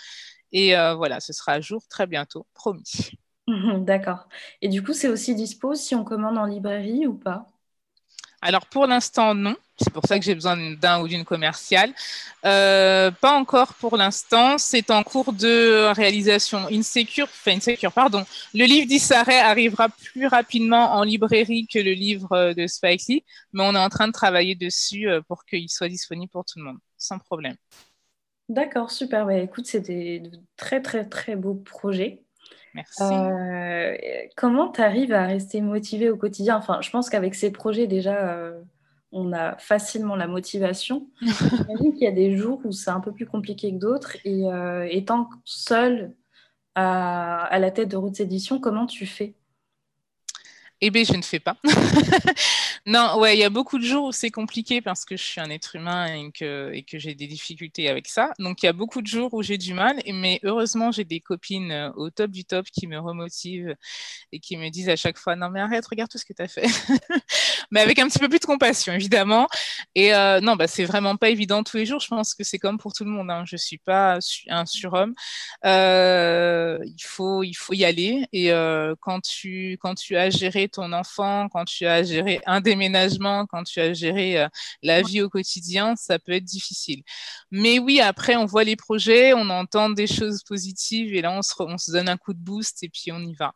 Et 0.53 0.77
euh, 0.77 0.95
voilà, 0.95 1.21
ce 1.21 1.33
sera 1.33 1.53
à 1.53 1.61
jour 1.61 1.83
très 1.88 2.07
bientôt, 2.07 2.47
promis. 2.55 3.12
D'accord. 3.79 4.29
Et 4.61 4.69
du 4.69 4.83
coup, 4.83 4.93
c'est 4.93 5.09
aussi 5.09 5.35
dispo 5.35 5.75
si 5.75 5.95
on 5.95 6.05
commande 6.05 6.38
en 6.38 6.45
librairie 6.45 7.07
ou 7.07 7.15
pas? 7.15 7.47
Alors 8.43 8.67
pour 8.67 8.87
l'instant, 8.87 9.35
non. 9.35 9.57
C'est 9.79 9.93
pour 9.93 10.05
ça 10.07 10.19
que 10.19 10.25
j'ai 10.25 10.35
besoin 10.35 10.57
d'un 10.75 11.01
ou 11.01 11.09
d'une 11.09 11.25
commerciale. 11.25 11.93
Euh, 12.45 13.11
pas 13.11 13.33
encore 13.33 13.75
pour 13.75 13.97
l'instant. 13.97 14.59
C'est 14.59 14.91
en 14.91 15.03
cours 15.03 15.33
de 15.33 15.93
réalisation. 15.95 16.67
Insecure, 16.71 17.27
enfin 17.27 17.57
Insecure, 17.57 17.93
pardon. 17.93 18.25
Le 18.53 18.65
livre 18.65 18.87
d'Issaret 18.87 19.38
arrivera 19.38 19.88
plus 19.88 20.27
rapidement 20.27 20.95
en 20.95 21.05
librairie 21.05 21.67
que 21.67 21.79
le 21.79 21.93
livre 21.93 22.53
de 22.53 22.67
Spike 22.67 23.07
Lee, 23.09 23.25
mais 23.53 23.62
on 23.62 23.75
est 23.75 23.79
en 23.79 23.88
train 23.88 24.09
de 24.09 24.12
travailler 24.12 24.57
dessus 24.57 25.09
euh, 25.09 25.21
pour 25.23 25.45
qu'il 25.45 25.69
soit 25.71 25.88
disponible 25.88 26.31
pour 26.31 26.45
tout 26.45 26.59
le 26.59 26.65
monde, 26.65 26.79
sans 26.99 27.19
problème. 27.19 27.57
D'accord, 28.53 28.91
super. 28.91 29.31
écoute, 29.31 29.65
c'était 29.65 30.21
de 30.21 30.31
très, 30.59 30.83
très, 30.83 31.07
très 31.09 31.37
beaux 31.37 31.55
projets. 31.55 32.23
Merci. 32.75 33.03
Euh, 33.03 33.97
comment 34.37 34.71
tu 34.71 34.83
arrives 34.83 35.15
à 35.15 35.25
rester 35.25 35.62
motivé 35.62 36.11
au 36.11 36.19
quotidien? 36.19 36.59
Enfin, 36.59 36.83
je 36.83 36.91
pense 36.91 37.09
qu'avec 37.09 37.35
ces 37.35 37.51
projets, 37.51 37.87
déjà, 37.87 38.29
euh, 38.29 38.61
on 39.11 39.33
a 39.33 39.57
facilement 39.57 40.17
la 40.17 40.27
motivation. 40.27 41.09
J'imagine 41.23 41.95
qu'il 41.95 42.03
y 42.03 42.07
a 42.07 42.12
des 42.12 42.37
jours 42.37 42.61
où 42.65 42.73
c'est 42.73 42.91
un 42.91 43.01
peu 43.01 43.12
plus 43.12 43.25
compliqué 43.25 43.73
que 43.73 43.79
d'autres. 43.79 44.19
Et 44.27 44.45
euh, 44.45 44.87
étant 44.91 45.31
seul 45.47 46.15
à, 46.75 47.45
à, 47.45 47.59
la 47.59 47.71
tête 47.71 47.88
de 47.88 47.97
Routes 47.97 48.21
Édition, 48.21 48.61
comment 48.61 48.85
tu 48.85 49.07
fais? 49.07 49.35
Eh 50.83 50.91
bien, 50.91 51.05
je 51.05 51.17
ne 51.17 51.23
fais 51.23 51.41
pas. 51.41 51.57
Non, 52.85 53.21
ouais, 53.21 53.37
il 53.37 53.38
y 53.38 53.45
a 53.45 53.51
beaucoup 53.51 53.79
de 53.79 53.85
jours 53.85 54.07
où 54.07 54.12
c'est 54.12 54.33
compliqué 54.33 54.81
parce 54.81 55.05
que 55.05 55.16
je 55.16 55.23
suis 55.23 55.40
un 55.40 55.51
être 55.51 55.77
humain 55.77 56.07
et 56.07 56.33
que, 56.33 56.99
j'ai 56.99 57.14
des 57.14 57.29
difficultés 57.29 57.88
avec 57.88 58.09
ça. 58.09 58.33
Donc, 58.40 58.62
il 58.62 58.66
y 58.66 58.68
a 58.68 58.73
beaucoup 58.73 59.03
de 59.03 59.07
jours 59.07 59.33
où 59.35 59.40
j'ai 59.40 59.57
du 59.57 59.73
mal, 59.73 60.03
mais 60.12 60.40
heureusement, 60.42 60.90
j'ai 60.90 61.05
des 61.05 61.21
copines 61.21 61.71
euh, 61.71 61.92
au 61.95 62.11
top 62.11 62.33
du 62.33 62.45
top 62.45 62.66
qui 62.66 62.88
me 62.88 62.99
remotivent 62.99 63.77
et 64.33 64.40
qui 64.40 64.57
me 64.57 64.68
disent 64.68 64.88
à 64.88 64.97
chaque 64.97 65.16
fois 65.16 65.37
Non, 65.37 65.49
mais 65.49 65.61
arrête, 65.61 65.87
regarde 65.87 66.11
tout 66.11 66.18
ce 66.18 66.25
que 66.25 66.33
tu 66.33 66.42
as 66.42 66.49
fait. 66.49 66.66
mais 67.71 67.81
avec 67.81 68.01
un 68.01 68.09
petit 68.09 68.18
peu 68.18 68.29
plus 68.29 68.40
de 68.40 68.47
compassion, 68.47 68.92
évidemment. 68.95 69.47
Et 69.95 70.12
euh, 70.12 70.40
non, 70.40 70.57
bah, 70.57 70.66
c'est 70.66 70.85
vraiment 70.85 71.16
pas 71.16 71.29
évident 71.29 71.62
tous 71.62 71.77
les 71.77 71.87
jours. 71.87 72.01
Je 72.01 72.09
pense 72.09 72.35
que 72.35 72.42
c'est 72.42 72.59
comme 72.59 72.79
pour 72.79 72.95
tout 72.95 73.05
le 73.05 73.11
monde. 73.11 73.31
Hein. 73.31 73.45
Je 73.47 73.57
suis 73.57 73.79
pas 73.79 74.18
un 74.49 74.66
surhomme. 74.66 75.14
Euh, 75.64 76.81
il, 76.85 77.05
faut, 77.05 77.45
il 77.45 77.55
faut 77.55 77.75
y 77.75 77.85
aller. 77.85 78.27
Et 78.33 78.49
quand, 79.01 79.21
tu, 79.21 79.79
quand 79.81 79.95
tu 79.95 80.16
as 80.16 80.31
géré 80.31 80.68
ton 80.68 80.92
enfant, 80.92 81.49
quand 81.49 81.64
tu 81.64 81.87
as 81.87 82.03
géré 82.03 82.40
un 82.45 82.61
déménagement, 82.72 83.46
quand 83.46 83.64
tu 83.64 83.80
as 83.80 83.92
géré 83.92 84.40
euh, 84.40 84.48
la 84.82 85.02
vie 85.02 85.20
au 85.20 85.28
quotidien, 85.28 85.94
ça 85.96 86.18
peut 86.18 86.32
être 86.32 86.44
difficile. 86.44 87.02
Mais 87.50 87.78
oui, 87.78 88.00
après, 88.00 88.37
on 88.37 88.46
voit 88.46 88.64
les 88.64 88.76
projets, 88.76 89.32
on 89.35 89.48
entend 89.50 89.90
des 89.90 90.06
choses 90.06 90.42
positives 90.42 91.14
et 91.14 91.22
là, 91.22 91.32
on 91.32 91.42
se, 91.42 91.54
on 91.58 91.78
se 91.78 91.90
donne 91.92 92.08
un 92.08 92.16
coup 92.16 92.35
de 92.35 92.38
boost 92.38 92.82
et 92.82 92.88
puis 92.88 93.12
on 93.12 93.20
y 93.20 93.35
va. 93.35 93.52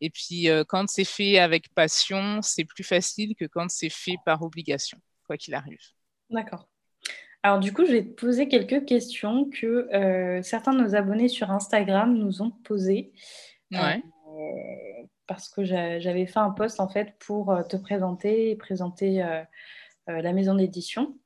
Et 0.00 0.10
puis, 0.10 0.48
euh, 0.48 0.64
quand 0.66 0.88
c'est 0.88 1.04
fait 1.04 1.38
avec 1.38 1.72
passion, 1.74 2.40
c'est 2.42 2.64
plus 2.64 2.84
facile 2.84 3.34
que 3.34 3.44
quand 3.44 3.70
c'est 3.70 3.90
fait 3.90 4.16
par 4.24 4.42
obligation, 4.42 4.98
quoi 5.26 5.36
qu'il 5.36 5.54
arrive. 5.54 5.78
D'accord. 6.30 6.68
Alors 7.42 7.60
du 7.60 7.72
coup, 7.72 7.86
je 7.86 7.92
vais 7.92 8.04
te 8.04 8.20
poser 8.20 8.48
quelques 8.48 8.84
questions 8.86 9.48
que 9.48 9.88
euh, 9.94 10.42
certains 10.42 10.72
de 10.72 10.82
nos 10.82 10.96
abonnés 10.96 11.28
sur 11.28 11.50
Instagram 11.50 12.16
nous 12.16 12.42
ont 12.42 12.50
posées. 12.50 13.12
Ouais 13.70 14.02
parce 15.26 15.48
que 15.48 15.64
j'avais 15.64 16.26
fait 16.26 16.38
un 16.38 16.50
post 16.50 16.80
en 16.80 16.88
fait 16.88 17.14
pour 17.18 17.50
euh, 17.50 17.62
te 17.62 17.76
présenter 17.76 18.50
et 18.50 18.56
présenter 18.56 19.22
euh, 19.22 19.42
euh, 20.08 20.22
la 20.22 20.32
maison 20.32 20.54
d'édition. 20.54 21.16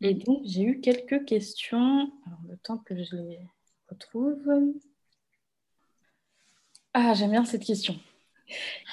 Et 0.00 0.14
mhm. 0.14 0.22
donc 0.22 0.42
j'ai 0.44 0.62
eu 0.62 0.80
quelques 0.80 1.24
questions. 1.24 2.10
Alors, 2.26 2.40
le 2.48 2.56
temps 2.58 2.78
que 2.78 2.96
je 3.02 3.16
les 3.16 3.40
retrouve. 3.88 4.42
Ah, 6.94 7.14
j'aime 7.14 7.30
bien 7.30 7.44
cette 7.44 7.64
question. 7.64 7.98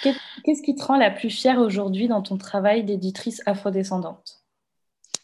Qu'est-ce 0.01 0.63
qui 0.63 0.75
te 0.75 0.83
rend 0.83 0.97
la 0.97 1.11
plus 1.11 1.29
fière 1.29 1.59
aujourd'hui 1.59 2.07
dans 2.07 2.21
ton 2.21 2.37
travail 2.37 2.83
d'éditrice 2.83 3.41
afrodescendante? 3.45 4.43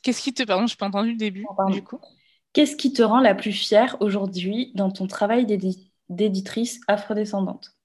Qu'est-ce 0.01 0.21
qui 0.21 0.34
te... 0.34 0.43
Pardon, 0.43 0.67
je 0.67 0.73
n'ai 0.73 0.77
pas 0.77 0.86
entendu 0.86 1.12
le 1.12 1.17
début, 1.17 1.45
du 1.71 1.84
coup. 1.84 1.99
Qu'est-ce 2.53 2.75
qui 2.75 2.93
te 2.93 3.01
rend 3.01 3.19
la 3.19 3.36
plus 3.36 3.51
fière 3.51 3.97
aujourd'hui 3.99 4.71
dans 4.75 4.91
ton 4.91 5.08
travail 5.08 5.45
d'éditrice 6.10 6.79
afrodescendante? 6.88 7.79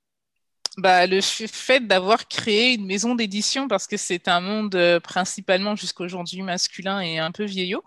Bah, 0.79 1.07
le 1.07 1.21
fait 1.21 1.87
d'avoir 1.87 2.27
créé 2.27 2.75
une 2.75 2.87
maison 2.87 3.15
d'édition, 3.15 3.69
parce 3.69 3.87
que 3.87 3.97
c'est 3.97 4.29
un 4.29 4.41
monde 4.41 4.75
euh, 4.75 4.99
principalement 4.99 5.77
jusqu'aujourd'hui 5.77 6.43
masculin 6.43 7.01
et 7.01 7.19
un 7.19 7.31
peu 7.31 7.45
vieillot, 7.45 7.83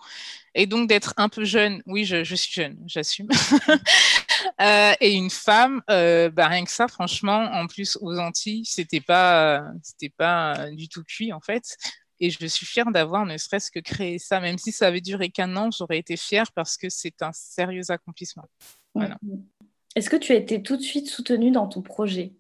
et 0.56 0.66
donc 0.68 0.88
d'être 0.88 1.14
un 1.18 1.30
peu 1.30 1.44
jeune, 1.44 1.82
oui, 1.86 2.06
je, 2.06 2.24
suis 2.36 2.54
jeune, 2.54 2.78
j'assume, 2.86 3.28
euh, 4.62 4.94
et 5.02 5.14
une 5.14 5.30
femme, 5.30 5.82
euh, 5.90 6.30
bah, 6.30 6.48
rien 6.48 6.64
que 6.64 6.72
ça, 6.72 6.88
franchement, 6.88 7.50
en 7.52 7.68
plus 7.68 7.98
aux 8.02 8.18
Antilles, 8.18 8.66
c'était 8.66 9.02
pas, 9.02 9.64
c'était 9.84 10.14
pas 10.16 10.70
du 10.72 10.88
tout 10.88 11.04
cuit 11.04 11.34
en 11.34 11.42
fait. 11.42 11.78
Et 12.20 12.32
je 12.32 12.48
suis 12.48 12.66
fière 12.66 12.92
d'avoir 12.92 13.26
ne 13.26 13.38
serait-ce 13.38 13.70
que 13.70 13.80
créé 13.80 14.18
ça, 14.18 14.40
même 14.40 14.58
si 14.58 14.72
ça 14.72 14.88
avait 14.88 15.02
duré 15.02 15.30
qu'un 15.30 15.56
an, 15.56 15.70
j'aurais 15.72 16.00
été 16.00 16.18
fière 16.18 16.52
parce 16.54 16.76
que 16.76 16.90
c'est 16.90 17.22
un 17.22 17.32
sérieux 17.32 17.92
accomplissement. 17.92 18.46
Voilà. 18.96 19.18
Est-ce 19.96 20.10
que 20.10 20.16
tu 20.16 20.32
as 20.32 20.36
été 20.36 20.64
tout 20.64 20.78
de 20.78 20.82
suite 20.82 21.10
soutenue 21.10 21.52
dans 21.52 21.68
ton 21.68 21.82
projet? 21.82 22.34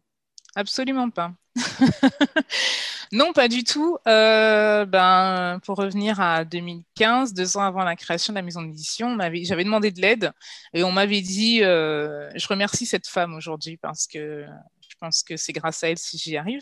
Absolument 0.55 1.09
pas. 1.09 1.33
non, 3.11 3.33
pas 3.33 3.47
du 3.47 3.63
tout. 3.63 3.97
Euh, 4.07 4.85
ben, 4.85 5.59
pour 5.63 5.77
revenir 5.77 6.19
à 6.19 6.45
2015, 6.45 7.33
deux 7.33 7.57
ans 7.57 7.61
avant 7.61 7.83
la 7.83 7.95
création 7.95 8.33
de 8.33 8.37
la 8.37 8.41
maison 8.41 8.61
d'édition, 8.61 9.17
j'avais 9.43 9.63
demandé 9.63 9.91
de 9.91 10.01
l'aide 10.01 10.31
et 10.73 10.83
on 10.83 10.91
m'avait 10.91 11.21
dit, 11.21 11.63
euh, 11.63 12.29
je 12.35 12.47
remercie 12.47 12.85
cette 12.85 13.07
femme 13.07 13.33
aujourd'hui 13.35 13.77
parce 13.77 14.07
que 14.07 14.45
je 14.89 14.95
pense 14.99 15.21
que 15.21 15.37
c'est 15.37 15.53
grâce 15.53 15.83
à 15.83 15.89
elle 15.89 15.97
si 15.97 16.17
j'y 16.17 16.37
arrive. 16.37 16.61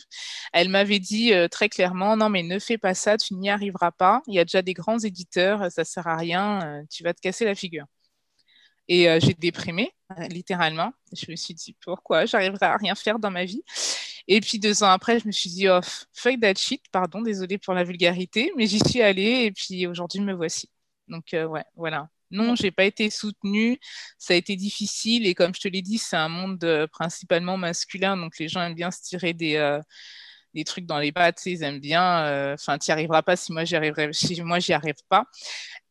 Elle 0.51 0.69
m'avait 0.69 0.99
dit 0.99 1.33
euh, 1.33 1.47
très 1.47 1.69
clairement, 1.69 2.17
non 2.17 2.29
mais 2.29 2.43
ne 2.43 2.59
fais 2.59 2.77
pas 2.77 2.93
ça, 2.93 3.17
tu 3.17 3.33
n'y 3.35 3.49
arriveras 3.49 3.91
pas. 3.91 4.21
Il 4.27 4.35
y 4.35 4.39
a 4.39 4.45
déjà 4.45 4.61
des 4.61 4.73
grands 4.73 4.99
éditeurs, 4.99 5.71
ça 5.71 5.85
sert 5.85 6.07
à 6.07 6.17
rien, 6.17 6.83
tu 6.89 7.03
vas 7.03 7.13
te 7.13 7.21
casser 7.21 7.45
la 7.45 7.55
figure. 7.55 7.85
Et 8.87 9.07
j'ai 9.19 9.33
déprimé, 9.33 9.91
littéralement. 10.29 10.93
Je 11.13 11.31
me 11.31 11.35
suis 11.35 11.53
dit, 11.53 11.75
pourquoi 11.83 12.25
J'arriverai 12.25 12.65
à 12.65 12.77
rien 12.77 12.95
faire 12.95 13.19
dans 13.19 13.31
ma 13.31 13.45
vie? 13.45 13.63
Et 14.27 14.41
puis 14.41 14.59
deux 14.59 14.83
ans 14.83 14.89
après, 14.89 15.19
je 15.19 15.27
me 15.27 15.31
suis 15.31 15.49
dit, 15.49 15.69
oh, 15.69 15.79
fuck 16.13 16.39
that 16.41 16.55
shit, 16.55 16.83
pardon, 16.91 17.21
désolé 17.21 17.57
pour 17.57 17.73
la 17.73 17.83
vulgarité, 17.83 18.51
mais 18.57 18.67
j'y 18.67 18.79
suis 18.79 19.01
allée 19.01 19.45
et 19.45 19.51
puis 19.51 19.87
aujourd'hui, 19.87 20.19
me 20.21 20.33
voici. 20.33 20.69
Donc, 21.07 21.27
ouais, 21.33 21.63
voilà. 21.75 22.09
Non, 22.31 22.55
j'ai 22.55 22.71
pas 22.71 22.85
été 22.85 23.09
soutenue. 23.11 23.79
Ça 24.17 24.33
a 24.33 24.37
été 24.37 24.55
difficile 24.55 25.27
et 25.27 25.35
comme 25.35 25.53
je 25.53 25.61
te 25.61 25.67
l'ai 25.67 25.81
dit, 25.81 25.97
c'est 25.99 26.15
un 26.17 26.29
monde 26.29 26.87
principalement 26.91 27.57
masculin, 27.57 28.17
donc 28.17 28.39
les 28.39 28.47
gens 28.47 28.61
aiment 28.61 28.75
bien 28.75 28.91
se 28.91 29.01
tirer 29.03 29.33
des, 29.33 29.79
des 30.53 30.63
trucs 30.63 30.85
dans 30.85 30.99
les 30.99 31.11
pattes. 31.11 31.45
Ils 31.45 31.63
aiment 31.63 31.79
bien. 31.79 32.53
Enfin, 32.53 32.77
tu 32.79 32.89
n'y 32.89 32.93
arriveras 32.93 33.21
pas 33.21 33.35
si 33.35 33.53
moi 33.53 33.63
j'y 33.63 33.75
arriverai. 33.75 34.11
Si 34.13 34.41
moi 34.41 34.59
j'y 34.59 34.73
arrive 34.73 34.95
pas. 35.07 35.25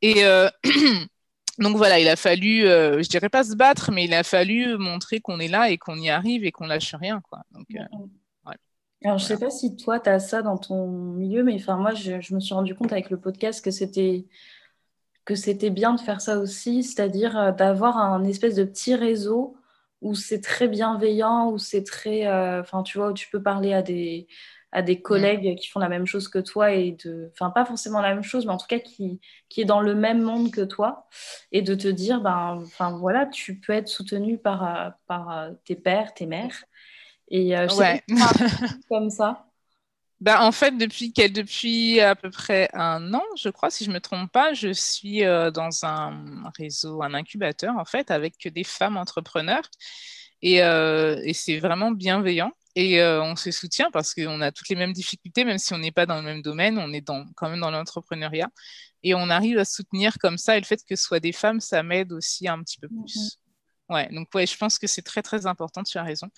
Et 0.03 0.25
Donc 1.59 1.77
voilà, 1.77 2.01
il 2.01 2.09
a 2.09 2.17
fallu, 2.17 2.67
euh, 2.67 3.03
je 3.03 3.09
dirais 3.09 3.29
pas 3.29 3.45
se 3.45 3.55
battre, 3.55 3.93
mais 3.93 4.05
il 4.05 4.15
a 4.15 4.25
fallu 4.25 4.77
montrer 4.77 5.21
qu'on 5.21 5.39
est 5.39 5.49
là 5.49 5.71
et 5.71 5.79
qu'on 5.79 5.97
y 5.97 6.11
arrive 6.11 6.45
et 6.45 6.53
qu'on 6.53 6.67
lâche 6.67 6.95
rien. 6.95 7.21
Quoi. 7.21 7.43
Donc, 7.53 7.67
euh, 7.75 8.53
Alors, 9.05 9.19
je 9.19 9.25
sais 9.25 9.39
pas 9.39 9.51
si 9.51 9.77
toi, 9.77 10.01
tu 10.01 10.11
as 10.11 10.19
ça 10.19 10.43
dans 10.43 10.59
ton 10.59 10.89
milieu, 10.89 11.45
mais 11.45 11.55
enfin, 11.55 11.77
moi, 11.77 11.95
je, 11.95 12.35
me 12.35 12.41
suis 12.41 12.55
rendu 12.55 12.75
compte 12.75 12.93
avec 12.93 13.11
le 13.11 13.21
podcast 13.21 13.65
que 13.65 13.71
c'était 13.71 14.27
que 15.25 15.35
c'était 15.35 15.71
bien 15.71 15.95
de 15.95 16.01
faire 16.01 16.21
ça 16.21 16.39
aussi, 16.39 16.83
c'est-à-dire 16.83 17.39
euh, 17.39 17.53
d'avoir 17.53 17.97
un 17.97 18.25
espèce 18.25 18.57
de 18.57 18.65
petit 18.65 18.95
réseau 18.95 19.57
où 20.03 20.15
c'est 20.15 20.43
très 20.43 20.69
bienveillant, 20.69 21.51
où 21.51 21.57
c'est 21.57 21.83
très, 21.83 22.29
enfin, 22.61 22.83
tu 22.83 22.99
vois, 22.99 23.11
où 23.11 23.15
tu 23.15 23.31
peux 23.31 23.43
parler 23.43 23.73
à 23.73 23.81
des, 23.81 24.27
à 24.75 24.83
des 24.83 25.01
collègues 25.01 25.57
qui 25.57 25.69
font 25.69 25.79
la 25.79 25.89
même 25.89 26.05
chose 26.05 26.27
que 26.27 26.41
toi 26.41 26.73
et 26.73 26.97
de, 27.05 27.31
enfin 27.33 27.51
pas 27.51 27.65
forcément 27.65 28.01
la 28.01 28.13
même 28.13 28.25
chose, 28.25 28.45
mais 28.45 28.53
en 28.53 28.57
tout 28.57 28.67
cas 28.67 28.81
qui, 28.81 29.21
qui 29.49 29.61
est 29.61 29.65
dans 29.65 29.81
le 29.81 29.95
même 29.95 30.21
monde 30.21 30.51
que 30.51 30.63
toi 30.63 31.07
et 31.53 31.63
de 31.63 31.77
te 31.77 31.87
dire, 31.87 32.21
ben, 32.21 32.61
enfin 32.61 32.91
voilà, 32.99 33.27
tu 33.27 33.61
peux 33.61 33.73
être 33.73 33.87
soutenu 33.87 34.37
par, 34.37 34.65
euh, 34.65 34.91
par 35.07 35.31
euh, 35.31 35.51
tes 35.65 35.77
pères, 35.77 36.13
tes 36.13 36.27
mères 36.27 36.65
et 37.29 37.57
euh, 37.57 37.69
ouais. 37.77 38.03
comme 38.89 39.11
ça. 39.11 39.47
Ben, 40.21 40.41
en 40.41 40.51
fait, 40.51 40.77
depuis, 40.77 41.13
depuis 41.13 42.01
à 42.01 42.17
peu 42.17 42.31
près 42.31 42.69
un 42.73 43.15
an, 43.15 43.23
je 43.37 43.51
crois, 43.51 43.71
si 43.71 43.85
je 43.85 43.91
ne 43.91 43.95
me 43.95 44.01
trompe 44.01 44.33
pas, 44.33 44.55
je 44.55 44.73
suis 44.73 45.21
dans 45.21 45.85
un 45.85 46.51
réseau, 46.57 47.03
un 47.03 47.15
incubateur, 47.15 47.77
en 47.77 47.85
fait, 47.85 48.11
avec 48.11 48.49
des 48.49 48.65
femmes 48.65 48.97
entrepreneurs. 48.97 49.69
Et, 50.41 50.57
et 50.59 51.33
c'est 51.35 51.59
vraiment 51.59 51.91
bienveillant. 51.91 52.53
Et 52.77 53.01
euh, 53.01 53.23
on 53.23 53.37
se 53.37 53.51
soutient 53.51 53.91
parce 53.93 54.15
qu'on 54.15 54.41
a 54.41 54.51
toutes 54.51 54.69
les 54.69 54.77
mêmes 54.77 54.93
difficultés, 54.93 55.45
même 55.45 55.59
si 55.59 55.73
on 55.75 55.79
n'est 55.79 55.93
pas 55.93 56.07
dans 56.07 56.17
le 56.17 56.23
même 56.23 56.43
domaine, 56.43 56.79
on 56.79 56.93
est 56.93 57.01
dans, 57.01 57.25
quand 57.37 57.49
même 57.49 57.61
dans 57.61 57.71
l'entrepreneuriat. 57.71 58.49
Et 59.03 59.15
on 59.15 59.31
arrive 59.31 59.59
à 59.59 59.65
soutenir 59.65 60.19
comme 60.19 60.39
ça. 60.39 60.57
Et 60.57 60.61
le 60.61 60.67
fait 60.67 60.81
que 60.89 60.97
ce 60.97 61.05
soit 61.05 61.21
des 61.21 61.33
femmes, 61.33 61.61
ça 61.61 61.83
m'aide 61.83 62.13
aussi 62.13 62.49
un 62.49 62.61
petit 62.63 62.79
peu 62.79 62.89
plus. 62.89 63.39
Ouais, 63.91 64.09
donc 64.13 64.29
ouais, 64.35 64.47
je 64.47 64.57
pense 64.57 64.79
que 64.79 64.87
c'est 64.87 65.03
très 65.03 65.21
très 65.21 65.45
important, 65.47 65.83
tu 65.83 65.99
as 65.99 66.03
raison, 66.03 66.29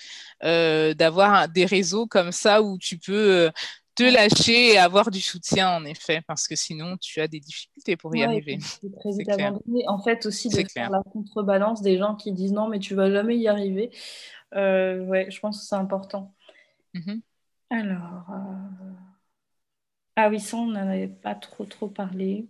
euh, 0.42 0.94
d'avoir 0.94 1.48
des 1.48 1.64
réseaux 1.64 2.06
comme 2.06 2.32
ça 2.32 2.60
où 2.60 2.76
tu 2.76 2.98
peux 2.98 3.46
euh, 3.46 3.50
te 3.94 4.02
lâcher 4.02 4.72
et 4.72 4.78
avoir 4.78 5.12
du 5.12 5.20
soutien 5.20 5.70
en 5.70 5.84
effet, 5.84 6.22
parce 6.26 6.48
que 6.48 6.56
sinon 6.56 6.96
tu 6.96 7.20
as 7.20 7.28
des 7.28 7.38
difficultés 7.38 7.96
pour 7.96 8.14
y 8.16 8.24
arriver. 8.24 8.58
Très 8.58 9.10
En 9.86 10.02
fait 10.02 10.26
aussi 10.26 10.48
de 10.48 10.64
faire 10.68 10.90
la 10.90 11.02
contrebalance 11.12 11.82
des 11.82 11.98
gens 11.98 12.16
qui 12.16 12.32
disent 12.32 12.52
non 12.52 12.68
mais 12.68 12.80
tu 12.80 12.96
vas 12.96 13.12
jamais 13.12 13.36
y 13.36 13.46
arriver. 13.46 13.90
Euh, 14.54 15.00
ouais, 15.00 15.30
je 15.30 15.40
pense 15.40 15.60
que 15.60 15.66
c'est 15.66 15.74
important. 15.74 16.32
Mhm. 16.94 17.20
Alors, 17.70 18.26
euh, 18.30 18.92
ah 20.16 20.28
oui, 20.28 20.40
ça, 20.40 20.56
on 20.56 20.66
n'en 20.66 20.88
avait 20.88 21.08
pas 21.08 21.34
trop, 21.34 21.64
trop 21.64 21.88
parlé. 21.88 22.46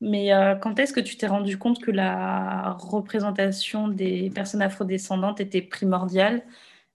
Mais 0.00 0.32
euh, 0.32 0.56
quand 0.56 0.78
est-ce 0.78 0.92
que 0.92 1.00
tu 1.00 1.16
t'es 1.16 1.28
rendu 1.28 1.58
compte 1.58 1.80
que 1.80 1.92
la 1.92 2.72
représentation 2.72 3.86
des 3.88 4.30
personnes 4.34 4.62
afrodescendantes 4.62 5.40
était 5.40 5.62
primordiale 5.62 6.42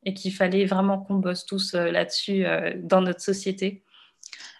et 0.04 0.14
qu'il 0.14 0.34
fallait 0.34 0.66
vraiment 0.66 1.00
qu'on 1.00 1.16
bosse 1.16 1.46
tous 1.46 1.74
là-dessus 1.74 2.46
dans 2.78 3.02
notre 3.02 3.22
société? 3.22 3.82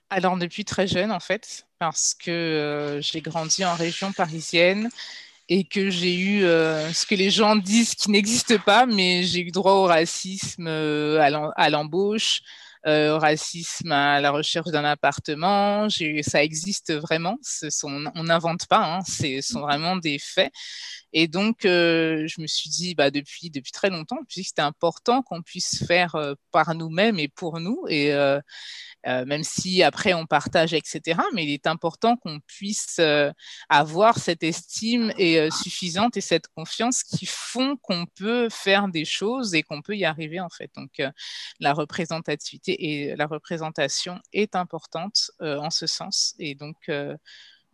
Alors, 0.10 0.38
depuis 0.38 0.64
très 0.64 0.88
jeune, 0.88 1.12
en 1.12 1.20
fait, 1.20 1.68
parce 1.78 2.14
que 2.14 3.00
j'ai 3.02 3.20
grandi 3.20 3.66
en 3.66 3.76
région 3.76 4.14
parisienne 4.14 4.90
et 5.50 5.64
que 5.64 5.90
j'ai 5.90 6.16
eu 6.16 6.44
euh, 6.44 6.92
ce 6.92 7.06
que 7.06 7.16
les 7.16 7.30
gens 7.30 7.56
disent 7.56 7.96
qui 7.96 8.12
n'existe 8.12 8.58
pas, 8.64 8.86
mais 8.86 9.24
j'ai 9.24 9.42
eu 9.42 9.52
droit 9.52 9.74
au 9.74 9.84
racisme 9.86 10.68
euh, 10.68 11.52
à 11.56 11.70
l'embauche, 11.70 12.42
euh, 12.88 13.16
au 13.16 13.20
racisme 13.20 13.92
à 13.92 14.20
la 14.22 14.32
recherche 14.32 14.72
d'un 14.72 14.86
appartement. 14.86 15.88
ça 16.22 16.44
existe 16.44 16.94
vraiment. 16.94 17.38
On 17.84 18.24
n'invente 18.24 18.68
pas, 18.68 18.98
hein, 18.98 19.00
ce 19.06 19.42
sont 19.42 19.62
vraiment 19.62 19.96
des 19.96 20.20
faits. 20.20 20.52
Et 21.14 21.28
donc, 21.28 21.60
je 21.64 22.42
me 22.42 22.48
suis 22.48 22.70
dit, 22.70 22.96
bah, 22.96 23.12
depuis, 23.12 23.50
très 23.74 23.90
longtemps, 23.90 24.20
puisque 24.28 24.50
c'était 24.50 24.62
important 24.62 25.22
qu'on 25.22 25.42
puisse 25.42 25.86
faire 25.86 26.16
par 26.52 26.76
nous-mêmes 26.76 27.20
et 27.20 27.28
pour 27.28 27.60
nous. 27.60 27.86
Et, 27.90 28.14
euh, 29.08 29.24
même 29.26 29.44
si 29.44 29.84
après 29.84 30.14
on 30.14 30.26
partage, 30.26 30.74
etc. 30.74 31.20
Mais 31.34 31.46
il 31.46 31.52
est 31.54 31.68
important 31.68 32.18
qu'on 32.18 32.40
puisse 32.42 32.98
euh, 33.00 33.32
avoir 33.70 34.18
cette 34.18 34.44
estime 34.44 35.14
et, 35.18 35.40
euh, 35.40 35.50
suffisante 35.50 36.18
et 36.18 36.22
cette 36.22 36.48
confiance 36.48 37.04
qui 37.04 37.26
font 37.26 37.78
qu'on 37.78 38.06
peut 38.06 38.50
faire 38.50 38.90
des 38.90 39.06
choses 39.06 39.54
et 39.54 39.64
qu'on 39.64 39.82
peut 39.82 39.96
y 39.96 40.04
arriver 40.04 40.42
en 40.42 40.50
fait. 40.50 40.72
Donc 40.76 41.02
la 41.60 41.74
représentativité 41.74 42.77
et 42.78 43.16
la 43.16 43.26
représentation 43.26 44.20
est 44.34 44.56
importante 44.56 45.32
en 45.40 45.70
ce 45.70 45.88
sens. 45.88 46.36
Et 46.40 46.56
donc 46.56 46.90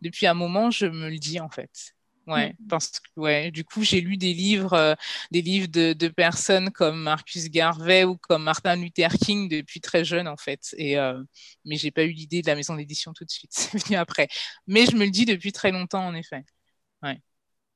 depuis 0.00 0.26
un 0.26 0.34
moment, 0.34 0.70
je 0.70 0.86
me 0.86 1.08
le 1.08 1.18
dis 1.18 1.40
en 1.40 1.48
fait. 1.48 1.94
Ouais, 2.26 2.54
mmh. 2.58 2.68
parce 2.68 3.00
que 3.00 3.20
ouais, 3.20 3.50
du 3.50 3.64
coup, 3.64 3.82
j'ai 3.82 4.00
lu 4.00 4.16
des 4.16 4.32
livres, 4.32 4.72
euh, 4.72 4.94
des 5.30 5.42
livres 5.42 5.68
de, 5.68 5.92
de, 5.92 6.08
personnes 6.08 6.70
comme 6.70 7.02
Marcus 7.02 7.50
Garvey 7.50 8.04
ou 8.04 8.16
comme 8.16 8.44
Martin 8.44 8.76
Luther 8.76 9.10
King 9.12 9.48
depuis 9.48 9.80
très 9.80 10.04
jeune 10.04 10.26
en 10.26 10.38
fait. 10.38 10.74
Et 10.78 10.98
euh, 10.98 11.22
mais 11.66 11.76
j'ai 11.76 11.90
pas 11.90 12.04
eu 12.04 12.12
l'idée 12.12 12.40
de 12.40 12.46
la 12.46 12.54
maison 12.54 12.76
d'édition 12.76 13.12
tout 13.12 13.26
de 13.26 13.30
suite, 13.30 13.50
c'est 13.54 13.78
venu 13.78 13.96
après. 13.96 14.28
Mais 14.66 14.86
je 14.86 14.96
me 14.96 15.04
le 15.04 15.10
dis 15.10 15.26
depuis 15.26 15.52
très 15.52 15.70
longtemps 15.70 16.06
en 16.06 16.14
effet. 16.14 16.44
Ouais. 17.02 17.20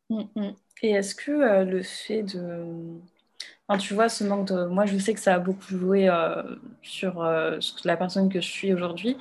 Mmh, 0.08 0.22
mmh. 0.34 0.56
Et 0.82 0.90
est-ce 0.92 1.14
que 1.14 1.30
euh, 1.30 1.64
le 1.64 1.82
fait 1.82 2.22
de, 2.22 3.00
enfin, 3.68 3.78
tu 3.78 3.94
vois, 3.94 4.08
ce 4.08 4.24
manque 4.24 4.48
de, 4.48 4.66
moi, 4.66 4.86
je 4.86 4.96
sais 4.98 5.14
que 5.14 5.20
ça 5.20 5.34
a 5.34 5.38
beaucoup 5.38 5.62
joué 5.68 6.08
euh, 6.08 6.42
sur 6.82 7.22
la 7.84 7.96
personne 7.96 8.28
que 8.28 8.40
je 8.40 8.48
suis 8.48 8.72
aujourd'hui, 8.72 9.16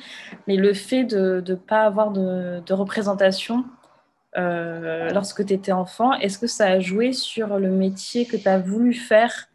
mais 0.47 0.55
le 0.55 0.73
fait 0.73 1.03
de 1.03 1.43
ne 1.45 1.55
pas 1.55 1.83
avoir 1.83 2.11
de, 2.11 2.73
représentation 2.73 3.65
euh, 4.37 5.09
lorsque 5.11 5.45
tu 5.45 5.53
étais 5.53 5.71
enfant. 5.71 6.13
Est-ce 6.13 6.37
que 6.37 6.47
ça 6.47 6.67
a 6.67 6.79
joué 6.79 7.11
sur 7.13 7.57
le 7.59 7.69
métier 7.69 8.25
que 8.25 8.37
tu 8.37 8.47
as 8.47 8.59
voulu 8.59 8.93
faire 8.93 9.47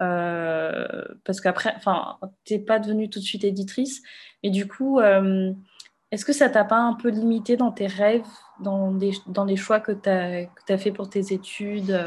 euh, 0.00 0.86
Parce 1.24 1.40
qu'après, 1.40 1.74
enfin, 1.76 2.18
tu 2.44 2.60
pas 2.60 2.78
devenue 2.78 3.10
tout 3.10 3.18
de 3.18 3.24
suite 3.24 3.44
éditrice, 3.44 4.02
mais 4.44 4.50
du 4.50 4.68
coup, 4.68 5.00
euh, 5.00 5.52
est-ce 6.12 6.24
que 6.24 6.32
ça 6.32 6.48
t'a 6.48 6.64
pas 6.64 6.78
un 6.78 6.94
peu 6.94 7.08
limité 7.08 7.56
dans 7.56 7.72
tes 7.72 7.86
rêves, 7.88 8.22
dans, 8.60 8.92
des, 8.92 9.12
les 9.46 9.56
choix 9.56 9.80
que 9.80 9.92
tu 9.92 10.08
as, 10.08 10.48
as, 10.68 10.78
fait 10.78 10.92
pour 10.92 11.10
tes 11.10 11.32
études 11.32 12.06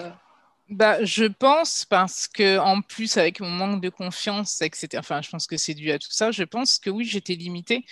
bah, 0.69 1.03
je 1.03 1.25
pense 1.25 1.85
parce 1.85 2.27
que 2.27 2.59
en 2.59 2.81
plus 2.81 3.17
avec 3.17 3.39
mon 3.39 3.49
manque 3.49 3.81
de 3.81 3.89
confiance, 3.89 4.61
etc. 4.61 4.99
Enfin, 4.99 5.21
je 5.21 5.29
pense 5.29 5.47
que 5.47 5.57
c'est 5.57 5.73
dû 5.73 5.91
à 5.91 5.99
tout 5.99 6.11
ça. 6.11 6.31
Je 6.31 6.43
pense 6.43 6.79
que 6.79 6.89
oui, 6.89 7.05
j'étais 7.05 7.35
limitée 7.35 7.85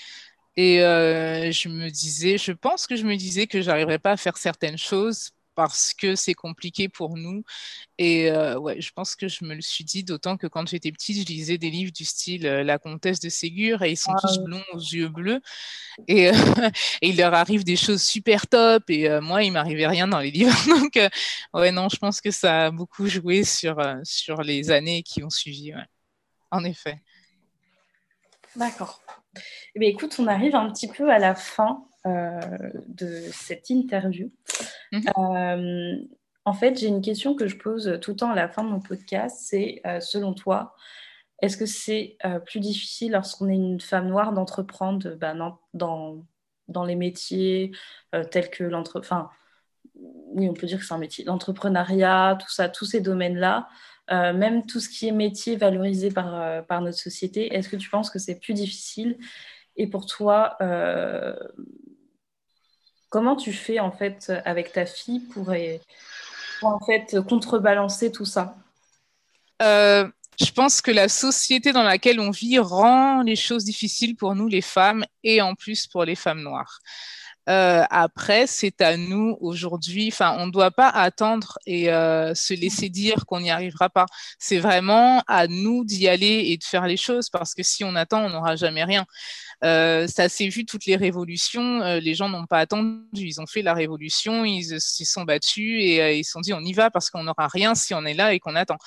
et 0.58 0.82
euh, 0.84 1.52
je 1.52 1.70
me 1.70 1.90
disais, 1.90 2.38
je 2.38 2.52
pense 2.54 2.88
que 2.88 2.96
je 2.98 3.06
me 3.06 3.16
disais 3.18 3.48
que 3.48 3.62
j'arriverais 3.62 4.00
pas 4.00 4.14
à 4.14 4.18
faire 4.18 4.38
certaines 4.38 4.78
choses 4.78 5.32
parce 5.58 5.92
que 5.96 6.16
c'est 6.16 6.36
compliqué 6.36 6.88
pour 6.88 7.18
nous. 7.18 7.44
Et 7.98 8.30
euh, 8.30 8.60
ouais, 8.60 8.80
je 8.80 8.92
pense 8.94 9.16
que 9.16 9.28
je 9.28 9.44
me 9.44 9.56
le 9.56 9.62
suis 9.62 9.84
dit, 9.84 10.04
d'autant 10.04 10.38
que 10.38 10.46
quand 10.46 10.68
j'étais 10.68 10.92
petite, 10.92 11.28
je 11.28 11.34
lisais 11.34 11.58
des 11.58 11.72
livres 11.72 11.92
du 11.92 12.06
style 12.06 12.46
euh, 12.46 12.64
La 12.64 12.78
Comtesse 12.78 13.20
de 13.20 13.30
Ségur 13.30 13.82
et 13.82 13.90
ils 13.90 13.98
sont 13.98 14.14
tous 14.22 14.38
ah 14.38 14.44
blonds 14.46 14.64
aux 14.74 14.80
yeux 14.80 15.10
bleus. 15.10 15.42
Et, 16.08 16.26
et, 17.02 17.10
il 17.10 17.18
leur 17.18 17.34
arrive 17.34 17.64
des 17.64 17.76
choses 17.76 18.04
super 18.04 18.46
top 18.46 18.84
et 18.90 19.10
moi, 19.20 19.44
il 19.44 19.52
m'arrivait 19.52 19.88
rien 19.88 20.08
dans 20.08 20.20
les 20.20 20.30
livres. 20.30 20.56
Donc, 20.68 21.00
ouais, 21.56 21.72
non, 21.72 21.90
je 21.90 21.98
pense 21.98 22.22
que 22.22 22.30
ça 22.30 22.68
a 22.68 22.72
beaucoup 22.72 23.08
joué 23.08 23.44
sur, 23.44 23.84
sur 24.04 24.44
les 24.44 24.70
années 24.70 25.02
qui 25.02 25.24
ont 25.24 25.32
suivi. 25.32 25.74
Ouais. 25.74 25.86
En 26.52 26.64
effet. 26.64 27.02
D'accord. 28.56 29.02
Eh 29.74 29.80
bien, 29.80 29.90
écoute, 29.90 30.16
on 30.20 30.28
arrive 30.28 30.56
un 30.56 30.72
petit 30.72 30.88
peu 30.88 31.10
à 31.12 31.18
la 31.18 31.34
fin 31.34 31.87
euh, 32.06 32.40
de 32.88 33.22
cette 33.32 33.70
interview. 33.70 34.32
Mhm. 34.92 35.04
Euh, 35.18 35.98
en 36.46 36.54
fait, 36.54 36.80
j'ai 36.80 36.88
une 36.88 37.02
question 37.02 37.36
que 37.36 37.48
je 37.48 37.58
pose 37.58 37.98
tout 38.02 38.12
le 38.12 38.18
temps 38.18 38.32
à 38.32 38.36
la 38.36 38.48
fin 38.48 38.64
de 38.64 38.70
mon 38.70 38.80
podcast. 38.80 39.38
C'est, 39.42 39.82
euh, 39.86 40.00
selon 40.00 40.34
toi, 40.34 40.76
est-ce 41.42 41.58
que 41.58 41.66
c'est 41.66 42.18
plus 42.46 42.60
difficile 42.60 43.12
lorsqu'on 43.12 43.48
est 43.48 43.56
une 43.56 43.80
femme 43.80 44.08
noire 44.08 44.34
d'entreprendre 44.34 45.16
bah, 45.16 45.36
dans, 45.76 46.26
dans, 46.68 46.84
les 46.84 46.96
métiers 46.96 47.74
tels 48.32 48.50
que 48.50 48.64
l'entrepreneuriat 48.64 49.30
oui, 50.34 50.50
on 50.50 50.54
peut 50.54 50.68
dire 50.68 50.80
que 50.80 50.86
c'est 50.86 50.94
un 50.94 51.00
métier, 51.00 51.24
l'entrepreneuriat, 51.26 52.38
tout 52.40 52.50
ça, 52.50 52.70
tous 52.70 52.86
ces 52.86 53.02
domaines-là, 53.02 53.68
euh, 54.12 54.34
même 54.34 54.66
tout 54.66 54.80
ce 54.80 54.90
qui 54.90 55.08
est 55.08 55.12
métier 55.12 55.56
valorisé 55.56 56.12
par, 56.12 56.34
euh, 56.36 56.62
par 56.62 56.82
notre 56.82 56.98
société, 56.98 57.54
est-ce 57.54 57.70
que 57.70 57.76
tu 57.76 57.90
penses 57.90 58.10
que 58.10 58.20
c'est 58.20 58.40
plus 58.40 58.54
difficile? 58.54 59.18
Et 59.76 59.88
pour 59.88 60.06
toi, 60.06 60.56
euh, 60.62 61.36
comment 63.10 63.36
tu 63.36 63.54
fais 63.54 63.80
en 63.80 63.92
fait 63.92 64.32
avec 64.46 64.74
ta 64.74 64.86
fille 64.86 65.20
pour, 65.20 65.54
en 66.62 66.80
fait 66.86 67.18
contrebalancer 67.28 68.12
tout 68.12 68.26
ça? 68.26 68.56
Je 69.60 70.52
pense 70.52 70.82
que 70.82 70.92
la 70.92 71.10
société 71.10 71.74
dans 71.74 71.82
laquelle 71.82 72.20
on 72.20 72.30
vit 72.30 72.60
rend 72.60 73.24
les 73.24 73.36
choses 73.36 73.64
difficiles 73.64 74.16
pour 74.16 74.36
nous, 74.36 74.48
les 74.48 74.62
femmes, 74.62 75.04
et 75.24 75.42
en 75.42 75.56
plus 75.56 75.88
pour 75.88 76.06
les 76.06 76.14
femmes 76.14 76.44
noires. 76.44 76.80
Euh, 77.50 77.84
après, 77.90 78.46
c'est 78.48 78.82
à 78.82 78.98
nous 78.98 79.38
aujourd'hui. 79.40 80.10
Enfin, 80.12 80.36
on 80.40 80.48
ne 80.48 80.52
doit 80.52 80.72
pas 80.72 80.90
attendre 80.90 81.58
et 81.66 81.92
euh, 81.92 82.34
se 82.36 82.54
laisser 82.54 82.90
dire 82.90 83.26
qu'on 83.26 83.40
n'y 83.40 83.52
arrivera 83.52 83.90
pas. 83.90 84.06
C'est 84.38 84.60
vraiment 84.60 85.24
à 85.28 85.48
nous 85.48 85.86
d'y 85.86 86.08
aller 86.08 86.46
et 86.48 86.58
de 86.58 86.64
faire 86.64 86.88
les 86.88 86.98
choses 86.98 87.30
parce 87.30 87.54
que 87.54 87.64
si 87.64 87.84
on 87.84 87.96
attend, 87.96 88.26
on 88.26 88.30
n'aura 88.30 88.56
jamais 88.56 88.84
rien. 88.84 89.06
Euh, 89.64 90.08
ça 90.08 90.30
s'est 90.30 90.50
vu 90.50 90.66
toutes 90.66 90.86
les 90.86 90.98
révolutions. 90.98 92.00
Les 92.00 92.14
gens 92.16 92.30
n'ont 92.30 92.46
pas 92.46 92.60
attendu. 92.60 93.02
Ils 93.14 93.40
ont 93.40 93.48
fait 93.48 93.62
la 93.62 93.74
révolution, 93.74 94.44
ils 94.46 94.82
se 94.82 95.06
sont 95.06 95.24
battus 95.24 95.82
et 95.82 96.20
ils 96.20 96.26
se 96.26 96.32
sont 96.32 96.42
dit 96.42 96.54
on 96.54 96.62
y 96.62 96.74
va 96.74 96.92
parce 96.92 97.10
qu'on 97.10 97.24
n'aura 97.24 97.48
rien 97.48 97.76
si 97.76 97.94
on 97.94 98.06
est 98.06 98.14
là 98.14 98.34
et 98.34 98.40
qu'on 98.40 98.56
attend. 98.56 98.78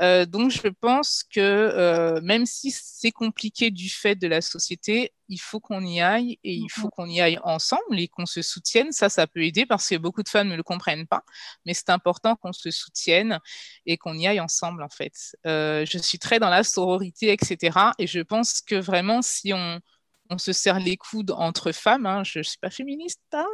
Euh, 0.00 0.24
donc, 0.24 0.50
je 0.50 0.68
pense 0.68 1.22
que 1.22 1.40
euh, 1.40 2.20
même 2.22 2.46
si 2.46 2.70
c'est 2.70 3.12
compliqué 3.12 3.70
du 3.70 3.90
fait 3.90 4.14
de 4.16 4.26
la 4.26 4.40
société, 4.40 5.12
il 5.28 5.38
faut 5.38 5.60
qu'on 5.60 5.84
y 5.84 6.00
aille 6.00 6.38
et 6.44 6.54
il 6.54 6.68
faut 6.70 6.88
qu'on 6.88 7.06
y 7.06 7.20
aille 7.20 7.38
ensemble 7.44 7.98
et 7.98 8.08
qu'on 8.08 8.26
se 8.26 8.42
soutienne. 8.42 8.92
Ça, 8.92 9.08
ça 9.08 9.26
peut 9.26 9.44
aider 9.44 9.66
parce 9.66 9.88
que 9.88 9.96
beaucoup 9.96 10.22
de 10.22 10.28
femmes 10.28 10.48
ne 10.48 10.56
le 10.56 10.62
comprennent 10.62 11.06
pas, 11.06 11.22
mais 11.66 11.74
c'est 11.74 11.90
important 11.90 12.36
qu'on 12.36 12.52
se 12.52 12.70
soutienne 12.70 13.38
et 13.86 13.96
qu'on 13.96 14.14
y 14.14 14.26
aille 14.26 14.40
ensemble, 14.40 14.82
en 14.82 14.88
fait. 14.88 15.14
Euh, 15.46 15.84
je 15.86 15.98
suis 15.98 16.18
très 16.18 16.38
dans 16.38 16.50
la 16.50 16.64
sororité, 16.64 17.32
etc. 17.32 17.78
Et 17.98 18.06
je 18.06 18.20
pense 18.20 18.60
que 18.60 18.76
vraiment, 18.76 19.22
si 19.22 19.52
on, 19.52 19.80
on 20.30 20.38
se 20.38 20.52
serre 20.52 20.80
les 20.80 20.96
coudes 20.96 21.32
entre 21.32 21.72
femmes, 21.72 22.06
hein, 22.06 22.24
je 22.24 22.38
ne 22.40 22.44
suis 22.44 22.58
pas 22.58 22.70
féministe, 22.70 23.20
hein, 23.32 23.46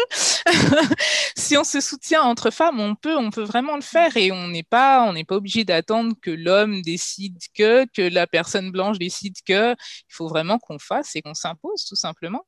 si 1.36 1.56
on 1.56 1.64
se 1.64 1.80
soutient 1.80 2.22
entre 2.22 2.50
femmes, 2.50 2.80
on 2.80 2.94
peut, 2.94 3.16
on 3.16 3.30
peut 3.30 3.42
vraiment 3.42 3.76
le 3.76 3.82
faire 3.82 4.16
et 4.16 4.32
on 4.32 4.48
n'est 4.48 4.62
pas, 4.62 5.04
on 5.04 5.12
n'est 5.12 5.24
pas 5.24 5.36
obligé 5.36 5.64
d'attendre 5.64 6.14
que 6.20 6.30
l'homme 6.30 6.82
décide 6.82 7.38
que, 7.56 7.86
que 7.86 8.02
la 8.02 8.26
personne 8.26 8.70
blanche 8.70 8.98
décide 8.98 9.36
que. 9.46 9.72
Il 9.72 10.14
faut 10.14 10.28
vraiment 10.28 10.58
qu'on 10.58 10.78
fasse 10.78 11.16
et 11.16 11.22
qu'on 11.22 11.34
s'impose 11.34 11.84
tout 11.84 11.96
simplement. 11.96 12.44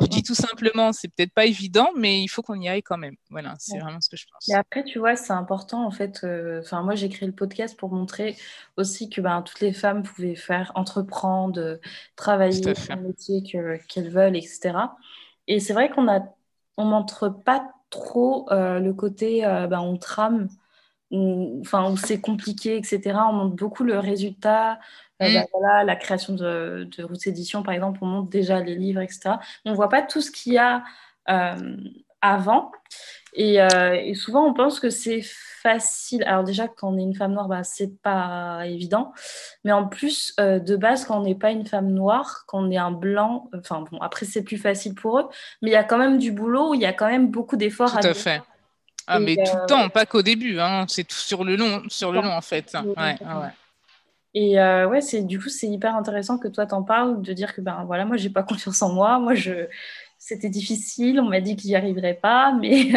Je 0.00 0.06
dis 0.06 0.22
tout 0.22 0.34
simplement, 0.34 0.92
c'est 0.92 1.08
peut-être 1.08 1.32
pas 1.32 1.46
évident, 1.46 1.90
mais 1.96 2.22
il 2.22 2.28
faut 2.28 2.42
qu'on 2.42 2.60
y 2.60 2.68
aille 2.68 2.82
quand 2.82 2.98
même. 2.98 3.16
Voilà, 3.30 3.54
c'est 3.58 3.78
vraiment 3.78 4.00
ce 4.00 4.08
que 4.08 4.16
je 4.16 4.26
pense. 4.30 4.48
Et 4.48 4.54
après, 4.54 4.84
tu 4.84 4.98
vois, 4.98 5.16
c'est 5.16 5.32
important 5.32 5.84
en 5.84 5.90
fait. 5.90 6.20
Euh, 6.24 6.60
enfin, 6.60 6.82
moi, 6.82 6.94
j'ai 6.94 7.08
créé 7.08 7.26
le 7.26 7.34
podcast 7.34 7.76
pour 7.76 7.90
montrer 7.90 8.36
aussi 8.76 9.08
que 9.08 9.20
ben, 9.20 9.42
toutes 9.42 9.60
les 9.60 9.72
femmes 9.72 10.02
pouvaient 10.02 10.34
faire 10.34 10.72
entreprendre, 10.74 11.80
travailler 12.16 12.62
le 12.62 12.96
métier 12.96 13.42
qu'elles 13.42 14.10
veulent, 14.10 14.36
etc. 14.36 14.72
Et 15.46 15.60
c'est 15.60 15.72
vrai 15.72 15.90
qu'on 15.90 16.08
a 16.08 16.20
on 16.80 16.84
montre 16.84 17.28
pas 17.28 17.72
trop 17.90 18.50
euh, 18.50 18.78
le 18.78 18.92
côté 18.94 19.44
euh, 19.44 19.66
ben, 19.66 19.80
on 19.80 19.96
trame, 19.96 20.48
enfin, 21.12 21.90
où 21.90 21.96
c'est 21.96 22.20
compliqué, 22.20 22.76
etc. 22.76 23.18
On 23.28 23.32
montre 23.32 23.56
beaucoup 23.56 23.84
le 23.84 23.98
résultat. 23.98 24.78
Euh, 25.22 25.28
mm. 25.28 25.34
ben, 25.34 25.46
voilà, 25.52 25.84
la 25.84 25.96
création 25.96 26.34
de, 26.34 26.88
de 26.96 27.02
Roots 27.04 27.26
Édition, 27.26 27.62
par 27.62 27.74
exemple, 27.74 27.98
on 28.02 28.06
montre 28.06 28.30
déjà 28.30 28.60
les 28.60 28.74
livres, 28.74 29.00
etc. 29.00 29.34
On 29.64 29.74
voit 29.74 29.88
pas 29.88 30.02
tout 30.02 30.20
ce 30.20 30.30
qu'il 30.30 30.54
y 30.54 30.58
a 30.58 30.82
avant. 32.22 32.72
Et, 33.34 33.56
et, 33.56 34.14
souvent, 34.14 34.44
on 34.44 34.54
pense 34.54 34.80
que 34.80 34.90
c'est 34.90 35.22
facile. 35.60 36.24
Alors 36.24 36.44
déjà, 36.44 36.68
quand 36.68 36.92
on 36.92 36.98
est 36.98 37.02
une 37.02 37.14
femme 37.14 37.32
noire, 37.32 37.48
bah, 37.48 37.62
c'est 37.64 38.00
pas 38.02 38.62
évident. 38.66 39.12
Mais 39.64 39.72
en 39.72 39.86
plus, 39.86 40.34
euh, 40.40 40.58
de 40.58 40.76
base, 40.76 41.04
quand 41.04 41.20
on 41.20 41.24
n'est 41.24 41.34
pas 41.34 41.50
une 41.50 41.66
femme 41.66 41.88
noire, 41.88 42.44
quand 42.46 42.60
on 42.64 42.70
est 42.70 42.78
un 42.78 42.90
blanc, 42.90 43.50
enfin 43.54 43.84
bon, 43.90 43.98
après 43.98 44.26
c'est 44.26 44.42
plus 44.42 44.56
facile 44.56 44.94
pour 44.94 45.18
eux, 45.18 45.28
mais 45.62 45.70
il 45.70 45.72
y 45.72 45.76
a 45.76 45.84
quand 45.84 45.98
même 45.98 46.18
du 46.18 46.32
boulot, 46.32 46.74
il 46.74 46.80
y 46.80 46.86
a 46.86 46.92
quand 46.92 47.08
même 47.08 47.30
beaucoup 47.30 47.56
d'efforts 47.56 47.96
à, 47.96 48.00
à 48.00 48.14
fait. 48.14 48.42
Ah, 49.06 49.18
mais 49.18 49.36
tout 49.36 49.56
le 49.56 49.62
euh, 49.62 49.66
temps, 49.66 49.88
pas 49.88 50.06
qu'au 50.06 50.22
début, 50.22 50.60
hein. 50.60 50.84
c'est 50.88 51.04
tout 51.04 51.16
sur 51.16 51.44
le 51.44 51.56
long, 51.56 51.82
sur 51.88 52.12
le 52.12 52.20
long 52.20 52.32
en 52.32 52.40
fait. 52.40 52.74
Ouais, 52.96 53.16
ouais. 53.20 53.50
Et 54.32 54.60
euh, 54.60 54.86
ouais, 54.86 55.00
c'est 55.00 55.22
du 55.22 55.40
coup 55.40 55.48
c'est 55.48 55.66
hyper 55.66 55.96
intéressant 55.96 56.38
que 56.38 56.46
toi 56.46 56.64
t'en 56.64 56.84
parles, 56.84 57.20
de 57.20 57.32
dire 57.32 57.54
que 57.54 57.60
ben 57.60 57.82
voilà, 57.86 58.04
moi 58.04 58.16
j'ai 58.16 58.30
pas 58.30 58.44
confiance 58.44 58.80
en 58.82 58.92
moi, 58.92 59.18
moi 59.18 59.34
je 59.34 59.66
c'était 60.22 60.50
difficile, 60.50 61.18
on 61.18 61.30
m'a 61.30 61.40
dit 61.40 61.56
que 61.56 61.62
j'y 61.62 61.74
arriverais 61.74 62.12
pas, 62.12 62.52
mais, 62.60 62.92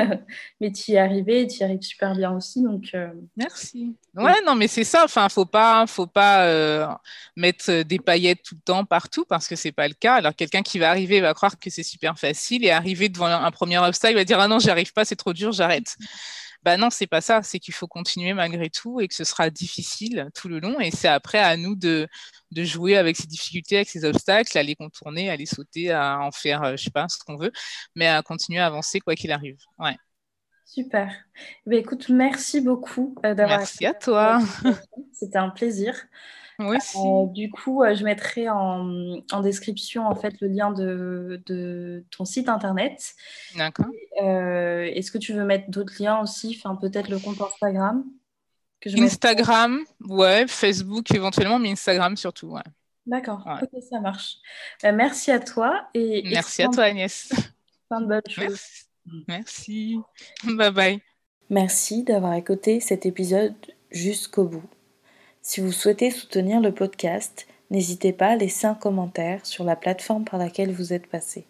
mais 0.59 0.74
tu 0.74 0.91
y 0.91 0.95
es 0.95 0.99
arrivé, 0.99 1.47
tu 1.47 1.59
y 1.59 1.63
arrives 1.63 1.82
super 1.82 2.13
bien 2.15 2.36
aussi. 2.36 2.61
Donc, 2.61 2.89
euh, 2.93 3.07
Merci. 3.38 3.95
Ouais, 4.13 4.41
non, 4.45 4.55
mais 4.55 4.67
c'est 4.67 4.84
ça. 4.84 5.05
Enfin, 5.05 5.30
faut 5.30 5.45
pas, 5.45 5.88
faut 5.88 6.05
pas 6.05 6.45
euh, 6.45 6.86
mettre 7.38 7.84
des 7.84 7.97
paillettes 7.97 8.43
tout 8.43 8.55
le 8.55 8.61
temps 8.61 8.84
partout 8.84 9.24
parce 9.24 9.47
que 9.47 9.55
c'est 9.55 9.71
pas 9.71 9.88
le 9.88 9.93
cas. 9.93 10.15
Alors, 10.15 10.36
quelqu'un 10.36 10.61
qui 10.61 10.80
va 10.80 10.89
arriver 10.89 11.21
va 11.21 11.34
croire 11.34 11.57
que 11.57 11.69
c'est 11.69 11.82
super 11.82 12.19
facile 12.19 12.65
et 12.65 12.71
arriver 12.71 13.07
devant 13.07 13.28
un 13.28 13.51
premier 13.51 13.78
obstacle 13.78 14.15
va 14.15 14.26
dire 14.26 14.41
ah 14.41 14.49
non, 14.49 14.59
j'y 14.59 14.69
arrive 14.69 14.91
pas, 14.91 15.05
c'est 15.05 15.15
trop 15.15 15.32
dur, 15.32 15.53
j'arrête. 15.53 15.95
Bah 16.64 16.78
non, 16.78 16.89
c'est 16.89 17.07
pas 17.07 17.22
ça. 17.22 17.43
C'est 17.43 17.59
qu'il 17.59 17.74
faut 17.74 17.88
continuer 17.88 18.34
malgré 18.34 18.70
tout 18.70 19.01
et 19.01 19.07
que 19.07 19.16
ce 19.16 19.24
sera 19.24 19.49
difficile 19.49 20.30
tout 20.34 20.47
le 20.47 20.59
long. 20.59 20.80
Et 20.80 20.91
c'est 20.91 21.09
après 21.09 21.39
à 21.39 21.57
nous 21.57 21.76
de, 21.76 22.07
de 22.51 22.64
jouer 22.64 22.95
avec 22.97 23.18
ces 23.18 23.28
difficultés, 23.28 23.78
avec 23.78 23.89
ces 23.89 24.05
obstacles, 24.05 24.57
à 24.57 24.64
les 24.64 24.76
contourner, 24.76 25.30
à 25.30 25.36
les 25.36 25.45
sauter, 25.45 25.91
à 25.91 26.20
en 26.20 26.32
faire, 26.32 26.64
euh, 26.64 26.76
je 26.78 26.86
sais 26.86 26.91
pas, 26.91 27.07
ce 27.09 27.18
qu'on 27.20 27.38
veut, 27.38 27.51
mais 27.95 28.07
à 28.07 28.22
continuer 28.22 28.59
à 28.59 28.68
avancer 28.68 28.99
quoi 28.99 29.16
qu'il 29.16 29.32
arrive. 29.32 29.57
Ouais. 29.78 29.97
Super. 30.66 31.11
Eh 31.70 31.76
écoute, 31.76 32.09
merci 32.09 32.61
beaucoup 32.61 33.14
euh, 33.26 33.36
d'avoir. 33.36 33.59
Merci 33.59 33.86
à 33.86 33.93
toi. 33.93 34.39
C'était 35.14 35.38
un 35.38 35.49
plaisir. 35.49 35.95
Oui. 36.60 36.78
Euh, 36.95 37.26
du 37.28 37.49
coup, 37.49 37.84
je 37.93 38.04
mettrai 38.04 38.49
en, 38.49 39.20
en, 39.32 39.41
description 39.41 40.08
en 40.08 40.16
fait 40.16 40.34
le 40.39 40.47
lien 40.47 40.72
de, 40.72 41.41
de 41.45 42.06
ton 42.12 42.26
site 42.26 42.49
internet. 42.49 43.14
D'accord. 43.56 43.88
Est-ce 44.18 45.12
que 45.12 45.18
tu 45.18 45.34
veux 45.34 45.45
mettre 45.45 45.70
d'autres 45.70 45.93
liens 45.99 46.22
aussi, 46.22 46.56
enfin 46.58 46.76
peut-être 46.76 47.10
le 47.10 47.20
compte 47.20 47.41
Instagram 47.41 48.04
Instagram, 48.86 49.80
ouais, 50.01 50.45
Facebook 50.47 51.14
éventuellement, 51.14 51.60
mais 51.60 51.72
Instagram 51.72 52.18
surtout, 52.18 52.47
ouais. 52.47 52.62
D'accord, 53.06 53.45
ok, 53.62 53.82
ça 53.89 53.99
marche. 53.99 54.38
Euh, 54.86 54.93
merci 54.93 55.32
à 55.32 55.39
toi. 55.39 55.88
Et 55.93 56.24
merci 56.26 56.64
à 56.64 56.70
toi, 56.70 56.86
Agnès. 56.86 57.30
Plein 57.89 58.01
de 58.01 58.08
bonnes 58.08 58.22
choses. 58.30 58.62
Merci. 59.28 59.99
Bye 60.45 60.72
bye. 60.72 61.01
Merci 61.49 62.04
d'avoir 62.04 62.34
écouté 62.36 62.80
cet 62.80 63.06
épisode 63.06 63.56
jusqu'au 63.91 64.45
bout. 64.45 64.64
Si 65.44 65.62
vous 65.62 65.72
souhaitez 65.72 66.10
soutenir 66.10 66.60
le 66.60 66.72
podcast, 66.72 67.46
n'hésitez 67.70 68.14
pas 68.14 68.30
à 68.30 68.36
laisser 68.36 68.66
un 68.66 68.74
commentaire 68.74 69.46
sur 69.46 69.64
la 69.64 69.76
plateforme 69.76 70.26
par 70.26 70.39
laquelle 70.39 70.72
vous 70.72 70.91
êtes 70.94 71.06
passé, 71.06 71.46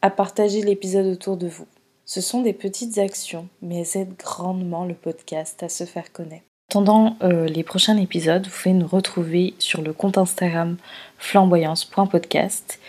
à 0.00 0.10
partager 0.10 0.62
l'épisode 0.62 1.06
autour 1.06 1.36
de 1.36 1.48
vous. 1.48 1.66
Ce 2.04 2.20
sont 2.20 2.42
des 2.42 2.52
petites 2.52 2.98
actions, 2.98 3.48
mais 3.62 3.80
elles 3.80 4.00
aident 4.02 4.16
grandement 4.16 4.84
le 4.84 4.94
podcast 4.94 5.64
à 5.64 5.68
se 5.68 5.84
faire 5.84 6.12
connaître 6.12 6.44
attendant 6.74 7.16
euh, 7.22 7.46
les 7.46 7.62
prochains 7.62 7.96
épisodes, 7.98 8.48
vous 8.48 8.50
pouvez 8.50 8.74
nous 8.74 8.88
retrouver 8.88 9.54
sur 9.60 9.80
le 9.80 9.92
compte 9.92 10.18
Instagram 10.18 10.76
flamboyance.podcast 11.18 12.80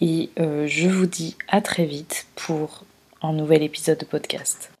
et 0.00 0.30
euh, 0.38 0.68
je 0.68 0.88
vous 0.88 1.06
dis 1.06 1.36
à 1.48 1.60
très 1.60 1.84
vite 1.84 2.28
pour 2.36 2.84
un 3.20 3.32
nouvel 3.32 3.64
épisode 3.64 3.98
de 3.98 4.04
podcast. 4.04 4.70